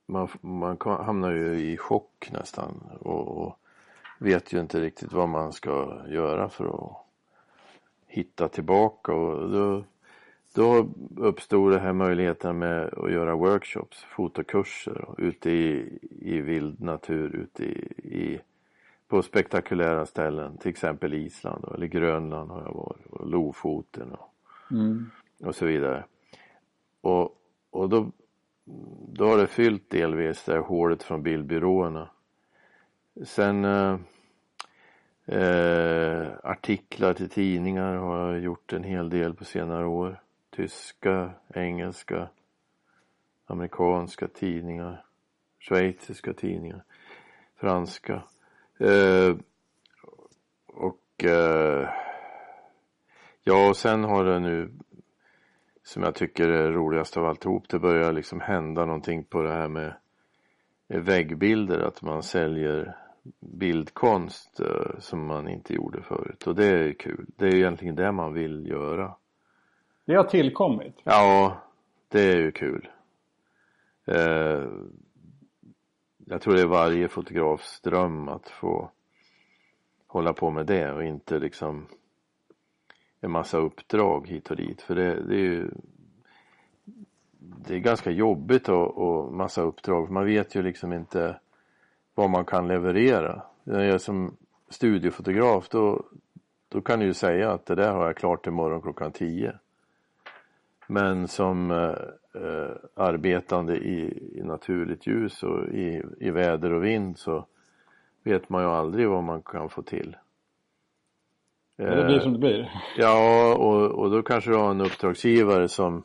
man, 0.06 0.28
man 0.40 0.76
hamnar 0.80 1.30
ju 1.30 1.60
i 1.60 1.76
chock 1.76 2.28
nästan 2.32 2.90
och, 3.00 3.28
och, 3.28 3.58
vet 4.18 4.52
ju 4.52 4.60
inte 4.60 4.80
riktigt 4.80 5.12
vad 5.12 5.28
man 5.28 5.52
ska 5.52 6.02
göra 6.08 6.48
för 6.48 6.64
att 6.64 6.96
hitta 8.06 8.48
tillbaka 8.48 9.12
och 9.12 9.50
då 9.50 9.84
då 10.58 10.88
uppstod 11.16 11.72
det 11.72 11.78
här 11.78 11.92
möjligheten 11.92 12.58
med 12.58 12.94
att 12.94 13.12
göra 13.12 13.36
workshops, 13.36 14.02
fotokurser 14.02 15.14
ute 15.18 15.50
i, 15.50 15.98
i 16.20 16.40
vild 16.40 16.80
natur, 16.80 17.36
ute 17.36 17.64
i, 17.64 17.78
i, 18.02 18.40
på 19.08 19.22
spektakulära 19.22 20.06
ställen, 20.06 20.56
till 20.56 20.70
exempel 20.70 21.14
Island 21.14 21.64
eller 21.74 21.86
Grönland 21.86 22.50
har 22.50 22.62
jag 22.62 22.74
varit 22.74 23.06
och 23.06 23.30
Lofoten 23.30 24.12
och, 24.12 24.34
mm. 24.70 25.10
och 25.44 25.54
så 25.54 25.66
vidare. 25.66 26.04
Och, 27.00 27.40
och 27.70 27.88
då, 27.88 28.10
då 29.12 29.26
har 29.26 29.38
det 29.38 29.46
fyllt 29.46 29.90
delvis 29.90 30.44
det 30.44 30.52
här 30.52 30.60
hålet 30.60 31.02
från 31.02 31.22
bildbyråerna. 31.22 32.08
Sen 33.24 33.64
eh, 33.64 33.98
eh, 35.26 36.28
artiklar 36.42 37.14
till 37.14 37.28
tidningar 37.28 37.96
har 37.96 38.32
jag 38.32 38.40
gjort 38.40 38.72
en 38.72 38.84
hel 38.84 39.10
del 39.10 39.34
på 39.34 39.44
senare 39.44 39.86
år 39.86 40.20
tyska, 40.58 41.30
engelska, 41.54 42.28
amerikanska 43.46 44.28
tidningar, 44.28 45.04
schweiziska 45.58 46.32
tidningar, 46.32 46.84
franska. 47.56 48.22
Eh, 48.78 49.36
och 50.66 51.24
eh, 51.24 51.88
ja, 53.42 53.68
och 53.68 53.76
sen 53.76 54.04
har 54.04 54.24
det 54.24 54.38
nu 54.38 54.72
som 55.82 56.02
jag 56.02 56.14
tycker 56.14 56.48
är 56.48 56.72
roligast 56.72 57.16
av 57.16 57.24
alltihop, 57.24 57.68
det 57.68 57.78
börjar 57.78 58.12
liksom 58.12 58.40
hända 58.40 58.84
någonting 58.84 59.24
på 59.24 59.42
det 59.42 59.52
här 59.52 59.68
med 59.68 59.94
väggbilder, 60.88 61.78
att 61.78 62.02
man 62.02 62.22
säljer 62.22 62.96
bildkonst 63.40 64.60
eh, 64.60 64.98
som 64.98 65.26
man 65.26 65.48
inte 65.48 65.74
gjorde 65.74 66.02
förut 66.02 66.46
och 66.46 66.54
det 66.54 66.66
är 66.66 66.92
kul. 66.92 67.26
Det 67.36 67.46
är 67.46 67.54
egentligen 67.54 67.94
det 67.94 68.12
man 68.12 68.32
vill 68.32 68.66
göra. 68.66 69.14
Det 70.08 70.14
har 70.14 70.24
tillkommit. 70.24 70.94
Ja, 71.04 71.56
det 72.08 72.20
är 72.20 72.36
ju 72.36 72.52
kul. 72.52 72.88
Eh, 74.04 74.64
jag 76.24 76.40
tror 76.40 76.54
det 76.54 76.60
är 76.60 76.66
varje 76.66 77.08
fotografs 77.08 77.80
dröm 77.80 78.28
att 78.28 78.48
få 78.48 78.90
hålla 80.06 80.32
på 80.32 80.50
med 80.50 80.66
det 80.66 80.92
och 80.92 81.04
inte 81.04 81.38
liksom 81.38 81.86
en 83.20 83.30
massa 83.30 83.58
uppdrag 83.58 84.28
hit 84.28 84.50
och 84.50 84.56
dit. 84.56 84.82
För 84.82 84.94
det, 84.94 85.22
det 85.22 85.34
är 85.34 85.38
ju 85.38 85.70
det 87.38 87.74
är 87.74 87.78
ganska 87.78 88.10
jobbigt 88.10 88.68
och, 88.68 88.98
och 88.98 89.32
massa 89.32 89.62
uppdrag. 89.62 90.10
Man 90.10 90.24
vet 90.24 90.54
ju 90.54 90.62
liksom 90.62 90.92
inte 90.92 91.40
vad 92.14 92.30
man 92.30 92.44
kan 92.44 92.68
leverera. 92.68 93.42
När 93.64 93.84
jag 93.84 93.94
är 93.94 93.98
som 93.98 94.36
studiefotograf 94.68 95.68
då, 95.68 96.04
då 96.68 96.80
kan 96.80 96.98
du 96.98 97.06
ju 97.06 97.14
säga 97.14 97.52
att 97.52 97.66
det 97.66 97.74
där 97.74 97.92
har 97.92 98.06
jag 98.06 98.16
klart 98.16 98.46
imorgon 98.46 98.82
klockan 98.82 99.12
10. 99.12 99.58
Men 100.90 101.28
som 101.28 101.70
eh, 101.70 102.42
eh, 102.42 102.70
arbetande 102.94 103.76
i, 103.76 104.28
i, 104.38 104.42
naturligt 104.42 105.06
ljus 105.06 105.42
och 105.42 105.68
i, 105.68 106.02
i 106.20 106.30
väder 106.30 106.72
och 106.72 106.84
vind 106.84 107.18
så 107.18 107.46
vet 108.22 108.48
man 108.48 108.62
ju 108.62 108.68
aldrig 108.68 109.08
vad 109.08 109.24
man 109.24 109.42
kan 109.42 109.68
få 109.68 109.82
till. 109.82 110.16
Ja, 111.76 111.94
det 111.94 112.04
blir 112.04 112.20
som 112.20 112.32
det 112.32 112.38
blir. 112.38 112.70
Ja, 112.96 113.54
och, 113.54 113.90
och 113.90 114.10
då 114.10 114.22
kanske 114.22 114.50
du 114.50 114.56
har 114.56 114.70
en 114.70 114.80
uppdragsgivare 114.80 115.68
som 115.68 116.04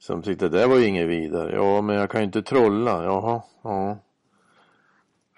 som 0.00 0.22
tyckte 0.22 0.48
det 0.48 0.66
var 0.66 0.78
ju 0.78 0.86
inget 0.86 1.08
vidare. 1.08 1.54
Ja, 1.54 1.80
men 1.80 1.96
jag 1.96 2.10
kan 2.10 2.20
ju 2.20 2.24
inte 2.24 2.42
trolla. 2.42 3.04
Jaha, 3.04 3.42
ja. 3.62 3.98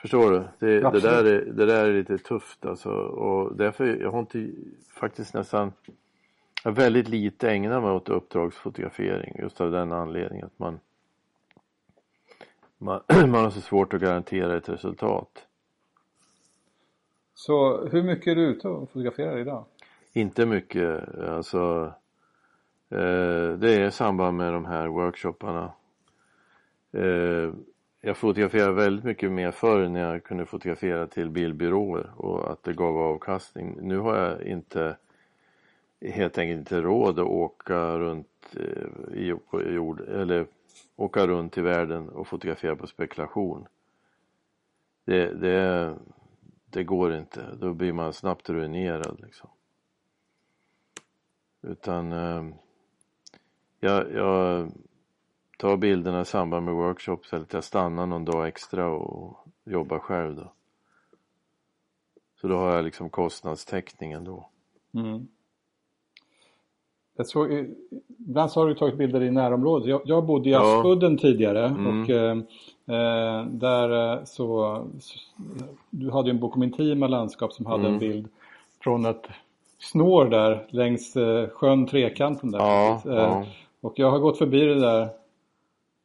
Förstår 0.00 0.30
du? 0.30 0.44
Det, 0.58 0.80
det, 0.90 1.00
där 1.00 1.24
är, 1.24 1.44
det 1.44 1.66
där 1.66 1.84
är 1.84 1.92
lite 1.92 2.18
tufft 2.18 2.66
alltså. 2.66 2.90
Och 2.90 3.56
därför, 3.56 3.96
jag 4.00 4.12
har 4.12 4.20
inte 4.20 4.50
faktiskt 4.94 5.34
nästan 5.34 5.72
jag 6.64 6.72
väldigt 6.72 7.08
lite 7.08 7.50
ägnat 7.50 7.82
mig 7.82 7.92
åt 7.92 8.08
uppdragsfotografering 8.08 9.36
just 9.38 9.60
av 9.60 9.70
den 9.70 9.92
anledningen 9.92 10.46
att 10.46 10.58
man 10.58 10.80
man, 12.82 13.00
man 13.30 13.44
har 13.44 13.50
så 13.50 13.60
svårt 13.60 13.94
att 13.94 14.00
garantera 14.00 14.56
ett 14.56 14.68
resultat. 14.68 15.46
Så 17.34 17.86
hur 17.86 18.02
mycket 18.02 18.26
är 18.26 18.34
du 18.34 18.42
ute 18.42 18.68
och 18.68 18.90
fotograferar 18.90 19.38
idag? 19.38 19.64
Inte 20.12 20.46
mycket, 20.46 21.18
alltså 21.18 21.92
eh, 22.90 23.52
det 23.58 23.74
är 23.74 23.86
i 23.86 23.90
samband 23.90 24.36
med 24.36 24.52
de 24.52 24.64
här 24.64 24.86
workshopparna. 24.86 25.72
Eh, 26.92 27.52
jag 28.00 28.16
fotograferade 28.16 28.72
väldigt 28.72 29.04
mycket 29.04 29.32
mer 29.32 29.50
förr 29.50 29.88
när 29.88 30.12
jag 30.12 30.24
kunde 30.24 30.46
fotografera 30.46 31.06
till 31.06 31.30
bildbyråer 31.30 32.10
och 32.16 32.52
att 32.52 32.62
det 32.62 32.72
gav 32.72 32.96
avkastning. 32.96 33.78
Nu 33.80 33.98
har 33.98 34.16
jag 34.16 34.42
inte 34.42 34.96
helt 36.10 36.38
enkelt 36.38 36.58
inte 36.58 36.80
råd 36.80 37.18
att 37.18 37.26
åka 37.26 37.98
runt 37.98 38.56
eh, 38.56 39.18
i 39.18 39.26
jord, 39.74 40.00
eller 40.00 40.46
åka 40.96 41.26
runt 41.26 41.58
i 41.58 41.60
världen 41.60 42.08
och 42.08 42.28
fotografera 42.28 42.76
på 42.76 42.86
spekulation. 42.86 43.66
Det, 45.04 45.34
det, 45.34 45.94
det 46.64 46.84
går 46.84 47.14
inte, 47.14 47.54
då 47.54 47.74
blir 47.74 47.92
man 47.92 48.12
snabbt 48.12 48.50
ruinerad 48.50 49.20
liksom. 49.20 49.50
Utan 51.62 52.12
eh, 52.12 52.44
jag, 53.80 54.12
jag 54.12 54.72
tar 55.58 55.76
bilderna 55.76 56.20
i 56.20 56.24
samband 56.24 56.64
med 56.64 56.74
workshops 56.74 57.32
eller 57.32 57.42
att 57.42 57.52
jag 57.52 57.64
stannar 57.64 58.06
någon 58.06 58.24
dag 58.24 58.48
extra 58.48 58.88
och 58.88 59.46
jobbar 59.64 59.98
själv 59.98 60.36
då. 60.36 60.52
Så 62.40 62.48
då 62.48 62.56
har 62.56 62.74
jag 62.74 62.84
liksom 62.84 63.10
kostnadstäckningen 63.10 64.24
då. 64.24 64.48
Mm. 64.94 65.28
Jag 67.16 67.26
såg, 67.26 67.66
ibland 68.28 68.50
så 68.50 68.60
har 68.60 68.68
du 68.68 68.74
tagit 68.74 68.98
bilder 68.98 69.22
i 69.22 69.30
närområdet. 69.30 69.88
Jag, 69.88 70.00
jag 70.04 70.24
bodde 70.24 70.50
i 70.50 70.54
Aspudden 70.54 71.12
ja. 71.12 71.18
tidigare 71.18 71.66
mm. 71.66 72.02
och 72.02 72.10
eh, 72.10 72.36
eh 72.98 73.46
där 73.46 74.12
eh, 74.12 74.24
så, 74.24 74.78
så, 75.00 75.18
Du 75.90 76.10
hade 76.10 76.28
ju 76.28 76.30
en 76.30 76.40
bok 76.40 76.56
om 76.56 76.62
intima 76.62 77.06
landskap 77.06 77.52
som 77.52 77.66
hade 77.66 77.82
mm. 77.82 77.92
en 77.92 77.98
bild 77.98 78.28
från 78.80 79.06
ett 79.06 79.26
snår 79.78 80.24
där 80.24 80.66
längs 80.68 81.16
eh, 81.16 81.48
sjön 81.48 81.86
Trekanten 81.86 82.50
där. 82.50 82.58
Ja, 82.58 83.02
eh, 83.06 83.14
ja. 83.14 83.46
Och 83.80 83.92
jag 83.96 84.10
har 84.10 84.18
gått 84.18 84.38
förbi 84.38 84.60
det 84.60 84.80
där 84.80 85.08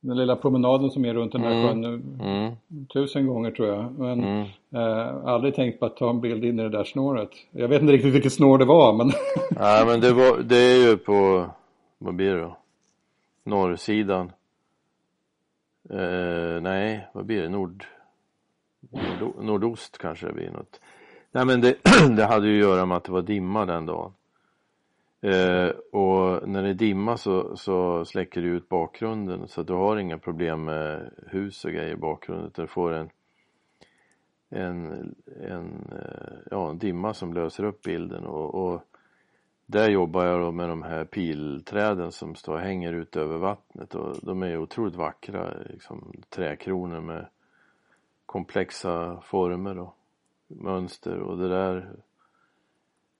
den 0.07 0.17
lilla 0.17 0.35
promenaden 0.35 0.91
som 0.91 1.05
är 1.05 1.13
runt 1.13 1.31
den 1.31 1.41
här 1.41 1.51
mm. 1.51 1.67
sjön 1.67 1.81
nu 1.81 2.23
mm. 2.25 2.55
tusen 2.93 3.27
gånger 3.27 3.51
tror 3.51 3.67
jag. 3.67 3.99
Men 3.99 4.23
mm. 4.23 4.47
eh, 4.75 5.25
aldrig 5.25 5.55
tänkt 5.55 5.79
på 5.79 5.85
att 5.85 5.97
ta 5.97 6.09
en 6.09 6.21
bild 6.21 6.45
in 6.45 6.59
i 6.59 6.63
det 6.63 6.69
där 6.69 6.83
snåret. 6.83 7.29
Jag 7.51 7.67
vet 7.67 7.81
inte 7.81 7.93
riktigt 7.93 8.13
vilket 8.13 8.33
snår 8.33 8.57
det 8.57 8.65
var 8.65 8.93
men... 8.93 9.07
Nej 9.51 9.85
men 9.85 10.01
det, 10.01 10.13
var, 10.13 10.39
det 10.39 10.57
är 10.57 10.89
ju 10.89 10.97
på, 10.97 11.45
vad 11.97 12.15
blir 12.15 12.35
det 12.35 12.41
då? 12.41 12.57
Norrsidan. 13.43 14.31
Eh, 15.89 16.61
nej, 16.61 17.07
vad 17.13 17.25
blir 17.25 17.41
det? 17.41 17.49
Nord, 17.49 17.85
nord, 19.19 19.33
nordost 19.41 19.97
kanske 19.97 20.27
det 20.27 20.33
blir 20.33 20.51
något. 20.51 20.79
Nej 21.31 21.45
men 21.45 21.61
det, 21.61 21.75
det 22.17 22.25
hade 22.25 22.47
ju 22.47 22.61
att 22.61 22.69
göra 22.69 22.85
med 22.85 22.97
att 22.97 23.03
det 23.03 23.11
var 23.11 23.21
dimma 23.21 23.65
den 23.65 23.85
dagen. 23.85 24.11
Eh, 25.21 25.69
och 25.91 26.49
när 26.49 26.63
det 26.63 26.69
är 26.69 26.73
dimma 26.73 27.17
så, 27.17 27.57
så 27.57 28.05
släcker 28.05 28.41
du 28.41 28.47
ut 28.47 28.69
bakgrunden 28.69 29.47
så 29.47 29.63
du 29.63 29.73
har 29.73 29.97
inga 29.97 30.17
problem 30.17 30.65
med 30.65 31.13
hus 31.27 31.65
och 31.65 31.71
grejer 31.71 31.93
i 31.93 31.95
bakgrunden. 31.95 32.51
Du 32.55 32.67
får 32.67 32.93
en, 32.93 33.09
en, 34.49 35.15
en, 35.41 35.89
eh, 35.91 36.37
ja, 36.51 36.69
en 36.69 36.77
dimma 36.77 37.13
som 37.13 37.33
löser 37.33 37.63
upp 37.63 37.81
bilden 37.81 38.25
och, 38.25 38.55
och 38.55 38.81
där 39.65 39.89
jobbar 39.89 40.25
jag 40.25 40.41
då 40.41 40.51
med 40.51 40.69
de 40.69 40.83
här 40.83 41.05
pilträden 41.05 42.11
som 42.11 42.35
står 42.35 42.53
och 42.53 42.59
hänger 42.59 42.93
ut 42.93 43.15
över 43.15 43.37
vattnet 43.37 43.95
och 43.95 44.15
de 44.21 44.43
är 44.43 44.57
otroligt 44.57 44.95
vackra, 44.95 45.53
liksom 45.69 46.13
träkronor 46.29 47.01
med 47.01 47.25
komplexa 48.25 49.21
former 49.21 49.79
och 49.79 49.97
mönster 50.47 51.19
och 51.19 51.37
det 51.37 51.49
där 51.49 51.95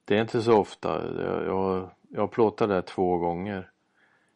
det 0.08 0.18
är 0.18 0.22
inte 0.22 0.42
så 0.42 0.58
ofta. 0.58 1.14
Jag, 1.46 1.90
jag, 2.10 2.32
plåtat 2.32 2.70
det 2.70 2.82
två 2.82 3.18
gånger. 3.18 3.72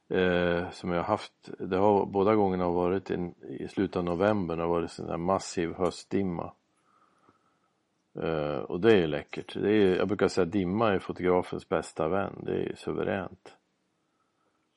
Eh, 0.09 0.69
som 0.69 0.91
jag 0.91 0.97
har 0.97 1.07
haft. 1.07 1.49
Det 1.59 1.77
har, 1.77 2.05
båda 2.05 2.35
gångerna 2.35 2.63
har 2.63 2.71
varit 2.71 3.09
in, 3.09 3.33
i 3.41 3.67
slutet 3.67 3.95
av 3.95 4.03
november. 4.03 4.55
Det 4.55 4.61
har 4.61 4.69
varit 4.69 4.91
sån 4.91 5.07
där 5.07 5.17
massiv 5.17 5.73
höstdimma. 5.73 6.53
Eh, 8.13 8.57
och 8.57 8.81
det 8.81 9.03
är 9.03 9.07
läckert. 9.07 9.53
Det 9.53 9.73
är, 9.73 9.95
jag 9.95 10.07
brukar 10.07 10.27
säga 10.27 10.45
att 10.45 10.51
dimma 10.51 10.93
är 10.93 10.99
fotografens 10.99 11.69
bästa 11.69 12.07
vän. 12.07 12.41
Det 12.45 12.63
är 12.63 12.75
suveränt. 12.75 13.55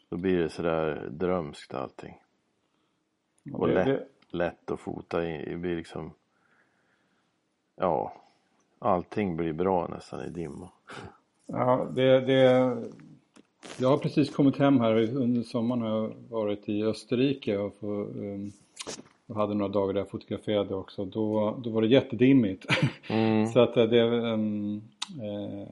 Då 0.08 0.16
blir 0.16 0.38
det 0.38 0.48
sådär 0.48 1.08
drömskt 1.10 1.74
allting. 1.74 2.22
Och 3.52 3.68
lätt, 3.68 4.08
lätt 4.28 4.70
att 4.70 4.80
fota 4.80 5.24
i. 5.24 5.44
Det 5.50 5.56
blir 5.56 5.76
liksom 5.76 6.12
Ja 7.76 8.23
Allting 8.84 9.36
blir 9.36 9.52
bra 9.52 9.86
nästan 9.86 10.24
i 10.24 10.30
dimma. 10.30 10.68
Ja, 11.46 11.88
det, 11.94 12.20
det, 12.20 12.76
jag 13.78 13.88
har 13.88 13.98
precis 13.98 14.34
kommit 14.34 14.56
hem 14.56 14.80
här. 14.80 15.16
Under 15.16 15.42
sommaren 15.42 15.82
har 15.82 15.88
jag 15.88 16.12
varit 16.28 16.68
i 16.68 16.82
Österrike 16.84 17.58
och, 17.58 17.74
få, 17.80 17.86
um, 17.86 18.52
och 19.26 19.36
hade 19.36 19.54
några 19.54 19.72
dagar 19.72 19.92
där 19.92 20.00
jag 20.00 20.10
fotograferade 20.10 20.74
också. 20.74 21.04
Då, 21.04 21.56
då 21.64 21.70
var 21.70 21.82
det 21.82 21.88
jättedimmigt. 21.88 22.66
Mm. 23.08 23.46
Så 23.52 23.60
att 23.60 23.74
det, 23.74 24.02
um, 24.02 24.76
eh, 25.08 25.68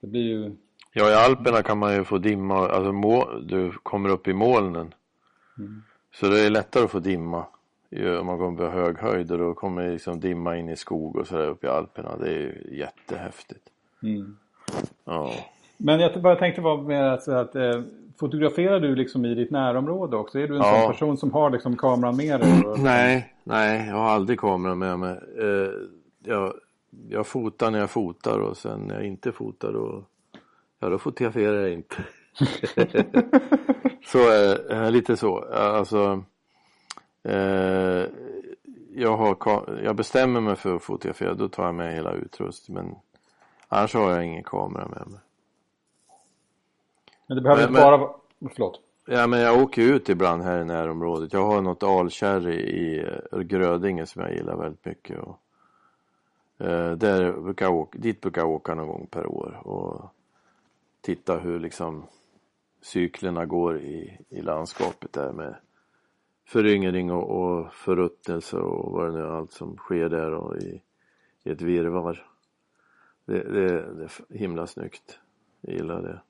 det 0.00 0.06
blir 0.06 0.22
ju... 0.22 0.56
Ja, 0.92 1.10
i 1.10 1.14
Alperna 1.14 1.62
kan 1.62 1.78
man 1.78 1.94
ju 1.94 2.04
få 2.04 2.18
dimma. 2.18 2.68
Alltså 2.68 2.92
må, 2.92 3.28
du 3.42 3.72
kommer 3.72 4.08
upp 4.08 4.28
i 4.28 4.32
molnen. 4.32 4.94
Mm. 5.58 5.82
Så 6.14 6.28
det 6.28 6.40
är 6.40 6.50
lättare 6.50 6.84
att 6.84 6.90
få 6.90 6.98
dimma 6.98 7.46
om 8.04 8.26
man 8.26 8.38
kommer 8.38 8.58
på 8.58 8.66
hög 8.66 8.98
höjd 8.98 9.32
och 9.32 9.38
då 9.38 9.54
kommer 9.54 9.90
liksom 9.90 10.20
dimma 10.20 10.56
in 10.56 10.68
i 10.68 10.76
skog 10.76 11.16
och 11.16 11.26
sådär 11.26 11.48
uppe 11.48 11.66
i 11.66 11.70
Alperna. 11.70 12.16
Det 12.16 12.28
är 12.28 12.38
ju 12.38 12.78
jättehäftigt. 12.78 13.64
Mm. 14.02 14.36
Ja. 15.04 15.32
Men 15.76 16.00
jag 16.00 16.22
bara 16.22 16.36
tänkte 16.36 16.60
vara 16.60 16.82
med 16.82 17.12
att, 17.12 17.28
att 17.28 17.54
eh, 17.54 17.82
fotograferar 18.20 18.80
du 18.80 18.94
liksom 18.94 19.24
i 19.24 19.34
ditt 19.34 19.50
närområde 19.50 20.16
också? 20.16 20.38
Är 20.38 20.48
du 20.48 20.54
en 20.54 20.60
ja. 20.60 20.80
sån 20.80 20.92
person 20.92 21.16
som 21.16 21.32
har 21.32 21.50
liksom 21.50 21.76
kameran 21.76 22.16
med 22.16 22.40
dig? 22.40 22.62
nej, 22.78 23.34
nej, 23.44 23.88
jag 23.88 23.96
har 23.96 24.08
aldrig 24.08 24.40
kameran 24.40 24.78
med 24.78 24.98
mig. 24.98 25.18
Eh, 25.38 25.70
jag, 26.24 26.54
jag 27.08 27.26
fotar 27.26 27.70
när 27.70 27.78
jag 27.78 27.90
fotar 27.90 28.38
och 28.38 28.56
sen 28.56 28.80
när 28.80 28.94
jag 28.94 29.06
inte 29.06 29.32
fotar 29.32 29.72
då, 29.72 30.04
ja 30.80 30.88
då 30.88 30.98
fotograferar 30.98 31.60
jag 31.60 31.72
inte. 31.72 31.96
så 34.06 34.18
eh, 34.70 34.90
lite 34.90 35.16
så. 35.16 35.38
Alltså 35.38 36.22
jag, 38.94 39.16
har, 39.16 39.36
jag 39.84 39.96
bestämmer 39.96 40.40
mig 40.40 40.56
för 40.56 40.76
att 40.76 40.82
fotografera, 40.82 41.34
då 41.34 41.48
tar 41.48 41.64
jag 41.64 41.74
med 41.74 41.94
hela 41.94 42.12
utrustningen. 42.12 42.84
Men 42.84 42.94
annars 43.68 43.94
har 43.94 44.10
jag 44.10 44.24
ingen 44.24 44.44
kamera 44.44 44.88
med 44.88 45.08
mig. 45.08 45.20
Men 47.26 47.36
det 47.36 47.42
behöver 47.42 47.62
men, 47.62 47.70
inte 47.70 47.82
bara 47.82 47.96
vara... 47.96 48.12
Förlåt. 48.54 48.80
Ja 49.08 49.26
men 49.26 49.40
jag 49.40 49.62
åker 49.62 49.82
ut 49.82 50.08
ibland 50.08 50.42
här 50.42 50.60
i 50.60 50.64
närområdet. 50.64 51.32
Jag 51.32 51.46
har 51.46 51.62
något 51.62 51.82
alkärr 51.82 52.48
i 52.48 53.04
eh, 53.32 53.38
Grödinge 53.38 54.06
som 54.06 54.22
jag 54.22 54.34
gillar 54.34 54.56
väldigt 54.56 54.84
mycket. 54.84 55.18
Och, 55.18 55.38
eh, 56.66 56.92
där 56.92 57.32
brukar 57.32 57.66
jag 57.66 57.74
åka, 57.74 57.98
dit 57.98 58.20
brukar 58.20 58.40
jag 58.40 58.50
åka 58.50 58.74
någon 58.74 58.88
gång 58.88 59.06
per 59.10 59.26
år 59.26 59.60
och 59.64 60.12
titta 61.00 61.38
hur 61.38 61.60
liksom 61.60 62.06
cyklerna 62.82 63.46
går 63.46 63.78
i, 63.78 64.18
i 64.28 64.42
landskapet 64.42 65.12
där 65.12 65.32
med 65.32 65.54
föryngring 66.46 67.12
och, 67.12 67.30
och 67.30 67.74
förruttnelse 67.74 68.56
och 68.56 68.92
vad 68.92 69.06
det 69.06 69.12
nu 69.12 69.24
är, 69.24 69.30
allt 69.30 69.52
som 69.52 69.76
sker 69.76 70.08
där 70.08 70.34
och 70.34 70.56
i, 70.56 70.82
i 71.42 71.50
ett 71.50 71.62
virrvarr. 71.62 72.26
Det, 73.24 73.42
det, 73.42 73.94
det 73.94 74.04
är 74.04 74.38
himla 74.38 74.66
snyggt. 74.66 75.18
Jag 75.60 75.74
gillar 75.74 76.02
det. 76.02 76.20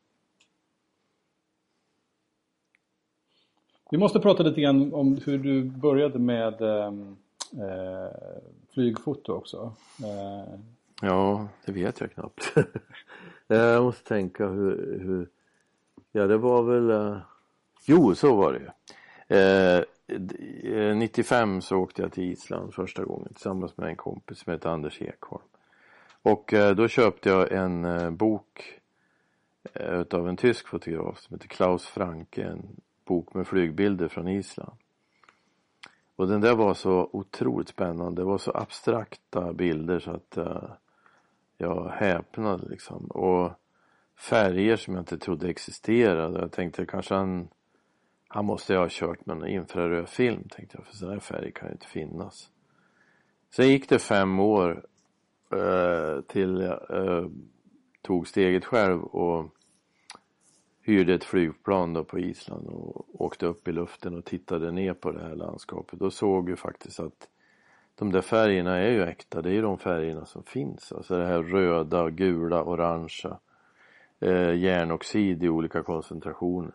Vi 3.90 3.98
måste 3.98 4.20
prata 4.20 4.42
lite 4.42 4.60
grann 4.60 4.94
om 4.94 5.20
hur 5.24 5.38
du 5.38 5.64
började 5.64 6.18
med 6.18 6.60
ehm, 6.60 7.16
eh, 7.52 8.10
flygfoto 8.74 9.32
också. 9.32 9.72
Eh. 10.04 10.60
Ja, 11.02 11.48
det 11.64 11.72
vet 11.72 12.00
jag 12.00 12.12
knappt. 12.12 12.54
jag 13.46 13.82
måste 13.82 14.08
tänka 14.08 14.46
hur, 14.48 15.00
hur... 15.00 15.28
Ja, 16.12 16.26
det 16.26 16.36
var 16.36 16.62
väl... 16.62 16.90
Eh... 16.90 17.18
Jo, 17.86 18.14
så 18.14 18.36
var 18.36 18.52
det 18.52 18.58
ju. 18.58 18.68
Eh, 19.36 19.84
Eh, 20.08 20.96
95 20.96 21.60
så 21.60 21.76
åkte 21.76 22.02
jag 22.02 22.12
till 22.12 22.32
Island 22.32 22.74
första 22.74 23.04
gången 23.04 23.34
tillsammans 23.34 23.76
med 23.76 23.88
en 23.88 23.96
kompis 23.96 24.38
som 24.38 24.52
heter 24.52 24.70
Anders 24.70 25.02
Ekholm. 25.02 25.44
Och 26.22 26.54
eh, 26.54 26.74
då 26.74 26.88
köpte 26.88 27.28
jag 27.28 27.52
en 27.52 27.84
eh, 27.84 28.10
bok 28.10 28.80
utav 29.74 30.28
en 30.28 30.36
tysk 30.36 30.68
fotograf 30.68 31.18
som 31.18 31.34
heter 31.34 31.48
Klaus 31.48 31.86
Franke, 31.86 32.44
en 32.44 32.80
bok 33.04 33.34
med 33.34 33.46
flygbilder 33.46 34.08
från 34.08 34.28
Island. 34.28 34.72
Och 36.16 36.28
den 36.28 36.40
där 36.40 36.54
var 36.54 36.74
så 36.74 37.10
otroligt 37.12 37.68
spännande, 37.68 38.22
det 38.22 38.26
var 38.26 38.38
så 38.38 38.52
abstrakta 38.54 39.52
bilder 39.52 39.98
så 39.98 40.10
att 40.10 40.38
jag 41.58 41.88
häpnade 41.88 42.68
liksom. 42.68 43.06
Och 43.06 43.52
färger 44.16 44.76
som 44.76 44.94
jag 44.94 45.00
inte 45.00 45.18
trodde 45.18 45.48
existerade. 45.48 46.40
Jag 46.40 46.52
tänkte 46.52 46.86
kanske 46.86 47.14
han, 47.14 47.48
han 48.36 48.44
måste 48.44 48.72
ju 48.72 48.78
ha 48.78 48.86
kört 48.90 49.26
med 49.26 49.36
en 49.36 49.46
infraröd 49.46 50.08
film 50.08 50.48
tänkte 50.48 50.76
jag, 50.78 50.86
för 50.86 50.96
sådana 50.96 51.12
här 51.14 51.20
färger 51.20 51.50
kan 51.50 51.68
ju 51.68 51.72
inte 51.72 51.86
finnas. 51.86 52.50
Sen 53.50 53.68
gick 53.68 53.88
det 53.88 53.98
fem 53.98 54.40
år 54.40 54.86
eh, 55.52 56.20
till 56.20 56.60
jag 56.60 57.06
eh, 57.06 57.28
tog 58.02 58.28
steget 58.28 58.64
själv 58.64 59.02
och 59.02 59.54
hyrde 60.82 61.14
ett 61.14 61.24
flygplan 61.24 61.92
då 61.92 62.04
på 62.04 62.18
Island 62.18 62.68
och 62.68 63.22
åkte 63.22 63.46
upp 63.46 63.68
i 63.68 63.72
luften 63.72 64.14
och 64.14 64.24
tittade 64.24 64.72
ner 64.72 64.94
på 64.94 65.12
det 65.12 65.22
här 65.22 65.36
landskapet 65.36 66.00
och 66.00 66.12
såg 66.12 66.48
ju 66.48 66.56
faktiskt 66.56 67.00
att 67.00 67.28
de 67.94 68.12
där 68.12 68.22
färgerna 68.22 68.76
är 68.76 68.90
ju 68.90 69.02
äkta, 69.02 69.42
det 69.42 69.48
är 69.48 69.54
ju 69.54 69.62
de 69.62 69.78
färgerna 69.78 70.24
som 70.24 70.42
finns. 70.42 70.92
Alltså 70.92 71.18
det 71.18 71.26
här 71.26 71.42
röda, 71.42 72.10
gula, 72.10 72.64
orangea, 72.64 73.38
eh, 74.20 74.54
järnoxid 74.54 75.42
i 75.42 75.48
olika 75.48 75.82
koncentrationer. 75.82 76.72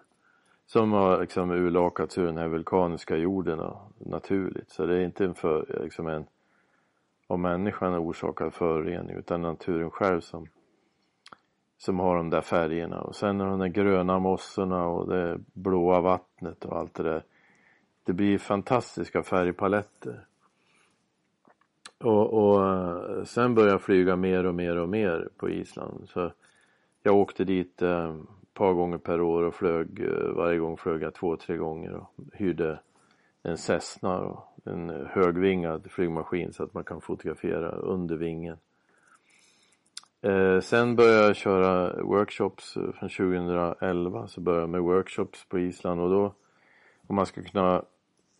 Som 0.71 0.91
har 0.91 1.21
liksom 1.21 1.51
urlakats 1.51 2.17
ur 2.17 2.25
den 2.25 2.37
här 2.37 2.47
vulkaniska 2.47 3.17
jorden 3.17 3.59
naturligt. 3.97 4.69
Så 4.69 4.85
det 4.85 4.95
är 4.95 5.01
inte 5.01 5.25
en, 5.25 5.33
för, 5.33 5.81
liksom 5.83 6.07
en 6.07 6.25
av 7.27 7.39
människan 7.39 7.95
orsakad 7.95 8.53
förorening 8.53 9.15
utan 9.17 9.41
naturen 9.41 9.91
själv 9.91 10.21
som, 10.21 10.47
som 11.77 11.99
har 11.99 12.17
de 12.17 12.29
där 12.29 12.41
färgerna. 12.41 13.01
Och 13.01 13.15
sen 13.15 13.37
de 13.37 13.59
där 13.59 13.67
gröna 13.67 14.19
mossorna 14.19 14.87
och 14.87 15.07
det 15.07 15.39
blåa 15.53 16.01
vattnet 16.01 16.65
och 16.65 16.77
allt 16.77 16.93
det 16.93 17.03
där. 17.03 17.23
Det 18.03 18.13
blir 18.13 18.37
fantastiska 18.37 19.23
färgpaletter. 19.23 20.25
Och, 21.97 22.33
och 22.33 23.27
sen 23.27 23.55
började 23.55 23.73
jag 23.73 23.81
flyga 23.81 24.15
mer 24.15 24.45
och 24.45 24.55
mer 24.55 24.77
och 24.77 24.89
mer 24.89 25.29
på 25.37 25.49
Island. 25.49 26.09
Så 26.09 26.31
jag 27.03 27.15
åkte 27.15 27.43
dit 27.43 27.81
eh, 27.81 28.15
par 28.53 28.73
gånger 28.73 28.97
per 28.97 29.21
år 29.21 29.43
och 29.43 29.55
flög, 29.55 29.99
eh, 29.99 30.35
varje 30.35 30.59
gång 30.59 30.77
flög 30.77 31.01
jag 31.01 31.13
två, 31.13 31.37
tre 31.37 31.57
gånger 31.57 31.93
och 31.93 32.13
hyrde 32.33 32.79
en 33.43 33.57
Cessna 33.57 34.19
och 34.19 34.47
en 34.65 34.89
högvingad 34.89 35.91
flygmaskin 35.91 36.53
så 36.53 36.63
att 36.63 36.73
man 36.73 36.83
kan 36.83 37.01
fotografera 37.01 37.71
under 37.71 38.15
vingen. 38.15 38.57
Eh, 40.21 40.59
sen 40.59 40.95
började 40.95 41.27
jag 41.27 41.35
köra 41.35 42.03
workshops 42.03 42.77
eh, 42.77 42.91
från 42.91 43.09
2011 43.09 44.27
så 44.27 44.41
började 44.41 44.63
jag 44.63 44.69
med 44.69 44.81
workshops 44.81 45.45
på 45.45 45.59
Island 45.59 46.01
och 46.01 46.09
då 46.09 46.33
om 47.07 47.15
man 47.15 47.25
ska 47.25 47.43
kunna 47.43 47.83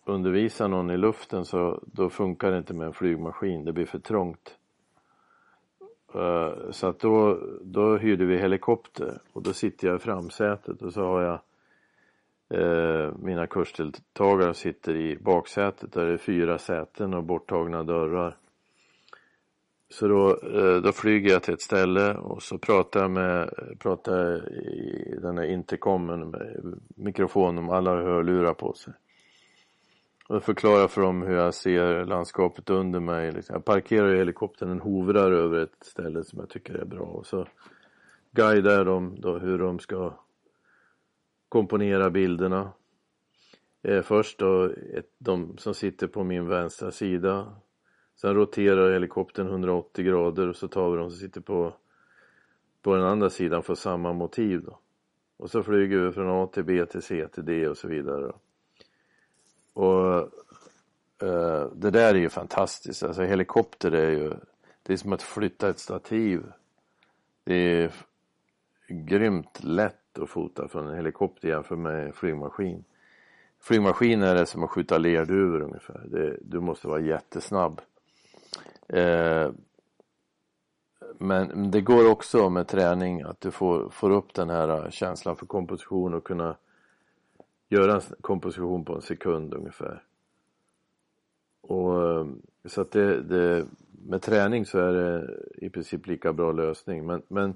undervisa 0.05 0.67
någon 0.67 0.91
i 0.91 0.97
luften 0.97 1.45
så 1.45 1.83
då 1.85 2.09
funkar 2.09 2.51
det 2.51 2.57
inte 2.57 2.73
med 2.73 2.87
en 2.87 2.93
flygmaskin, 2.93 3.65
det 3.65 3.73
blir 3.73 3.85
för 3.85 3.99
trångt. 3.99 4.57
Eh, 6.15 6.71
så 6.71 6.87
att 6.87 6.99
då, 6.99 7.39
då 7.61 7.97
hyrde 7.97 8.25
vi 8.25 8.37
helikopter 8.37 9.17
och 9.33 9.41
då 9.41 9.53
sitter 9.53 9.87
jag 9.87 9.95
i 9.95 9.99
framsätet 9.99 10.81
och 10.81 10.93
så 10.93 11.03
har 11.03 11.21
jag 11.21 11.39
eh, 12.61 13.13
mina 13.19 13.47
kursdeltagare 13.47 14.53
sitter 14.53 14.95
i 14.95 15.17
baksätet 15.17 15.93
där 15.93 16.05
det 16.05 16.13
är 16.13 16.17
fyra 16.17 16.57
säten 16.57 17.13
och 17.13 17.23
borttagna 17.23 17.83
dörrar. 17.83 18.37
Så 19.89 20.07
då, 20.07 20.29
eh, 20.29 20.81
då 20.81 20.91
flyger 20.91 21.31
jag 21.31 21.43
till 21.43 21.53
ett 21.53 21.61
ställe 21.61 22.13
och 22.13 22.43
så 22.43 22.57
pratar 22.57 23.01
jag 23.01 23.11
med, 23.11 23.53
pratar 23.79 24.49
i 24.53 25.19
den 25.21 25.37
här 25.37 25.45
intercomen 25.45 26.29
med 26.29 26.79
mikrofonen, 26.95 27.69
alla 27.69 27.91
har 27.91 28.01
hörlurar 28.01 28.53
på 28.53 28.73
sig. 28.73 28.93
Och 30.31 30.43
förklarar 30.43 30.87
för 30.87 31.01
dem 31.01 31.21
hur 31.21 31.35
jag 31.35 31.53
ser 31.53 32.05
landskapet 32.05 32.69
under 32.69 32.99
mig. 32.99 33.31
Liksom. 33.31 33.53
Jag 33.53 33.65
parkerar 33.65 34.15
helikoptern, 34.15 34.69
den 34.69 34.79
hovrar 34.79 35.31
över 35.31 35.59
ett 35.59 35.77
ställe 35.81 36.23
som 36.23 36.39
jag 36.39 36.49
tycker 36.49 36.73
är 36.73 36.85
bra. 36.85 37.03
Och 37.03 37.25
så 37.25 37.47
guidar 38.31 38.71
jag 38.71 38.85
dem 38.85 39.15
då 39.19 39.37
hur 39.37 39.57
de 39.57 39.79
ska 39.79 40.13
komponera 41.49 42.09
bilderna. 42.09 42.71
Eh, 43.81 44.01
först 44.01 44.39
då 44.39 44.63
ett, 44.93 45.09
de 45.17 45.57
som 45.57 45.73
sitter 45.73 46.07
på 46.07 46.23
min 46.23 46.47
vänstra 46.47 46.91
sida. 46.91 47.55
Sen 48.15 48.35
roterar 48.35 48.93
helikoptern 48.93 49.47
180 49.47 50.05
grader 50.05 50.47
och 50.47 50.55
så 50.55 50.67
tar 50.67 50.91
vi 50.91 50.97
de 50.97 51.09
som 51.09 51.19
sitter 51.19 51.41
på, 51.41 51.73
på 52.81 52.95
den 52.95 53.05
andra 53.05 53.29
sidan 53.29 53.63
för 53.63 53.75
samma 53.75 54.13
motiv 54.13 54.61
då. 54.61 54.79
Och 55.37 55.49
så 55.51 55.63
flyger 55.63 55.97
vi 55.97 56.11
från 56.11 56.43
A 56.43 56.47
till 56.53 56.63
B 56.63 56.85
till 56.85 57.01
C 57.01 57.27
till 57.27 57.45
D 57.45 57.67
och 57.67 57.77
så 57.77 57.87
vidare. 57.87 58.27
Då. 58.27 58.35
Och 59.73 60.17
eh, 61.27 61.67
det 61.75 61.91
där 61.91 62.15
är 62.15 62.19
ju 62.19 62.29
fantastiskt. 62.29 63.03
Alltså 63.03 63.23
helikopter 63.23 63.91
är 63.91 64.09
ju, 64.09 64.33
det 64.83 64.93
är 64.93 64.97
som 64.97 65.13
att 65.13 65.21
flytta 65.21 65.69
ett 65.69 65.79
stativ. 65.79 66.43
Det 67.43 67.55
är 67.55 67.91
grymt 68.87 69.63
lätt 69.63 70.19
att 70.19 70.29
fota 70.29 70.67
från 70.67 70.87
en 70.87 70.95
helikopter 70.95 71.47
jämfört 71.47 71.77
med 71.77 72.05
en 72.05 72.13
flygmaskin. 72.13 72.83
Flygmaskin 73.59 74.21
är 74.23 74.35
det 74.35 74.45
som 74.45 74.63
att 74.63 74.69
skjuta 74.69 74.97
lerduvor 74.97 75.61
ungefär. 75.61 76.01
Det, 76.05 76.37
du 76.41 76.59
måste 76.59 76.87
vara 76.87 76.99
jättesnabb. 76.99 77.81
Eh, 78.87 79.51
men 81.17 81.71
det 81.71 81.81
går 81.81 82.11
också 82.11 82.49
med 82.49 82.67
träning 82.67 83.21
att 83.21 83.41
du 83.41 83.51
får, 83.51 83.89
får 83.89 84.09
upp 84.09 84.33
den 84.33 84.49
här 84.49 84.91
känslan 84.91 85.35
för 85.35 85.45
komposition 85.45 86.13
och 86.13 86.23
kunna 86.23 86.55
göra 87.71 87.95
en 87.95 88.01
komposition 88.21 88.85
på 88.85 88.95
en 88.95 89.01
sekund 89.01 89.53
ungefär. 89.53 90.03
Och 91.61 92.11
eh, 92.11 92.27
så 92.65 92.81
att 92.81 92.91
det, 92.91 93.21
det, 93.21 93.65
med 94.05 94.21
träning 94.21 94.65
så 94.65 94.79
är 94.79 94.93
det 94.93 95.39
i 95.65 95.69
princip 95.69 96.07
lika 96.07 96.33
bra 96.33 96.51
lösning 96.51 97.05
men, 97.05 97.21
men 97.27 97.55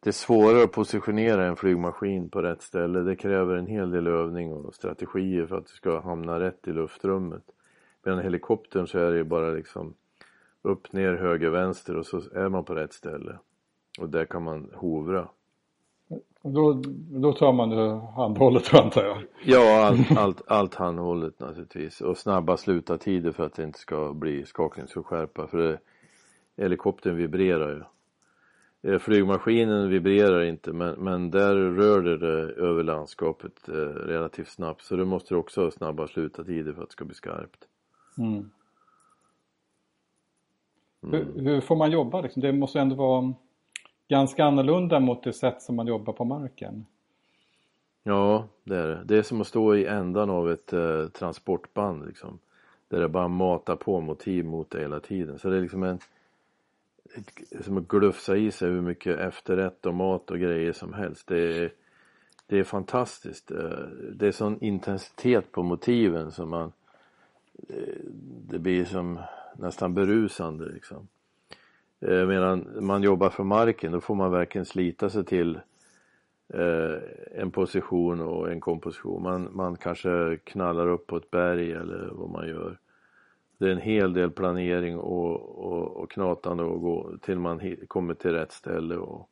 det 0.00 0.10
är 0.10 0.12
svårare 0.12 0.64
att 0.64 0.72
positionera 0.72 1.46
en 1.46 1.56
flygmaskin 1.56 2.28
på 2.28 2.42
rätt 2.42 2.62
ställe. 2.62 3.00
Det 3.00 3.16
kräver 3.16 3.56
en 3.56 3.66
hel 3.66 3.90
del 3.90 4.06
övning 4.06 4.52
och 4.52 4.74
strategier 4.74 5.46
för 5.46 5.56
att 5.56 5.66
du 5.66 5.72
ska 5.72 6.00
hamna 6.00 6.40
rätt 6.40 6.68
i 6.68 6.72
luftrummet. 6.72 7.42
Medan 8.02 8.18
helikoptern 8.18 8.86
så 8.86 8.98
är 8.98 9.10
det 9.10 9.16
ju 9.16 9.24
bara 9.24 9.50
liksom 9.50 9.94
upp, 10.62 10.92
ner, 10.92 11.14
höger, 11.14 11.50
vänster 11.50 11.96
och 11.96 12.06
så 12.06 12.16
är 12.34 12.48
man 12.48 12.64
på 12.64 12.74
rätt 12.74 12.92
ställe. 12.92 13.38
Och 13.98 14.08
där 14.08 14.24
kan 14.24 14.42
man 14.42 14.70
hovra. 14.74 15.28
Då, 16.46 16.82
då 17.10 17.32
tar 17.32 17.52
man 17.52 17.72
handhållet 18.00 18.74
antar 18.74 19.04
jag? 19.04 19.22
Ja, 19.44 19.86
allt, 19.86 20.18
allt, 20.18 20.42
allt 20.46 20.74
handhållet 20.74 21.40
naturligtvis. 21.40 22.00
Och 22.00 22.18
snabba 22.18 22.56
slutartider 22.56 23.32
för 23.32 23.46
att 23.46 23.54
det 23.54 23.62
inte 23.62 23.78
ska 23.78 24.12
bli 24.12 24.44
skakningsskärpa. 24.44 25.46
För 25.46 25.58
det, 25.58 25.78
helikoptern 26.56 27.16
vibrerar 27.16 27.70
ju. 27.70 27.82
Eh, 28.92 28.98
flygmaskinen 28.98 29.88
vibrerar 29.88 30.42
inte 30.42 30.72
men, 30.72 30.94
men 30.94 31.30
där 31.30 31.54
rör 31.54 32.02
det, 32.02 32.18
det 32.18 32.52
över 32.52 32.82
landskapet 32.82 33.68
eh, 33.68 33.74
relativt 34.06 34.48
snabbt. 34.48 34.82
Så 34.82 34.96
du 34.96 35.04
måste 35.04 35.36
också 35.36 35.64
ha 35.64 35.70
snabba 35.70 36.08
slutartider 36.08 36.72
för 36.72 36.82
att 36.82 36.88
det 36.88 36.92
ska 36.92 37.04
bli 37.04 37.14
skarpt. 37.14 37.64
Mm. 38.18 38.32
Mm. 38.32 38.50
Hur, 41.12 41.42
hur, 41.42 41.60
får 41.60 41.76
man 41.76 41.90
jobba 41.90 42.20
liksom? 42.20 42.42
Det 42.42 42.52
måste 42.52 42.80
ändå 42.80 42.96
vara 42.96 43.34
ganska 44.08 44.44
annorlunda 44.44 45.00
mot 45.00 45.22
det 45.22 45.32
sätt 45.32 45.62
som 45.62 45.76
man 45.76 45.86
jobbar 45.86 46.12
på 46.12 46.24
marken. 46.24 46.86
Ja, 48.02 48.48
det 48.64 48.76
är 48.76 48.88
det. 48.88 49.04
Det 49.04 49.18
är 49.18 49.22
som 49.22 49.40
att 49.40 49.46
stå 49.46 49.74
i 49.74 49.86
ändan 49.86 50.30
av 50.30 50.50
ett 50.50 50.72
eh, 50.72 51.06
transportband 51.08 52.06
liksom. 52.06 52.38
Där 52.88 53.00
det 53.00 53.08
bara 53.08 53.28
matar 53.28 53.76
på 53.76 54.00
motiv 54.00 54.44
mot 54.44 54.70
det 54.70 54.80
hela 54.80 55.00
tiden. 55.00 55.38
Så 55.38 55.48
det 55.48 55.56
är 55.56 55.60
liksom 55.60 55.82
en 55.82 55.98
som 57.60 57.76
att 57.76 57.88
glufsa 57.88 58.36
i 58.36 58.50
sig 58.50 58.70
hur 58.70 58.80
mycket 58.80 59.18
efterrätt 59.18 59.86
och 59.86 59.94
mat 59.94 60.30
och 60.30 60.38
grejer 60.38 60.72
som 60.72 60.92
helst. 60.92 61.26
Det 61.26 61.58
är, 61.58 61.72
det 62.46 62.58
är 62.58 62.64
fantastiskt. 62.64 63.50
Eh, 63.50 63.86
det 64.12 64.26
är 64.26 64.32
sån 64.32 64.60
intensitet 64.60 65.52
på 65.52 65.62
motiven 65.62 66.32
som 66.32 66.50
man 66.50 66.72
eh, 67.68 68.04
det 68.48 68.58
blir 68.58 68.84
som 68.84 69.20
nästan 69.56 69.94
berusande 69.94 70.64
liksom. 70.64 71.08
Eh, 72.08 72.26
medan 72.26 72.68
man 72.80 73.02
jobbar 73.02 73.30
för 73.30 73.44
marken 73.44 73.92
då 73.92 74.00
får 74.00 74.14
man 74.14 74.30
verkligen 74.30 74.64
slita 74.64 75.10
sig 75.10 75.24
till 75.24 75.60
eh, 76.48 76.96
en 77.34 77.50
position 77.50 78.20
och 78.20 78.52
en 78.52 78.60
komposition. 78.60 79.22
Man, 79.22 79.48
man 79.52 79.76
kanske 79.76 80.38
knallar 80.44 80.86
upp 80.86 81.06
på 81.06 81.16
ett 81.16 81.30
berg 81.30 81.72
eller 81.72 82.08
vad 82.12 82.30
man 82.30 82.48
gör. 82.48 82.78
Det 83.58 83.66
är 83.66 83.70
en 83.70 83.78
hel 83.78 84.12
del 84.12 84.30
planering 84.30 84.98
och, 84.98 85.58
och, 85.64 85.96
och 85.96 86.10
knatande 86.10 86.62
och 86.62 86.80
gå 86.80 87.16
till 87.22 87.38
man 87.38 87.76
kommer 87.88 88.14
till 88.14 88.30
rätt 88.30 88.52
ställe 88.52 88.96
och, 88.96 89.28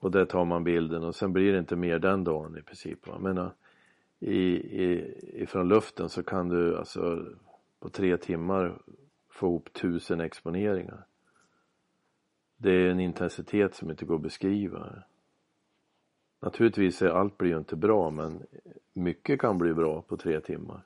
och 0.00 0.10
där 0.10 0.24
tar 0.24 0.44
man 0.44 0.64
bilden 0.64 1.04
och 1.04 1.14
sen 1.14 1.32
blir 1.32 1.52
det 1.52 1.58
inte 1.58 1.76
mer 1.76 1.98
den 1.98 2.24
dagen 2.24 2.58
i 2.58 2.62
princip. 2.62 3.08
Va? 3.08 3.18
Men, 3.20 3.38
eh, 3.38 3.50
i, 4.20 4.36
i, 4.84 5.14
ifrån 5.42 5.68
luften 5.68 6.08
så 6.08 6.22
kan 6.22 6.48
du 6.48 6.76
alltså 6.76 7.24
på 7.80 7.88
tre 7.88 8.16
timmar 8.16 8.78
få 9.30 9.46
ihop 9.46 9.72
tusen 9.72 10.20
exponeringar. 10.20 11.04
Det 12.62 12.70
är 12.70 12.90
en 12.90 13.00
intensitet 13.00 13.74
som 13.74 13.90
inte 13.90 14.04
går 14.04 14.14
att 14.14 14.20
beskriva. 14.20 15.02
Naturligtvis 16.40 17.02
är 17.02 17.08
allt 17.08 17.38
blir 17.38 17.50
ju 17.50 17.58
inte 17.58 17.76
bra 17.76 18.10
men 18.10 18.42
mycket 18.92 19.40
kan 19.40 19.58
bli 19.58 19.74
bra 19.74 20.02
på 20.02 20.16
tre 20.16 20.40
timmar. 20.40 20.82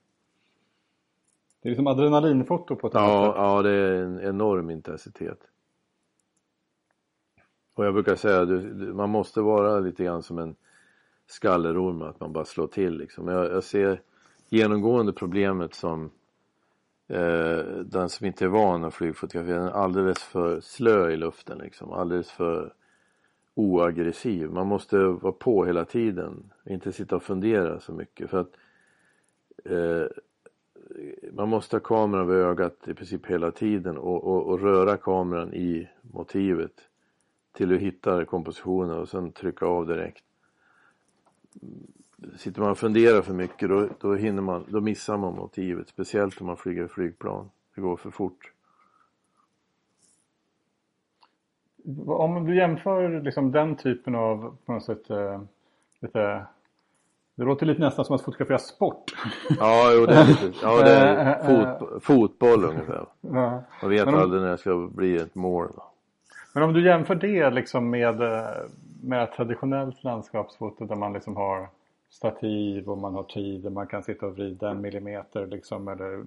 Det 1.63 1.69
är 1.69 1.71
liksom 1.71 1.87
adrenalinfoto 1.87 2.77
på 2.77 2.87
ett 2.87 2.95
ja, 2.95 3.27
sätt. 3.27 3.35
Ja, 3.37 3.63
det 3.63 3.71
är 3.71 4.03
en 4.03 4.21
enorm 4.21 4.71
intensitet. 4.71 5.39
Och 7.75 7.87
jag 7.87 7.95
brukar 7.95 8.17
säga 8.17 8.41
att 8.41 8.95
man 8.97 9.11
måste 9.11 9.41
vara 9.41 9.81
lite 9.81 10.05
grann 10.05 10.23
som 10.23 10.39
en 10.39 10.57
skallerorm, 11.27 12.03
att 12.03 12.21
man 12.21 12.33
bara 12.33 12.45
slår 12.45 12.67
till 12.67 12.99
liksom. 12.99 13.29
Jag, 13.29 13.53
jag 13.53 13.65
ser 13.65 14.01
genomgående 14.49 15.13
problemet 15.13 15.75
som 15.75 16.11
Eh, 17.09 17.65
den 17.85 18.09
som 18.09 18.27
inte 18.27 18.45
är 18.45 18.49
van 18.49 18.85
att 18.85 18.95
flygfotografera, 18.95 19.59
den 19.59 19.67
är 19.67 19.71
alldeles 19.71 20.23
för 20.23 20.61
slö 20.61 21.11
i 21.11 21.17
luften 21.17 21.59
liksom, 21.59 21.93
alldeles 21.93 22.31
för 22.31 22.75
oaggressiv. 23.55 24.51
Man 24.51 24.67
måste 24.67 24.99
vara 24.99 25.33
på 25.33 25.65
hela 25.65 25.85
tiden, 25.85 26.53
inte 26.65 26.93
sitta 26.93 27.17
och 27.17 27.23
fundera 27.23 27.81
så 27.81 27.93
mycket 27.93 28.31
för 28.31 28.41
att 28.41 28.53
eh, 29.65 30.07
man 31.33 31.49
måste 31.49 31.77
ha 31.77 31.81
kameran 31.81 32.29
vid 32.29 32.37
ögat 32.37 32.89
i 32.89 32.95
princip 32.95 33.27
hela 33.27 33.51
tiden 33.51 33.99
och, 33.99 34.25
och, 34.25 34.47
och 34.47 34.61
röra 34.61 34.97
kameran 34.97 35.55
i 35.55 35.89
motivet 36.03 36.73
till 37.53 37.69
du 37.69 37.79
hittar 37.79 38.25
kompositionen 38.25 38.99
och 38.99 39.09
sen 39.09 39.33
trycka 39.33 39.67
av 39.67 39.87
direkt. 39.87 40.25
Sitter 42.37 42.61
man 42.61 42.71
och 42.71 42.79
funderar 42.79 43.23
för 43.23 43.33
mycket 43.33 43.69
då, 43.69 43.89
då, 44.01 44.15
hinner 44.15 44.43
man, 44.43 44.65
då 44.69 44.81
missar 44.81 45.17
man 45.17 45.35
motivet. 45.35 45.89
Speciellt 45.89 46.41
om 46.41 46.47
man 46.47 46.57
flyger 46.57 46.89
flygplan. 46.89 47.51
Det 47.75 47.81
går 47.81 47.97
för 47.97 48.11
fort. 48.11 48.53
Om 52.07 52.47
du 52.47 52.57
jämför 52.57 53.21
liksom 53.21 53.53
den 53.53 53.77
typen 53.77 54.15
av 54.15 54.57
på 54.67 54.73
något 54.73 54.85
sätt 54.85 55.11
eh, 55.11 55.43
lite 56.01 56.47
det 57.37 57.45
låter 57.45 57.67
lite 57.67 57.81
nästan 57.81 58.05
som 58.05 58.15
att 58.15 58.23
fotografera 58.23 58.59
sport. 58.59 59.15
Ja, 59.59 59.93
jo, 59.95 60.07
det 60.07 60.15
är 60.15 60.27
lite, 60.27 60.53
ja, 60.63 60.83
det 60.83 60.91
är 60.91 61.77
fot, 61.79 62.05
fotboll 62.05 62.65
ungefär. 62.65 63.07
Ja. 63.21 63.63
Man 63.83 63.91
vet 63.91 64.09
om, 64.09 64.15
aldrig 64.15 64.43
när 64.43 64.51
det 64.51 64.59
ska 64.59 64.89
bli 64.95 65.17
ett 65.17 65.35
mål. 65.35 65.69
Men 66.55 66.63
om 66.63 66.73
du 66.73 66.85
jämför 66.85 67.15
det 67.15 67.51
liksom 67.51 67.91
med, 67.91 68.23
eh, 68.23 68.47
med 69.03 69.33
traditionellt 69.33 70.05
landskapsfoto 70.05 70.85
där 70.85 70.97
man 70.97 71.13
liksom 71.13 71.37
har 71.37 71.69
stativ 72.15 72.89
och 72.89 72.99
man 72.99 73.15
har 73.15 73.23
tid 73.23 73.67
och 73.67 73.73
man 73.73 73.87
kan 73.87 74.03
sitta 74.03 74.27
och 74.27 74.35
vrida 74.35 74.71
en 74.71 74.81
millimeter 74.81 75.47
liksom 75.47 75.89
eller 75.89 76.25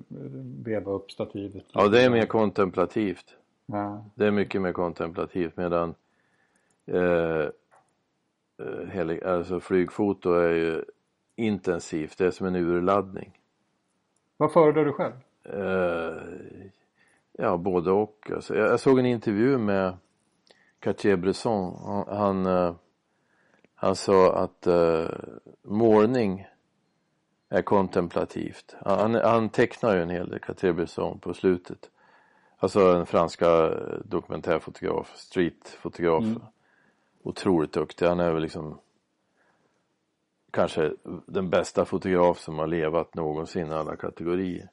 veva 0.63 0.91
upp 0.91 1.11
stativet. 1.11 1.63
Ja, 1.71 1.87
det 1.87 2.01
är 2.01 2.09
mer 2.09 2.25
kontemplativt. 2.25 3.35
Ja. 3.65 4.05
Det 4.15 4.25
är 4.25 4.31
mycket 4.31 4.61
mer 4.61 4.71
kontemplativt 4.71 5.57
medan 5.57 5.95
eh, 6.85 7.49
eh 8.97 9.33
alltså 9.33 9.59
flygfoto 9.59 10.33
är 10.33 10.53
ju 10.53 10.83
intensivt, 11.35 12.17
det 12.17 12.25
är 12.25 12.31
som 12.31 12.47
en 12.47 12.55
urladdning. 12.55 13.39
Vad 14.37 14.53
föredrar 14.53 14.85
du 14.85 14.93
själv? 14.93 15.13
Eh, 15.43 16.21
ja, 17.31 17.57
både 17.57 17.91
och. 17.91 18.31
Alltså, 18.35 18.55
jag, 18.55 18.69
jag 18.69 18.79
såg 18.79 18.99
en 18.99 19.05
intervju 19.05 19.57
med 19.57 19.97
Cartier-Bresson. 20.79 21.75
Han, 21.85 22.17
han, 22.17 22.45
eh, 22.45 22.75
han, 23.79 23.95
sa 23.95 24.33
att 24.33 24.67
uh, 24.67 25.07
målning 25.63 26.47
är 27.49 27.61
kontemplativt. 27.61 28.75
Han, 28.85 29.15
han 29.15 29.49
tecknar 29.49 29.95
ju 29.95 30.01
en 30.01 30.09
hel 30.09 30.29
del, 30.29 30.39
Cartier-Bresson, 30.39 31.19
på 31.19 31.33
slutet. 31.33 31.89
Alltså 32.57 32.79
en 32.79 33.05
franska 33.05 33.69
dokumentärfotograf, 34.03 35.15
streetfotograf. 35.15 36.23
Mm. 36.23 36.41
Otroligt 37.23 37.73
duktig. 37.73 38.05
Han 38.05 38.19
är 38.19 38.31
väl 38.31 38.41
liksom 38.41 38.79
kanske 40.51 40.93
den 41.25 41.49
bästa 41.49 41.85
fotograf 41.85 42.39
som 42.39 42.59
har 42.59 42.67
levat 42.67 43.15
någonsin 43.15 43.67
i 43.67 43.73
alla 43.73 43.95
kategorier. 43.95 44.63
I 44.63 44.69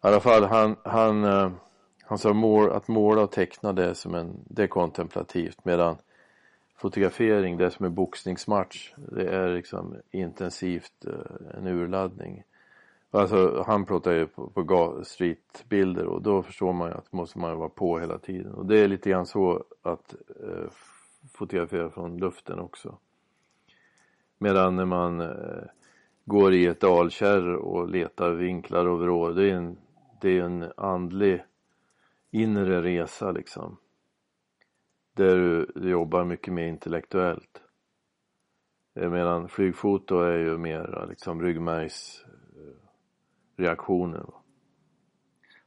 alla 0.00 0.20
fall 0.20 0.44
han, 0.44 0.76
han 0.84 1.24
uh, 1.24 1.50
han 2.06 2.18
sa 2.18 2.30
att 2.70 2.88
måla 2.88 3.22
och 3.22 3.32
teckna 3.32 3.72
det 3.72 3.94
som 3.94 4.14
en, 4.14 4.44
det 4.44 4.62
är 4.62 4.66
kontemplativt 4.66 5.64
medan 5.64 5.96
fotografering 6.76 7.56
det 7.56 7.64
är 7.64 7.70
som 7.70 7.86
en 7.86 7.94
boxningsmatch. 7.94 8.94
Det 8.96 9.28
är 9.28 9.54
liksom 9.54 9.96
intensivt 10.10 11.06
eh, 11.06 11.58
en 11.58 11.66
urladdning. 11.66 12.42
Alltså 13.10 13.64
han 13.66 13.84
pratar 13.84 14.12
ju 14.12 14.26
på, 14.26 14.50
på 14.50 15.00
streetbilder 15.04 16.06
och 16.06 16.22
då 16.22 16.42
förstår 16.42 16.72
man 16.72 16.88
ju 16.88 16.94
att 16.94 17.12
måste 17.12 17.38
man 17.38 17.58
vara 17.58 17.68
på 17.68 17.98
hela 17.98 18.18
tiden. 18.18 18.52
Och 18.52 18.66
det 18.66 18.78
är 18.78 18.88
lite 18.88 19.10
grann 19.10 19.26
så 19.26 19.64
att 19.82 20.14
eh, 20.42 20.70
fotografera 21.32 21.90
från 21.90 22.18
luften 22.18 22.58
också. 22.58 22.98
Medan 24.38 24.76
när 24.76 24.84
man 24.84 25.20
eh, 25.20 25.64
går 26.24 26.54
i 26.54 26.66
ett 26.66 26.80
dalkärr 26.80 27.54
och 27.54 27.88
letar 27.88 28.30
vinklar 28.30 28.86
och 28.86 29.00
vrår, 29.00 29.32
det 29.32 29.50
är 29.50 29.54
en, 29.54 29.76
det 30.20 30.38
är 30.38 30.42
en 30.42 30.72
andlig 30.76 31.44
inre 32.30 32.82
resa 32.82 33.32
liksom. 33.32 33.76
Där 35.14 35.66
du, 35.74 35.90
jobbar 35.90 36.24
mycket 36.24 36.52
mer 36.52 36.66
intellektuellt. 36.66 37.62
Medan 38.94 39.48
flygfoto 39.48 40.18
är 40.18 40.38
ju 40.38 40.58
mer 40.58 41.06
liksom 41.08 41.42
ryggmärgsreaktioner. 41.42 44.26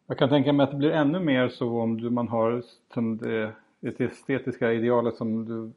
Jag 0.07 0.17
kan 0.17 0.29
tänka 0.29 0.53
mig 0.53 0.63
att 0.63 0.71
det 0.71 0.77
blir 0.77 0.91
ännu 0.91 1.19
mer 1.19 1.49
så 1.49 1.81
om 1.81 2.13
man 2.13 2.27
har 2.27 2.63
som 2.93 3.17
det, 3.17 3.51
det 3.79 4.01
estetiska 4.01 4.73
idealet 4.73 5.15
som 5.15 5.45
du 5.45 5.71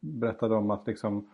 berättade 0.00 0.54
om 0.54 0.70
att 0.70 0.86
liksom 0.86 1.30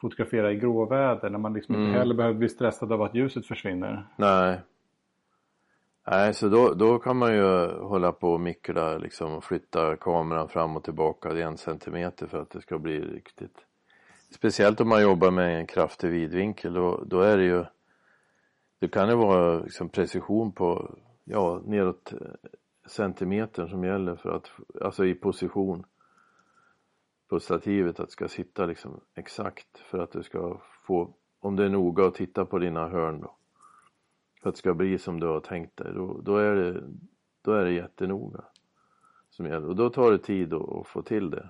fotografera 0.00 0.52
i 0.52 0.56
gråväder 0.56 1.30
när 1.30 1.38
man 1.38 1.52
liksom 1.52 1.74
mm. 1.74 1.86
inte 1.86 1.98
heller 1.98 2.14
behöver 2.14 2.38
bli 2.38 2.48
stressad 2.48 2.92
av 2.92 3.02
att 3.02 3.14
ljuset 3.14 3.46
försvinner. 3.46 4.06
Nej, 4.16 4.60
Nej, 6.06 6.34
så 6.34 6.48
då, 6.48 6.74
då 6.74 6.98
kan 6.98 7.16
man 7.16 7.34
ju 7.34 7.66
hålla 7.80 8.12
på 8.12 8.32
och 8.32 8.40
mikra 8.40 8.98
liksom 8.98 9.32
och 9.32 9.44
flytta 9.44 9.96
kameran 9.96 10.48
fram 10.48 10.76
och 10.76 10.84
tillbaka 10.84 11.30
en 11.30 11.56
centimeter 11.56 12.26
för 12.26 12.42
att 12.42 12.50
det 12.50 12.60
ska 12.60 12.78
bli 12.78 13.00
riktigt. 13.00 13.64
Speciellt 14.30 14.80
om 14.80 14.88
man 14.88 15.02
jobbar 15.02 15.30
med 15.30 15.58
en 15.58 15.66
kraftig 15.66 16.10
vidvinkel 16.10 16.74
då, 16.74 17.04
då 17.06 17.20
är 17.20 17.36
det 17.36 17.44
ju 17.44 17.64
det 18.78 18.88
kan 18.88 19.08
ju 19.08 19.14
vara 19.14 19.58
liksom 19.58 19.88
precision 19.88 20.52
på 20.52 20.94
ja, 21.24 21.62
neråt 21.64 22.12
eh, 22.12 22.18
centimetern 22.86 23.68
som 23.68 23.84
gäller 23.84 24.16
för 24.16 24.36
att, 24.36 24.50
alltså 24.80 25.04
i 25.04 25.14
position 25.14 25.84
på 27.28 27.40
stativet 27.40 28.00
att 28.00 28.06
det 28.06 28.12
ska 28.12 28.28
sitta 28.28 28.66
liksom 28.66 29.00
exakt 29.14 29.78
för 29.78 29.98
att 29.98 30.12
du 30.12 30.22
ska 30.22 30.60
få, 30.86 31.14
om 31.40 31.56
det 31.56 31.64
är 31.64 31.68
noga 31.68 32.06
att 32.06 32.14
titta 32.14 32.44
på 32.44 32.58
dina 32.58 32.88
hörn 32.88 33.20
då 33.20 33.36
för 34.42 34.48
att 34.48 34.54
det 34.54 34.58
ska 34.58 34.74
bli 34.74 34.98
som 34.98 35.20
du 35.20 35.26
har 35.26 35.40
tänkt 35.40 35.76
dig 35.76 35.92
då, 35.94 36.20
då, 36.22 36.36
är, 36.36 36.54
det, 36.54 36.82
då 37.42 37.52
är 37.52 37.64
det 37.64 37.72
jättenoga 37.72 38.40
som 39.30 39.46
gäller 39.46 39.68
och 39.68 39.76
då 39.76 39.90
tar 39.90 40.10
det 40.10 40.18
tid 40.18 40.54
att, 40.54 40.72
att 40.72 40.86
få 40.86 41.02
till 41.02 41.30
det. 41.30 41.48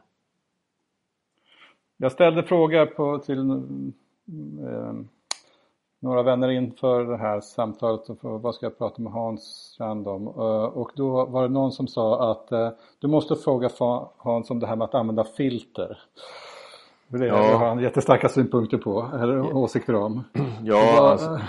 Jag 1.97 2.13
ställde 2.13 2.43
frågor 2.43 2.87
på, 2.87 3.19
till 3.19 3.51
eh, 3.51 4.93
några 6.01 6.23
vänner 6.23 6.49
inför 6.49 7.05
det 7.05 7.17
här 7.17 7.41
samtalet 7.41 8.09
och 8.09 8.43
vad 8.43 8.55
ska 8.55 8.67
jag 8.67 8.79
prata 8.79 9.03
med 9.03 9.13
Hans 9.13 9.43
Strand 9.43 10.09
om 10.09 10.29
uh, 10.29 10.65
och 10.65 10.91
då 10.95 11.25
var 11.25 11.43
det 11.43 11.49
någon 11.49 11.73
som 11.73 11.89
sa 11.89 12.31
att 12.31 12.53
uh, 12.53 12.69
du 12.99 13.09
måste 13.09 13.37
fråga 13.37 13.71
Hans 14.17 14.51
om 14.51 14.61
det 14.61 14.67
här 14.67 14.77
med 14.77 14.85
att 14.85 14.95
använda 14.95 15.25
filter. 15.25 15.99
Det 17.09 17.27
ja. 17.27 17.37
har 17.37 17.67
han 17.67 17.79
jättestarka 17.79 18.29
synpunkter 18.29 18.79
på, 18.79 19.11
eller 19.15 19.57
åsikter 19.57 19.95
om. 19.95 20.25
Ja, 20.63 21.11
alltså, 21.11 21.41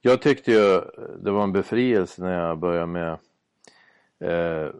jag 0.00 0.22
tyckte 0.22 0.52
ju 0.52 0.80
det 1.22 1.30
var 1.30 1.42
en 1.42 1.52
befrielse 1.52 2.22
när 2.22 2.48
jag 2.48 2.58
började 2.58 2.86
med 2.86 3.18
eh, 4.20 4.70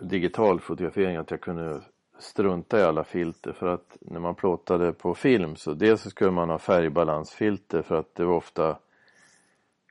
digital 0.00 0.60
fotografering 0.60 1.16
att 1.16 1.30
jag 1.30 1.40
kunde 1.40 1.80
strunta 2.18 2.80
i 2.80 2.82
alla 2.82 3.04
filter 3.04 3.52
för 3.52 3.66
att 3.66 3.96
när 4.00 4.20
man 4.20 4.34
plåtade 4.34 4.92
på 4.92 5.14
film 5.14 5.56
så 5.56 5.74
dels 5.74 6.02
så 6.02 6.10
skulle 6.10 6.30
man 6.30 6.50
ha 6.50 6.58
färgbalansfilter 6.58 7.82
för 7.82 7.94
att 7.94 8.14
det 8.14 8.24
var 8.24 8.34
ofta 8.34 8.76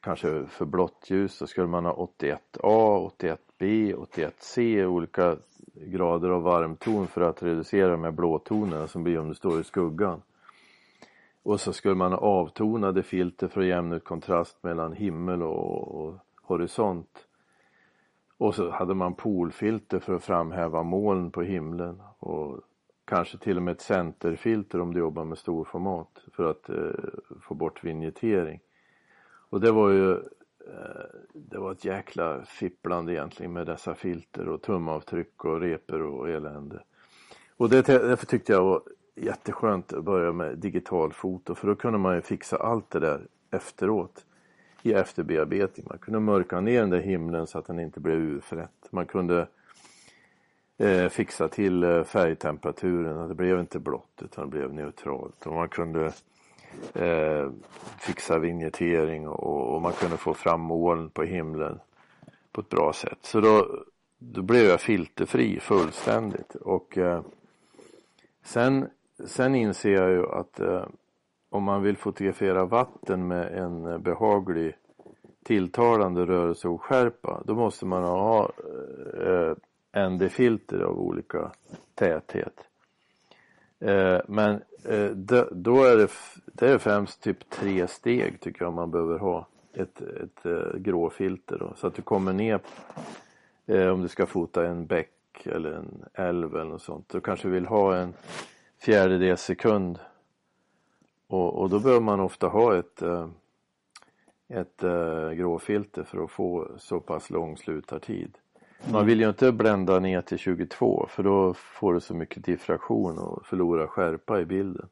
kanske 0.02 0.46
för 0.46 0.66
blått 0.66 1.06
ljus 1.10 1.34
så 1.34 1.48
skulle 1.48 1.68
man 1.68 1.86
ha 1.86 2.08
81A, 2.20 3.12
81B, 3.20 3.96
81C 3.96 4.86
olika 4.86 5.38
grader 5.74 6.30
av 6.30 6.42
varmton 6.42 7.08
för 7.08 7.22
att 7.22 7.44
reducera 7.44 7.92
de 7.92 8.04
här 8.04 8.12
blåtonerna 8.12 8.88
som 8.88 9.04
blir 9.04 9.20
om 9.20 9.30
du 9.30 9.36
står 9.36 9.62
i 9.62 9.64
skuggan. 9.64 10.22
Och 11.44 11.60
så 11.60 11.74
skulle 11.74 11.96
man 11.96 12.12
ha 12.12 12.20
avtonade 12.20 13.04
filter 13.04 13.48
för 13.48 13.62
att 13.62 13.68
jämna 13.68 13.96
ut 13.96 14.04
kontrast 14.04 14.64
mellan 14.64 14.94
himmel 14.94 15.44
och, 15.44 16.06
och 16.06 16.18
horisont. 16.42 17.26
Och 18.38 18.56
så 18.56 18.70
hade 18.70 18.94
man 18.94 19.16
polfilter 19.16 20.00
för 20.00 20.14
att 20.14 20.24
framhäva 20.24 20.84
moln 20.84 21.32
på 21.32 21.42
himlen 21.42 22.02
och 22.20 22.62
kanske 23.06 23.38
till 23.38 23.58
och 23.58 23.64
med 23.64 23.72
ett 23.72 23.82
centerfilter 23.82 24.82
om 24.82 24.94
du 24.94 25.00
jobbar 25.00 25.24
med 25.24 25.38
storformat 25.38 26.24
för 26.34 26.50
att 26.50 26.70
eh, 26.70 27.10
få 27.42 27.54
bort 27.54 27.84
vignettering. 27.84 28.60
Och 29.50 29.62
det 29.62 29.72
var 29.72 29.90
ju 29.90 30.12
eh, 30.12 31.06
det 31.34 31.58
var 31.58 31.72
ett 31.72 31.86
jäkla 31.86 32.46
fipplande 32.46 33.14
egentligen 33.14 33.54
med 33.54 33.68
dessa 33.68 33.96
filter 33.96 34.48
och 34.48 34.62
tumavtryck 34.62 35.46
och 35.46 35.62
repor 35.62 36.02
och 36.02 36.30
elände. 36.30 36.84
Och 37.58 37.70
det, 37.70 37.88
därför 37.88 38.26
tyckte 38.26 38.52
jag 38.52 38.64
var 38.64 38.82
jätteskönt 39.26 39.94
att 39.94 40.04
börja 40.04 40.32
med 40.32 40.58
digitalfoto 40.58 41.56
för 41.56 41.68
då 41.68 41.76
kunde 41.76 42.00
man 42.00 42.16
ju 42.16 42.22
fixa 42.22 42.58
allt 42.58 42.90
det 42.90 43.00
där 43.00 43.28
efteråt 43.52 44.26
i 44.84 44.94
efterbearbetning. 44.94 45.86
Man 45.90 45.98
kunde 45.98 46.20
mörka 46.20 46.62
ner 46.62 46.80
den 46.82 46.90
där 46.90 47.00
himlen 47.00 47.48
så 47.48 47.60
att 47.60 47.66
den 47.66 47.80
inte 47.80 48.00
blev 48.00 48.18
urfrätt. 48.18 48.88
Man 48.90 49.06
kunde 49.06 49.48
eh, 50.78 51.10
fixa 51.10 51.48
till 51.48 51.84
eh, 51.84 52.04
färgtemperaturen. 52.04 53.28
Det 53.28 53.36
blev 53.36 53.60
inte 53.60 53.80
blått 53.80 54.22
utan 54.22 54.50
det 54.50 54.58
blev 54.58 54.74
neutralt. 54.74 55.48
Och 55.48 55.54
man 55.54 55.70
kunde 55.70 56.14
eh, 56.94 57.50
fixa 58.00 58.40
vignettering 58.40 59.28
och, 59.28 59.76
och, 59.76 59.82
man 59.82 59.94
kunde 59.94 60.18
få 60.18 60.34
fram 60.34 60.62
moln 60.62 61.10
på 61.10 61.24
himlen 61.24 61.80
på 62.52 62.62
ett 62.62 62.70
bra 62.70 62.94
sätt. 62.94 63.20
Så 63.22 63.42
då, 63.42 63.84
då 64.20 64.42
blev 64.42 64.66
jag 64.66 64.82
filterfri 64.82 65.60
fullständigt. 65.60 66.56
Och 66.56 66.98
eh, 66.98 67.22
sen, 68.44 68.90
sen 69.26 69.56
inser 69.56 69.92
jag 69.92 70.10
ju 70.12 70.26
att 70.26 70.60
eh, 70.60 70.86
om 71.50 71.64
man 71.64 71.84
vill 71.84 71.98
fotografera 71.98 72.66
vatten 72.66 73.28
med 73.28 73.58
en 73.58 74.02
behaglig 74.02 74.76
tilltalande 75.44 76.26
rörelseoskärpa 76.26 77.42
då 77.46 77.56
måste 77.56 77.86
man 77.86 78.04
ha 78.04 78.52
eh, 79.24 79.56
ND-filter 80.10 80.80
av 80.80 81.00
olika 81.00 81.52
täthet. 81.96 82.70
Eh, 83.80 84.20
men 84.28 84.62
eh, 84.84 85.10
då 85.52 85.84
är 85.84 85.98
det, 85.98 86.12
det 86.46 86.70
är 86.70 86.78
främst 86.78 87.22
typ 87.22 87.50
tre 87.50 87.88
steg 87.88 88.40
tycker 88.40 88.66
jag 88.66 88.74
man 88.74 88.92
behöver 88.92 89.20
ha. 89.20 89.48
Ett, 89.74 90.02
ett 90.02 90.46
eh, 90.46 90.80
gråfilter 90.80 91.58
då, 91.60 91.74
så 91.76 91.88
att 91.88 91.96
du 91.96 92.02
kommer 92.02 92.34
ner 92.34 92.60
eh, 93.66 93.88
om 93.88 94.02
du 94.02 94.08
ska 94.08 94.26
fota 94.26 94.66
en 94.66 94.86
bäck 94.86 95.12
eller 95.44 95.72
en 95.72 96.06
älv 96.14 96.56
eller 96.56 96.72
något 96.72 96.82
sånt. 96.82 97.10
Du 97.10 97.22
kanske 97.22 97.48
vill 97.48 97.66
ha 97.66 97.96
en 97.96 98.14
fjärdedels 98.82 99.42
sekund 99.42 100.00
och, 101.28 101.62
och 101.62 101.70
då 101.70 101.80
behöver 101.80 102.02
man 102.02 102.20
ofta 102.20 102.48
ha 102.48 102.78
ett, 102.78 103.02
ett 104.48 104.82
gråfilter 105.38 106.04
för 106.04 106.24
att 106.24 106.32
få 106.32 106.68
så 106.78 107.00
pass 107.00 107.30
lång 107.30 107.58
slutartid. 107.58 108.38
Man 108.92 109.06
vill 109.06 109.20
ju 109.20 109.30
inte 109.30 109.52
blända 109.52 110.00
ner 110.00 110.22
till 110.22 110.38
22 110.38 111.08
för 111.10 111.24
då 111.24 111.54
får 111.54 111.94
du 111.94 112.00
så 112.00 112.14
mycket 112.14 112.46
diffraktion 112.46 113.18
och 113.18 113.46
förlorar 113.46 113.88
skärpa 113.88 114.40
i 114.40 114.46
bilden. 114.46 114.90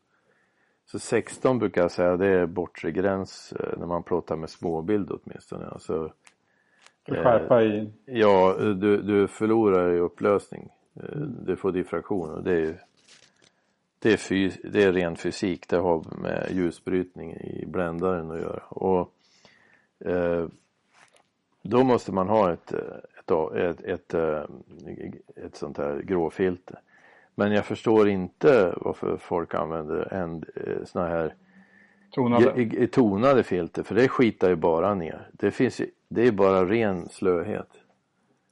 Så 0.91 0.99
16 0.99 1.59
brukar 1.59 1.81
jag 1.81 1.91
säga 1.91 2.17
det 2.17 2.27
är 2.27 2.45
bortre 2.45 2.91
gräns 2.91 3.53
eh, 3.59 3.79
när 3.79 3.85
man 3.85 4.03
plåtar 4.03 4.35
med 4.35 4.49
småbild 4.49 5.11
åtminstone. 5.11 5.67
Alltså, 5.67 6.13
skärpa 7.07 7.63
i? 7.63 7.79
Eh, 7.79 7.87
ja, 8.05 8.55
du, 8.59 9.01
du 9.01 9.27
förlorar 9.27 9.93
i 9.93 9.99
upplösning. 9.99 10.69
Eh, 10.95 11.19
du 11.19 11.55
får 11.55 11.71
diffraktion 11.71 12.29
och 12.29 12.43
det 12.43 12.53
är, 12.53 12.83
det 13.99 14.13
är, 14.13 14.17
fys, 14.17 14.57
det 14.63 14.83
är 14.83 14.93
ren 14.93 15.15
fysik. 15.15 15.67
Det 15.67 15.77
har 15.77 16.03
med 16.21 16.47
ljusbrytning 16.51 17.33
i 17.33 17.65
bländaren 17.67 18.31
att 18.31 18.41
göra. 18.41 18.63
Och, 18.69 19.13
eh, 20.05 20.47
då 21.61 21.83
måste 21.83 22.11
man 22.11 22.29
ha 22.29 22.53
ett, 22.53 22.73
ett, 22.73 23.81
ett, 23.83 24.13
eh, 24.13 24.43
ett, 25.45 25.55
sånt 25.55 25.77
här 25.77 26.01
gråfilter. 26.01 26.79
Men 27.35 27.51
jag 27.51 27.65
förstår 27.65 28.09
inte 28.09 28.73
varför 28.77 29.17
folk 29.17 29.53
använder 29.53 30.13
en 30.13 30.43
eh, 30.55 30.85
såna 30.85 31.07
här 31.07 31.35
tonade. 32.11 32.87
tonade 32.87 33.43
filter 33.43 33.83
för 33.83 33.95
det 33.95 34.07
skitar 34.07 34.49
ju 34.49 34.55
bara 34.55 34.93
ner. 34.93 35.29
Det, 35.31 35.51
finns, 35.51 35.81
det 36.07 36.27
är 36.27 36.31
bara 36.31 36.65
ren 36.65 37.09
slöhet. 37.09 37.69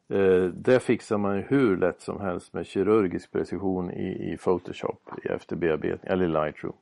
Eh, 0.09 0.43
det 0.43 0.79
fixar 0.79 1.17
man 1.17 1.35
ju 1.35 1.41
hur 1.41 1.77
lätt 1.77 2.01
som 2.01 2.21
helst 2.21 2.53
med 2.53 2.65
kirurgisk 2.65 3.31
precision 3.31 3.91
i, 3.91 4.33
i 4.33 4.37
Photoshop 4.37 5.09
i 5.23 5.27
efterbearbetning 5.27 6.11
eller 6.11 6.27
Lightroom. 6.27 6.73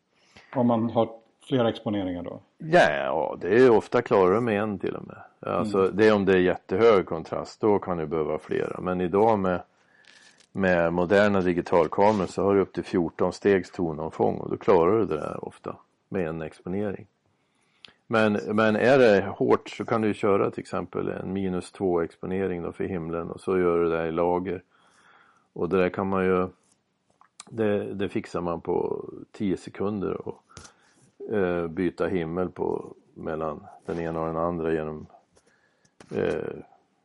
Om 0.55 0.67
man 0.67 0.89
har 0.89 1.09
flera 1.47 1.69
exponeringar 1.69 2.23
då? 2.23 2.39
Ja, 2.57 3.37
det 3.41 3.55
är 3.55 3.69
ofta 3.69 4.01
klarare 4.01 4.41
med 4.41 4.61
en 4.61 4.79
till 4.79 4.95
och 4.95 5.07
med. 5.07 5.17
Alltså, 5.39 5.77
mm. 5.79 5.95
Det 5.95 6.07
är 6.07 6.13
om 6.13 6.25
det 6.25 6.33
är 6.33 6.37
jättehög 6.37 7.05
kontrast, 7.05 7.61
då 7.61 7.79
kan 7.79 7.97
du 7.97 8.05
behöva 8.05 8.39
flera. 8.39 8.81
Men 8.81 9.01
idag 9.01 9.39
med, 9.39 9.61
med 10.51 10.93
moderna 10.93 11.41
digitalkameror 11.41 12.27
så 12.27 12.43
har 12.43 12.55
du 12.55 12.61
upp 12.61 12.73
till 12.73 12.83
14 12.83 13.33
stegs 13.33 13.71
tonomfång 13.71 14.37
och 14.37 14.49
då 14.49 14.57
klarar 14.57 14.99
du 14.99 15.05
det 15.05 15.15
där 15.15 15.45
ofta 15.45 15.75
med 16.09 16.27
en 16.27 16.41
exponering. 16.41 17.07
Men, 18.07 18.33
men 18.33 18.75
är 18.75 18.97
det 18.97 19.25
hårt 19.37 19.69
så 19.69 19.85
kan 19.85 20.01
du 20.01 20.13
köra 20.13 20.51
till 20.51 20.61
exempel 20.61 21.07
en 21.07 21.33
minus 21.33 21.71
2 21.71 22.01
exponering 22.01 22.63
då 22.63 22.71
för 22.71 22.83
himlen 22.83 23.29
och 23.29 23.41
så 23.41 23.59
gör 23.59 23.79
du 23.79 23.89
det 23.89 24.07
i 24.07 24.11
lager. 24.11 24.63
Och 25.53 25.69
det 25.69 25.77
där 25.77 25.89
kan 25.89 26.07
man 26.07 26.25
ju, 26.25 26.47
det, 27.49 27.93
det 27.93 28.09
fixar 28.09 28.41
man 28.41 28.61
på 28.61 29.05
10 29.31 29.57
sekunder 29.57 30.27
och 30.27 30.43
eh, 31.33 31.67
byta 31.67 32.07
himmel 32.07 32.49
på 32.49 32.95
mellan 33.13 33.65
den 33.85 33.99
ena 33.99 34.19
och 34.21 34.27
den 34.27 34.37
andra 34.37 34.73
genom 34.73 35.05
eh, 36.15 36.55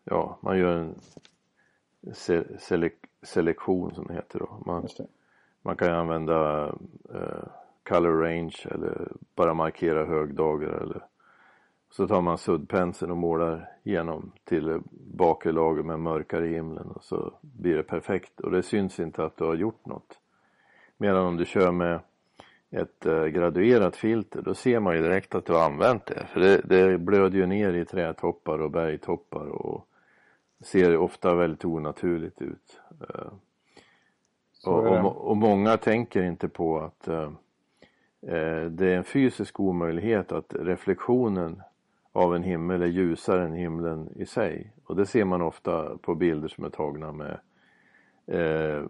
ja, 0.04 0.38
man 0.40 0.58
gör 0.58 0.76
en 0.76 0.94
se 2.14 2.58
selek 2.58 2.94
selektion 3.22 3.94
som 3.94 4.06
det 4.06 4.14
heter 4.14 4.38
då. 4.38 4.62
Man, 4.66 4.88
man 5.62 5.76
kan 5.76 5.94
använda 5.94 6.66
eh, 7.14 7.48
color 7.88 8.22
range 8.22 8.66
eller 8.70 9.12
bara 9.34 9.54
markera 9.54 10.04
högdagar 10.04 10.68
eller 10.68 11.02
så 11.90 12.08
tar 12.08 12.20
man 12.20 12.38
suddpenseln 12.38 13.10
och 13.10 13.16
målar 13.16 13.70
igenom 13.82 14.32
till 14.44 14.80
bakre 14.90 15.52
lager 15.52 15.82
med 15.82 16.00
mörkare 16.00 16.46
himlen 16.46 16.86
och 16.86 17.04
så 17.04 17.32
blir 17.40 17.76
det 17.76 17.82
perfekt 17.82 18.40
och 18.40 18.50
det 18.50 18.62
syns 18.62 19.00
inte 19.00 19.24
att 19.24 19.36
du 19.36 19.44
har 19.44 19.54
gjort 19.54 19.86
något. 19.86 20.18
Medan 20.96 21.26
om 21.26 21.36
du 21.36 21.44
kör 21.44 21.72
med 21.72 22.00
ett 22.70 23.06
eh, 23.06 23.24
graduerat 23.24 23.96
filter 23.96 24.42
då 24.42 24.54
ser 24.54 24.80
man 24.80 24.96
ju 24.96 25.02
direkt 25.02 25.34
att 25.34 25.46
du 25.46 25.52
har 25.52 25.64
använt 25.64 26.06
det. 26.06 26.26
För 26.26 26.40
det, 26.40 26.60
det 26.64 26.98
blöder 26.98 27.38
ju 27.38 27.46
ner 27.46 27.72
i 27.72 27.84
trädtoppar 27.84 28.58
och 28.58 28.70
bergtoppar 28.70 29.46
och 29.46 29.88
ser 30.60 30.96
ofta 30.96 31.34
väldigt 31.34 31.64
onaturligt 31.64 32.42
ut. 32.42 32.80
Eh, 33.00 33.32
och, 34.66 34.86
och, 34.86 35.30
och, 35.30 35.36
många 35.36 35.76
tänker 35.76 36.22
inte 36.22 36.48
på 36.48 36.80
att 36.80 37.08
eh, 37.08 37.30
det 38.70 38.86
är 38.86 38.96
en 38.96 39.04
fysisk 39.04 39.60
omöjlighet 39.60 40.32
att 40.32 40.54
reflektionen 40.60 41.62
av 42.12 42.36
en 42.36 42.42
himmel 42.42 42.82
är 42.82 42.86
ljusare 42.86 43.44
än 43.44 43.52
himlen 43.52 44.08
i 44.16 44.26
sig. 44.26 44.72
Och 44.84 44.96
det 44.96 45.06
ser 45.06 45.24
man 45.24 45.42
ofta 45.42 45.98
på 45.98 46.14
bilder 46.14 46.48
som 46.48 46.64
är 46.64 46.70
tagna 46.70 47.12
med 47.12 47.38
eh, 48.26 48.82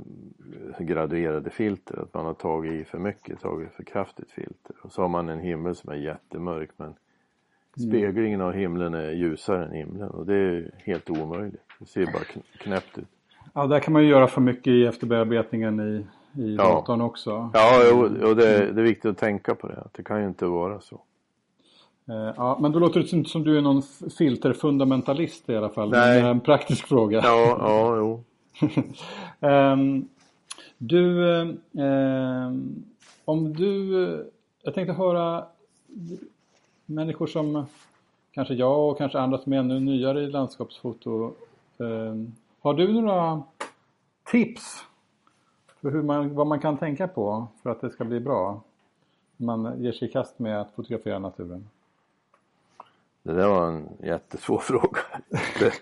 graduerade 0.78 1.50
filter. 1.50 2.02
Att 2.02 2.14
man 2.14 2.26
har 2.26 2.34
tagit 2.34 2.72
i 2.72 2.84
för 2.84 2.98
mycket, 2.98 3.40
tagit 3.40 3.72
för 3.72 3.82
kraftigt 3.82 4.30
filter. 4.30 4.76
Och 4.82 4.92
så 4.92 5.02
har 5.02 5.08
man 5.08 5.28
en 5.28 5.40
himmel 5.40 5.74
som 5.74 5.90
är 5.90 5.96
jättemörk 5.96 6.70
men 6.76 6.86
mm. 6.86 7.90
speglingen 7.90 8.40
av 8.40 8.52
himlen 8.52 8.94
är 8.94 9.10
ljusare 9.10 9.64
än 9.64 9.72
himlen 9.72 10.10
och 10.10 10.26
det 10.26 10.34
är 10.34 10.70
helt 10.78 11.10
omöjligt. 11.10 11.62
Det 11.78 11.86
ser 11.86 12.06
bara 12.06 12.24
knäppt 12.58 12.98
ut. 12.98 13.08
Ja, 13.54 13.66
där 13.66 13.80
kan 13.80 13.92
man 13.92 14.02
ju 14.02 14.08
göra 14.08 14.26
för 14.26 14.40
mycket 14.40 14.66
i 14.66 14.86
efterbearbetningen 14.86 15.80
i, 15.80 16.06
i 16.32 16.54
ja. 16.54 16.62
datorn 16.62 17.00
också. 17.00 17.50
Ja, 17.54 17.92
och 18.28 18.36
det, 18.36 18.72
det 18.72 18.80
är 18.80 18.84
viktigt 18.84 19.10
att 19.10 19.18
tänka 19.18 19.54
på 19.54 19.68
det. 19.68 19.84
Det 19.92 20.02
kan 20.02 20.20
ju 20.20 20.28
inte 20.28 20.46
vara 20.46 20.80
så. 20.80 21.00
Eh, 22.08 22.34
ja, 22.36 22.58
men 22.60 22.72
då 22.72 22.78
låter 22.78 23.00
det 23.00 23.12
inte 23.12 23.30
som 23.30 23.44
du 23.44 23.58
är 23.58 23.62
någon 23.62 23.82
filterfundamentalist 24.18 25.48
i 25.48 25.56
alla 25.56 25.68
fall. 25.68 25.90
Nej. 25.90 26.22
Det 26.22 26.26
är 26.26 26.30
en 26.30 26.40
praktisk 26.40 26.86
fråga. 26.86 27.20
Ja, 27.24 27.56
ja, 27.60 27.96
jo. 27.96 28.24
um, 29.48 30.08
du, 30.78 31.22
um, 31.72 32.84
om 33.24 33.52
du, 33.52 34.30
jag 34.62 34.74
tänkte 34.74 34.92
höra 34.92 35.44
människor 36.86 37.26
som 37.26 37.66
kanske 38.32 38.54
jag 38.54 38.90
och 38.90 38.98
kanske 38.98 39.18
andra 39.18 39.38
som 39.38 39.52
är 39.52 39.58
ännu 39.58 39.80
nyare 39.80 40.20
i 40.22 40.26
landskapsfoto. 40.26 41.32
Um, 41.76 42.34
har 42.60 42.74
du 42.74 42.92
några 42.92 43.42
tips 44.30 44.84
hur 45.80 46.02
man, 46.02 46.34
vad 46.34 46.46
man 46.46 46.60
kan 46.60 46.78
tänka 46.78 47.08
på 47.08 47.46
för 47.62 47.70
att 47.70 47.80
det 47.80 47.90
ska 47.90 48.04
bli 48.04 48.20
bra? 48.20 48.62
Man 49.36 49.82
ger 49.82 49.92
sig 49.92 50.08
i 50.08 50.12
kast 50.12 50.38
med 50.38 50.60
att 50.60 50.70
fotografera 50.70 51.18
naturen. 51.18 51.68
Det 53.22 53.32
där 53.32 53.48
var 53.48 53.68
en 53.68 53.88
jättesvår 54.02 54.58
fråga. 54.62 55.00
Det, 55.58 55.72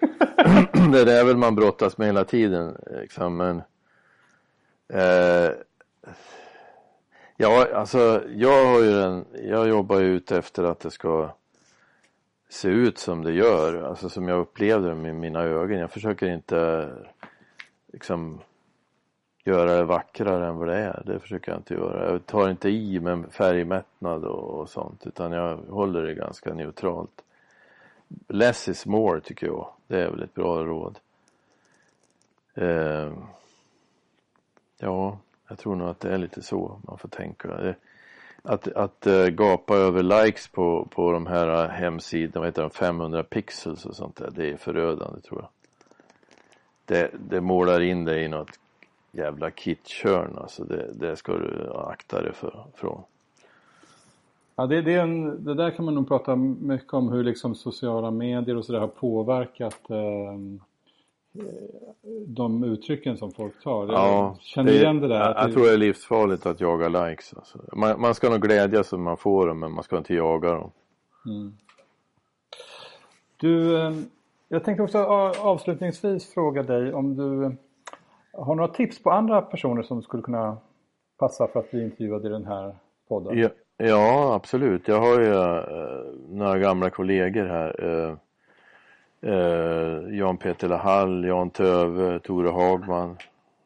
det 1.04 1.12
är 1.20 1.24
väl 1.24 1.36
man 1.36 1.54
brottas 1.54 1.98
med 1.98 2.06
hela 2.06 2.24
tiden. 2.24 2.76
Liksom. 3.00 3.36
Men, 3.36 3.62
eh, 4.88 5.50
ja, 7.36 7.66
alltså 7.74 8.22
jag 8.28 8.66
har 8.66 8.80
ju 8.80 9.02
en, 9.02 9.24
jag 9.42 9.68
jobbar 9.68 10.00
ju 10.00 10.06
ute 10.06 10.38
efter 10.38 10.64
att 10.64 10.80
det 10.80 10.90
ska 10.90 11.30
se 12.48 12.68
ut 12.68 12.98
som 12.98 13.22
det 13.24 13.32
gör. 13.32 13.82
Alltså 13.82 14.08
som 14.08 14.28
jag 14.28 14.40
upplevde 14.40 14.88
det 14.88 14.94
med 14.94 15.14
mina 15.14 15.42
ögon. 15.42 15.78
Jag 15.78 15.90
försöker 15.90 16.26
inte 16.26 16.88
liksom 17.92 18.40
göra 19.46 19.76
det 19.76 19.84
vackrare 19.84 20.46
än 20.46 20.56
vad 20.56 20.68
det 20.68 20.76
är. 20.76 21.02
Det 21.06 21.18
försöker 21.18 21.52
jag 21.52 21.58
inte 21.58 21.74
göra. 21.74 22.12
Jag 22.12 22.26
tar 22.26 22.50
inte 22.50 22.68
i 22.68 23.00
med 23.00 23.24
färgmättnad 23.32 24.24
och, 24.24 24.60
och 24.60 24.68
sånt 24.68 25.06
utan 25.06 25.32
jag 25.32 25.56
håller 25.56 26.02
det 26.02 26.14
ganska 26.14 26.54
neutralt. 26.54 27.22
Less 28.28 28.68
is 28.68 28.86
more 28.86 29.20
tycker 29.20 29.46
jag. 29.46 29.68
Det 29.86 30.02
är 30.02 30.10
väl 30.10 30.22
ett 30.22 30.34
bra 30.34 30.64
råd. 30.64 30.98
Eh, 32.54 33.12
ja, 34.78 35.18
jag 35.48 35.58
tror 35.58 35.76
nog 35.76 35.88
att 35.88 36.00
det 36.00 36.14
är 36.14 36.18
lite 36.18 36.42
så 36.42 36.80
man 36.86 36.98
får 36.98 37.08
tänka. 37.08 37.48
Eh, 37.48 37.74
att, 38.42 38.68
att 38.68 39.06
eh, 39.06 39.26
gapa 39.26 39.76
över 39.76 40.02
likes 40.02 40.48
på, 40.48 40.88
på 40.90 41.12
de 41.12 41.26
här 41.26 41.64
eh, 41.64 41.70
hemsidorna, 41.70 42.40
vad 42.40 42.48
heter 42.48 42.62
de, 42.62 42.70
500 42.70 43.22
pixels 43.22 43.86
och 43.86 43.96
sånt 43.96 44.16
där, 44.16 44.30
det 44.34 44.50
är 44.50 44.56
förödande 44.56 45.20
tror 45.20 45.40
jag. 45.40 45.48
Det, 46.84 47.10
det 47.28 47.40
målar 47.40 47.80
in 47.80 48.04
dig 48.04 48.24
i 48.24 48.28
något 48.28 48.58
jävla 49.16 49.50
kittkörn 49.50 50.38
alltså, 50.38 50.64
det, 50.64 50.90
det 50.94 51.16
ska 51.16 51.32
du 51.32 51.72
akta 51.74 52.22
dig 52.22 52.32
för, 52.32 52.64
från. 52.74 53.02
Ja, 54.56 54.66
det, 54.66 54.82
det, 54.82 54.94
är 54.94 55.02
en, 55.02 55.44
det 55.44 55.54
där 55.54 55.70
kan 55.70 55.84
man 55.84 55.94
nog 55.94 56.08
prata 56.08 56.36
mycket 56.36 56.94
om 56.94 57.12
hur 57.12 57.24
liksom 57.24 57.54
sociala 57.54 58.10
medier 58.10 58.56
och 58.56 58.64
sådär 58.64 58.80
har 58.80 58.88
påverkat 58.88 59.90
eh, 59.90 60.38
de 62.26 62.64
uttrycken 62.64 63.16
som 63.16 63.32
folk 63.32 63.62
tar. 63.62 63.86
Ja, 63.86 64.36
känner 64.40 64.72
det, 64.72 64.78
igen 64.78 65.00
det 65.00 65.08
där. 65.08 65.20
Jag, 65.20 65.36
jag 65.36 65.52
tror 65.52 65.64
det 65.64 65.72
är 65.72 65.78
livsfarligt 65.78 66.46
att 66.46 66.60
jaga 66.60 66.88
likes. 66.88 67.34
Alltså. 67.34 67.58
Man, 67.72 68.00
man, 68.00 68.14
ska 68.14 68.30
nog 68.30 68.42
glädjas 68.42 68.92
om 68.92 69.02
man 69.02 69.16
får 69.16 69.46
dem 69.46 69.60
men 69.60 69.72
man 69.72 69.84
ska 69.84 69.98
inte 69.98 70.14
jaga 70.14 70.52
dem. 70.52 70.70
Mm. 71.26 71.56
Du, 73.36 73.76
eh, 73.76 73.92
jag 74.48 74.64
tänkte 74.64 74.82
också 74.82 74.98
avslutningsvis 75.38 76.34
fråga 76.34 76.62
dig 76.62 76.92
om 76.92 77.16
du 77.16 77.56
har 78.36 78.54
du 78.54 78.56
några 78.56 78.72
tips 78.72 79.02
på 79.02 79.10
andra 79.10 79.42
personer 79.42 79.82
som 79.82 80.02
skulle 80.02 80.22
kunna 80.22 80.56
passa 81.18 81.48
för 81.48 81.60
att 81.60 81.70
bli 81.70 81.84
intervjuad 81.84 82.26
i 82.26 82.28
den 82.28 82.46
här 82.46 82.74
podden? 83.08 83.38
Ja, 83.38 83.48
ja 83.76 84.34
absolut. 84.34 84.88
Jag 84.88 85.00
har 85.00 85.20
ju 85.20 85.30
uh, 85.30 86.14
några 86.28 86.58
gamla 86.58 86.90
kollegor 86.90 87.44
här. 87.44 87.84
Uh, 87.84 88.16
Eh, 89.20 90.16
Jan 90.18 90.36
Peter 90.36 90.68
Lahall, 90.68 91.24
Jan 91.24 91.50
Töve, 91.50 92.18
Tore 92.18 92.50
Hagman 92.50 93.16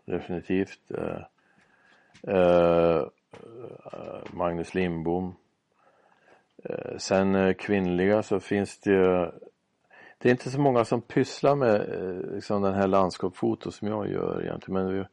definitivt. 0.04 0.90
Eh, 2.22 3.02
Magnus 4.30 4.74
Lindbom. 4.74 5.34
Sen 6.96 7.54
kvinnliga 7.54 8.22
så 8.22 8.40
finns 8.40 8.80
det 8.80 8.90
ju 8.90 9.30
det 10.22 10.28
är 10.28 10.30
inte 10.30 10.50
så 10.50 10.60
många 10.60 10.84
som 10.84 11.00
pysslar 11.00 11.54
med 11.54 11.74
eh, 11.74 12.34
liksom 12.34 12.62
den 12.62 12.74
här 12.74 12.86
landskapsfoto 12.86 13.70
som 13.70 13.88
jag 13.88 14.08
gör 14.08 14.42
egentligen 14.42 14.86
men 14.86 15.06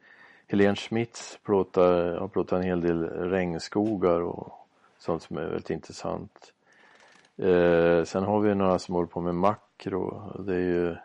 Helene 0.46 0.76
Schmitz 0.76 1.38
plåtar, 1.42 2.16
har 2.16 2.28
plåtat 2.28 2.58
en 2.58 2.62
hel 2.62 2.80
del 2.80 3.04
regnskogar 3.08 4.20
och 4.20 4.52
sånt 4.98 5.22
som 5.22 5.36
är 5.36 5.44
väldigt 5.44 5.70
intressant. 5.70 6.52
Eh, 7.36 8.04
sen 8.04 8.24
har 8.24 8.40
vi 8.40 8.54
några 8.54 8.78
som 8.78 8.94
håller 8.94 9.08
på 9.08 9.20
med 9.20 9.34
makro. 9.34 10.32
Det 10.38 10.54
är 10.54 10.58
ju 10.58 10.96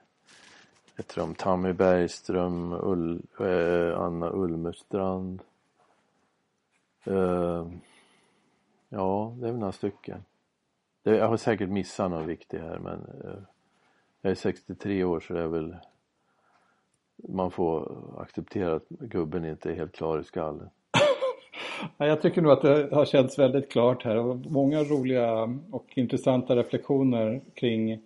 heter 0.97 1.21
de 1.21 1.35
Tammy 1.35 1.73
Bergström, 1.73 2.73
Ull, 2.73 3.21
eh, 3.39 3.99
Anna 3.99 4.29
Ulmerstrand. 4.33 5.41
Eh, 7.03 7.67
ja, 8.89 9.35
det 9.39 9.47
är 9.47 9.51
väl 9.51 9.59
några 9.59 9.71
stycken. 9.71 10.23
Det, 11.03 11.17
jag 11.17 11.27
har 11.27 11.37
säkert 11.37 11.69
missat 11.69 12.11
någon 12.11 12.27
viktig 12.27 12.59
här 12.59 12.79
men 12.79 12.99
eh, 13.23 13.43
jag 14.23 14.31
är 14.31 14.35
63 14.35 15.03
år 15.03 15.19
så 15.19 15.33
det 15.33 15.41
är 15.41 15.47
väl 15.47 15.75
man 17.29 17.51
får 17.51 17.97
acceptera 18.21 18.75
att 18.75 18.89
gubben 18.89 19.45
inte 19.45 19.71
är 19.71 19.75
helt 19.75 19.95
klar 19.95 20.19
i 20.19 20.23
skallen. 20.23 20.69
Jag 21.97 22.21
tycker 22.21 22.41
nog 22.41 22.51
att 22.51 22.61
det 22.61 22.89
har 22.91 23.05
känts 23.05 23.39
väldigt 23.39 23.71
klart 23.71 24.03
här. 24.03 24.49
Många 24.49 24.83
roliga 24.83 25.59
och 25.71 25.85
intressanta 25.95 26.55
reflektioner 26.55 27.41
kring 27.53 28.01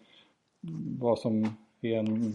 vad 1.00 1.20
som 1.20 1.46
är 1.82 1.98
en 1.98 2.34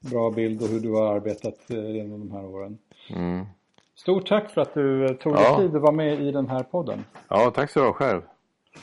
bra 0.00 0.30
bild 0.30 0.62
och 0.62 0.68
hur 0.68 0.80
du 0.80 0.92
har 0.92 1.14
arbetat 1.14 1.70
eh, 1.70 1.90
genom 1.90 2.20
de 2.20 2.32
här 2.32 2.44
åren. 2.44 2.78
Mm. 3.10 3.46
Stort 3.94 4.26
tack 4.26 4.50
för 4.50 4.60
att 4.60 4.74
du 4.74 5.04
eh, 5.04 5.12
tog 5.12 5.34
dig 5.34 5.44
ja. 5.44 5.58
tid 5.58 5.76
att 5.76 5.82
vara 5.82 5.92
med 5.92 6.22
i 6.22 6.30
den 6.30 6.48
här 6.48 6.62
podden. 6.62 7.04
Ja, 7.28 7.52
tack 7.54 7.70
så 7.70 7.84
du 7.84 7.92
själv. 7.92 8.22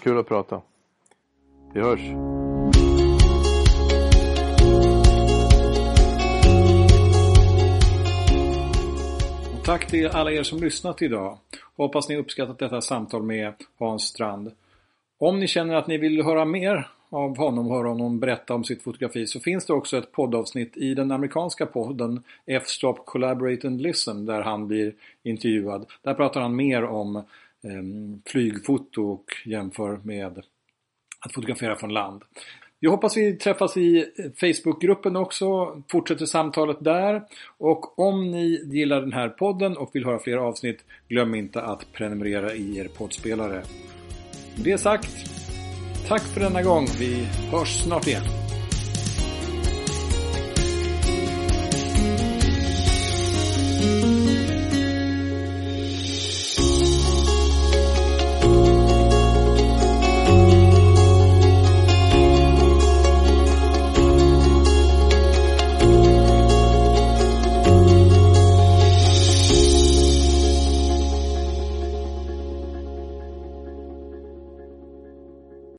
Kul 0.03 0.17
att 0.17 0.27
prata. 0.27 0.61
Vi 1.73 1.81
hörs. 1.81 2.01
Tack 9.69 9.87
till 9.87 10.07
alla 10.07 10.31
er 10.31 10.43
som 10.43 10.59
lyssnat 10.59 11.01
idag. 11.01 11.37
Hoppas 11.77 12.09
ni 12.09 12.17
uppskattat 12.17 12.59
detta 12.59 12.81
samtal 12.81 13.23
med 13.23 13.53
Hans 13.79 14.03
Strand. 14.03 14.51
Om 15.19 15.39
ni 15.39 15.47
känner 15.47 15.75
att 15.75 15.87
ni 15.87 15.97
vill 15.97 16.23
höra 16.23 16.45
mer 16.45 16.87
av 17.09 17.37
honom, 17.37 17.71
höra 17.71 17.87
honom 17.87 18.19
berätta 18.19 18.53
om 18.53 18.63
sitt 18.63 18.83
fotografi 18.83 19.27
så 19.27 19.39
finns 19.39 19.65
det 19.65 19.73
också 19.73 19.97
ett 19.97 20.11
poddavsnitt 20.11 20.77
i 20.77 20.93
den 20.93 21.11
amerikanska 21.11 21.65
podden 21.65 22.23
F-Stop 22.45 22.95
Collaborate 23.05 23.67
and 23.67 23.81
Listen 23.81 24.25
där 24.25 24.41
han 24.41 24.67
blir 24.67 24.93
intervjuad. 25.23 25.85
Där 26.01 26.13
pratar 26.13 26.41
han 26.41 26.55
mer 26.55 26.83
om 26.83 27.15
eh, 27.15 27.23
flygfoto 28.25 29.11
och 29.11 29.25
jämför 29.45 29.99
med 30.03 30.43
att 31.19 31.33
fotografera 31.33 31.75
från 31.75 31.93
land. 31.93 32.23
Jag 32.81 32.91
hoppas 32.91 33.17
vi 33.17 33.33
träffas 33.37 33.77
i 33.77 34.05
Facebookgruppen 34.39 35.15
också, 35.15 35.77
fortsätter 35.91 36.25
samtalet 36.25 36.77
där. 36.79 37.21
Och 37.57 37.99
om 37.99 38.31
ni 38.31 38.61
gillar 38.71 39.01
den 39.01 39.13
här 39.13 39.29
podden 39.29 39.77
och 39.77 39.89
vill 39.93 40.05
höra 40.05 40.19
fler 40.19 40.37
avsnitt, 40.37 40.85
glöm 41.07 41.35
inte 41.35 41.61
att 41.61 41.93
prenumerera 41.93 42.53
i 42.53 42.77
er 42.77 42.87
poddspelare. 42.97 43.63
Med 44.55 44.65
det 44.65 44.77
sagt, 44.77 45.09
tack 46.07 46.21
för 46.21 46.39
denna 46.39 46.63
gång. 46.63 46.87
Vi 46.99 47.27
hörs 47.51 47.83
snart 47.83 48.07
igen. 48.07 48.48